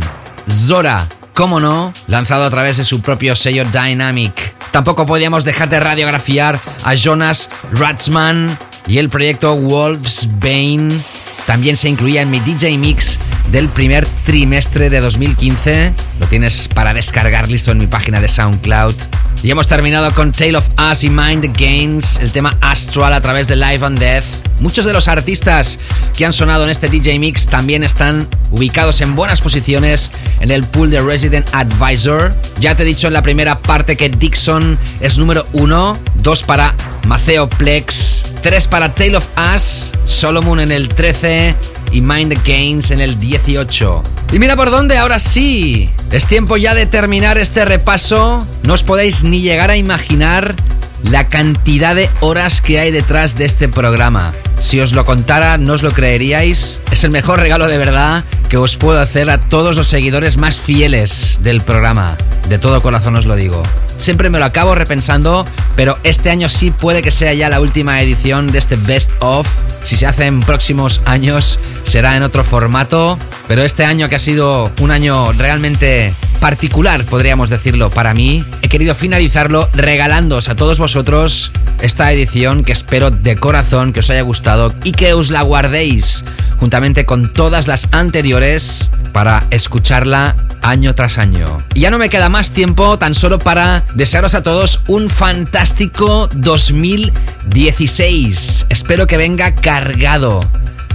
Zora, 0.49 1.07
cómo 1.35 1.59
no, 1.59 1.93
lanzado 2.07 2.45
a 2.45 2.51
través 2.51 2.77
de 2.77 2.85
su 2.85 3.03
propio 3.03 3.35
sello 3.35 3.65
Dynamic. 3.65 4.55
Tampoco 4.71 5.07
podíamos 5.07 5.45
dejar 5.45 5.69
de 5.69 5.81
radiografiar 5.81 6.59
a 6.85 6.95
Jonas 6.95 7.51
Ratzman 7.73 8.59
y 8.87 8.99
el 8.99 9.09
proyecto 9.09 9.57
Wolf's 9.57 10.29
Bane 10.41 11.01
también 11.47 11.77
se 11.77 11.89
incluía 11.89 12.23
en 12.23 12.31
mi 12.31 12.41
DJ 12.41 12.79
Mix 12.79 13.19
del 13.51 13.69
primer 13.69 14.07
trimestre 14.25 14.89
de 14.91 15.01
2015. 15.01 15.95
Lo 16.19 16.27
tienes 16.27 16.69
para 16.69 16.95
descargar 16.95 17.51
listo 17.51 17.71
en 17.71 17.79
mi 17.79 17.87
página 17.87 18.21
de 18.21 18.29
SoundCloud. 18.29 18.95
Y 19.43 19.51
hemos 19.51 19.67
terminado 19.67 20.11
con 20.15 20.33
Tale 20.33 20.57
of 20.57 20.67
Us 20.91 21.05
y 21.05 21.11
Mind 21.11 21.55
Gains, 21.59 22.19
el 22.21 22.33
tema 22.33 22.57
Astral 22.63 23.13
a 23.13 23.21
través 23.21 23.47
de 23.47 23.57
Live 23.57 23.85
and 23.85 23.99
Death. 23.99 24.25
Muchos 24.61 24.87
de 24.87 24.95
los 24.95 25.07
artistas 25.07 25.79
que 26.17 26.25
han 26.25 26.33
sonado 26.33 26.65
en 26.65 26.71
este 26.71 26.89
DJ 26.89 27.19
Mix 27.19 27.47
también 27.47 27.85
están 27.85 28.27
ubicados 28.51 29.03
en 29.03 29.15
buenas 29.15 29.43
posiciones 29.43 30.11
en 30.41 30.51
el 30.51 30.65
pool 30.65 30.91
de 30.91 31.03
Resident 31.03 31.47
Advisor. 31.53 32.35
Ya 32.61 32.75
te 32.75 32.85
he 32.85 32.87
dicho 32.87 33.09
en 33.09 33.13
la 33.13 33.23
primera 33.23 33.59
parte 33.59 33.97
que 33.99 34.09
Dixon 34.09 34.79
es 35.01 35.19
número 35.19 35.47
uno, 35.53 35.99
dos 36.15 36.43
para 36.43 36.75
Maceo 37.07 37.49
Plex, 37.49 38.25
tres 38.41 38.69
para 38.69 38.95
Tale 38.95 39.17
of 39.17 39.27
Us, 39.55 39.93
Solomon 40.05 40.61
en 40.61 40.73
el 40.73 40.89
13 40.89 41.55
y 41.93 42.01
Mind 42.01 42.35
Gains 42.45 42.91
en 42.91 43.01
el 43.01 43.21
18. 43.21 44.03
Y 44.33 44.39
mira 44.39 44.57
por 44.57 44.71
dónde, 44.71 44.97
ahora 44.97 45.19
sí. 45.19 45.91
Es 46.11 46.27
tiempo 46.27 46.57
ya 46.57 46.75
de 46.75 46.87
terminar 46.87 47.39
este 47.39 47.65
repaso. 47.65 48.45
No 48.63 48.75
os 48.75 48.83
podéis 48.83 49.25
ni 49.25 49.41
llegar 49.41 49.71
a 49.71 49.77
imaginar 49.77 50.57
la 51.03 51.29
cantidad 51.29 51.95
de 51.95 52.09
horas 52.21 52.61
que 52.61 52.81
hay 52.81 52.91
detrás 52.91 53.37
de 53.37 53.45
este 53.45 53.69
programa. 53.69 54.33
Si 54.59 54.81
os 54.81 54.93
lo 54.93 55.05
contara, 55.05 55.59
no 55.59 55.75
os 55.75 55.83
lo 55.83 55.93
creeríais. 55.93 56.81
Es 56.91 57.05
el 57.05 57.11
mejor 57.11 57.41
regalo 57.41 57.69
de 57.69 57.79
verdad 57.79 58.25
que 58.49 58.57
os 58.57 58.77
puedo 58.77 59.01
hacer 59.01 59.31
a 59.31 59.39
todos 59.39 59.77
los 59.77 59.89
seguidores 59.89 60.37
más 60.37 60.57
fieles 60.57 61.39
del 61.43 61.61
programa. 61.61 62.17
De 62.49 62.59
todo 62.59 62.83
corazón 62.83 63.17
os 63.17 63.27
lo 63.27 63.37
digo. 63.37 63.63
Siempre 63.97 64.31
me 64.31 64.39
lo 64.39 64.45
acabo 64.45 64.75
repensando, 64.75 65.47
pero 65.77 65.99
este 66.03 66.31
año 66.31 66.49
sí 66.49 66.71
puede 66.71 67.03
que 67.03 67.11
sea 67.11 67.33
ya 67.35 67.49
la 67.49 67.61
última 67.61 68.01
edición 68.03 68.51
de 68.51 68.59
este 68.59 68.77
Best 68.77 69.11
of. 69.21 69.49
Si 69.83 69.97
se 69.97 70.07
hace 70.07 70.27
en 70.27 70.41
próximos 70.41 71.01
años, 71.05 71.59
será 71.85 72.17
en 72.17 72.23
otro 72.23 72.45
formato. 72.45 73.19
Pero 73.47 73.63
este 73.63 73.85
año 73.85 74.09
que 74.09 74.17
ha 74.17 74.21
sido 74.21 74.73
un 74.81 74.91
año 74.91 75.33
realmente 75.33 76.15
particular, 76.41 77.05
podríamos 77.07 77.51
decirlo, 77.51 77.91
para 77.91 78.15
mí, 78.15 78.43
he 78.63 78.69
querido 78.69 78.95
finalizarlo 78.95 79.69
regalándoos 79.73 80.49
a 80.49 80.57
todos 80.57 80.79
vosotros 80.79 81.53
esta 81.81 82.11
edición 82.13 82.65
que 82.65 82.73
espero 82.73 83.11
de 83.11 83.37
corazón 83.37 83.93
que 83.93 84.01
os 84.01 84.09
haya 84.11 84.23
gustado 84.23 84.73
y 84.85 84.93
que 84.93 85.13
os 85.13 85.31
la 85.31 85.43
guardéis 85.43 86.25
juntamente 86.59 87.05
con 87.05 87.31
todas 87.33 87.69
las 87.69 87.87
anteriores 87.93 88.91
para 89.13 89.47
escucharla 89.51 90.35
año 90.63 90.95
tras 90.95 91.19
año. 91.19 91.59
Y 91.75 91.81
ya 91.81 91.91
no 91.91 91.99
me 91.99 92.09
queda 92.09 92.31
más 92.31 92.53
tiempo 92.53 92.99
tan 92.99 93.13
solo 93.15 93.39
para 93.39 93.85
desearos 93.95 94.35
a 94.35 94.43
todos 94.43 94.81
un 94.89 95.11
fantástico 95.11 96.31
2016. 96.35 98.67
Espero 98.71 99.07
que 99.07 99.19
venga 99.19 99.55
cargado 99.55 100.41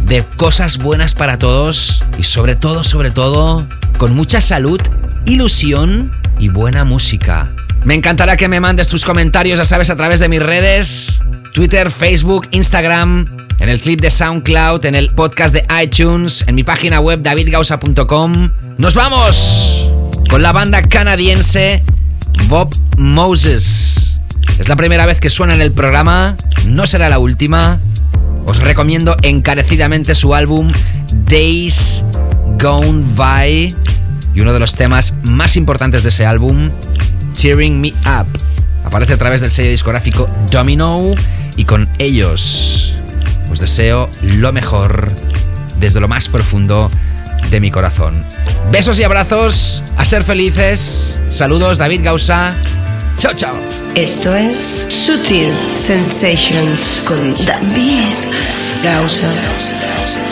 de 0.10 0.26
cosas 0.38 0.80
buenas 0.80 1.14
para 1.14 1.38
todos 1.38 2.04
y 2.18 2.24
sobre 2.24 2.56
todo, 2.56 2.84
sobre 2.84 3.12
todo, 3.12 3.68
con 4.00 4.16
mucha 4.16 4.42
salud, 4.42 4.82
ilusión 5.28 6.12
y 6.40 6.50
buena 6.50 6.84
música. 6.84 7.54
Me 7.86 7.94
encantará 7.94 8.36
que 8.36 8.48
me 8.48 8.60
mandes 8.60 8.88
tus 8.88 9.06
comentarios, 9.06 9.60
ya 9.60 9.66
sabes, 9.66 9.92
a 9.92 9.96
través 9.96 10.20
de 10.20 10.28
mis 10.28 10.42
redes, 10.42 11.22
Twitter, 11.54 11.92
Facebook, 11.92 12.48
Instagram, 12.50 13.48
en 13.60 13.70
el 13.70 13.80
clip 13.80 14.02
de 14.02 14.10
SoundCloud, 14.10 14.84
en 14.86 14.96
el 14.96 15.14
podcast 15.14 15.54
de 15.54 15.64
iTunes, 15.82 16.44
en 16.48 16.56
mi 16.56 16.64
página 16.64 17.00
web 17.00 17.22
davidgausa.com. 17.22 18.50
¡Nos 18.80 18.96
vamos! 18.96 19.88
Con 20.28 20.42
la 20.42 20.52
banda 20.52 20.82
canadiense 20.82 21.84
Bob 22.48 22.76
Moses. 22.98 24.20
Es 24.58 24.70
la 24.70 24.76
primera 24.76 25.06
vez 25.06 25.20
que 25.20 25.30
suena 25.30 25.54
en 25.54 25.62
el 25.62 25.72
programa, 25.72 26.36
no 26.66 26.88
será 26.88 27.10
la 27.10 27.20
última. 27.20 27.80
Os 28.46 28.60
recomiendo 28.60 29.16
encarecidamente 29.22 30.16
su 30.16 30.34
álbum 30.34 30.72
Days 31.26 32.04
Gone 32.60 33.04
By 33.16 33.76
y 34.34 34.42
uno 34.42 34.54
de 34.54 34.60
los 34.60 34.76
temas 34.76 35.16
más 35.24 35.58
importantes 35.58 36.04
de 36.04 36.10
ese 36.10 36.26
álbum, 36.26 36.70
Cheering 37.34 37.80
Me 37.80 37.90
Up. 38.06 38.28
Aparece 38.86 39.14
a 39.14 39.18
través 39.18 39.42
del 39.42 39.52
sello 39.52 39.70
discográfico 39.70 40.28
Domino 40.52 41.12
y 41.58 41.66
con 41.66 41.90
ellos 42.00 42.96
os 43.52 43.60
deseo 43.60 44.10
lo 44.22 44.54
mejor 44.54 45.12
desde 45.80 46.00
lo 46.00 46.08
más 46.08 46.30
profundo 46.30 46.90
de 47.50 47.60
mi 47.60 47.72
corazón. 47.72 48.24
Besos 48.72 49.00
y 49.00 49.04
abrazos, 49.04 49.84
a 49.98 50.06
ser 50.06 50.24
felices. 50.24 51.18
Saludos, 51.30 51.78
David 51.78 52.02
Gausa. 52.04 52.56
Chao, 53.20 53.34
chao. 53.34 53.60
Esto 53.96 54.34
es 54.34 54.86
Sutil 54.88 55.54
Sensations 55.74 57.04
con 57.06 57.34
David 57.46 58.16
Gausa. 58.82 60.29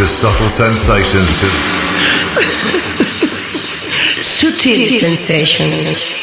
To 0.00 0.06
Subtle 0.06 0.48
Sensations. 0.48 1.28
Sutil 4.22 4.98
Sensations. 4.98 6.19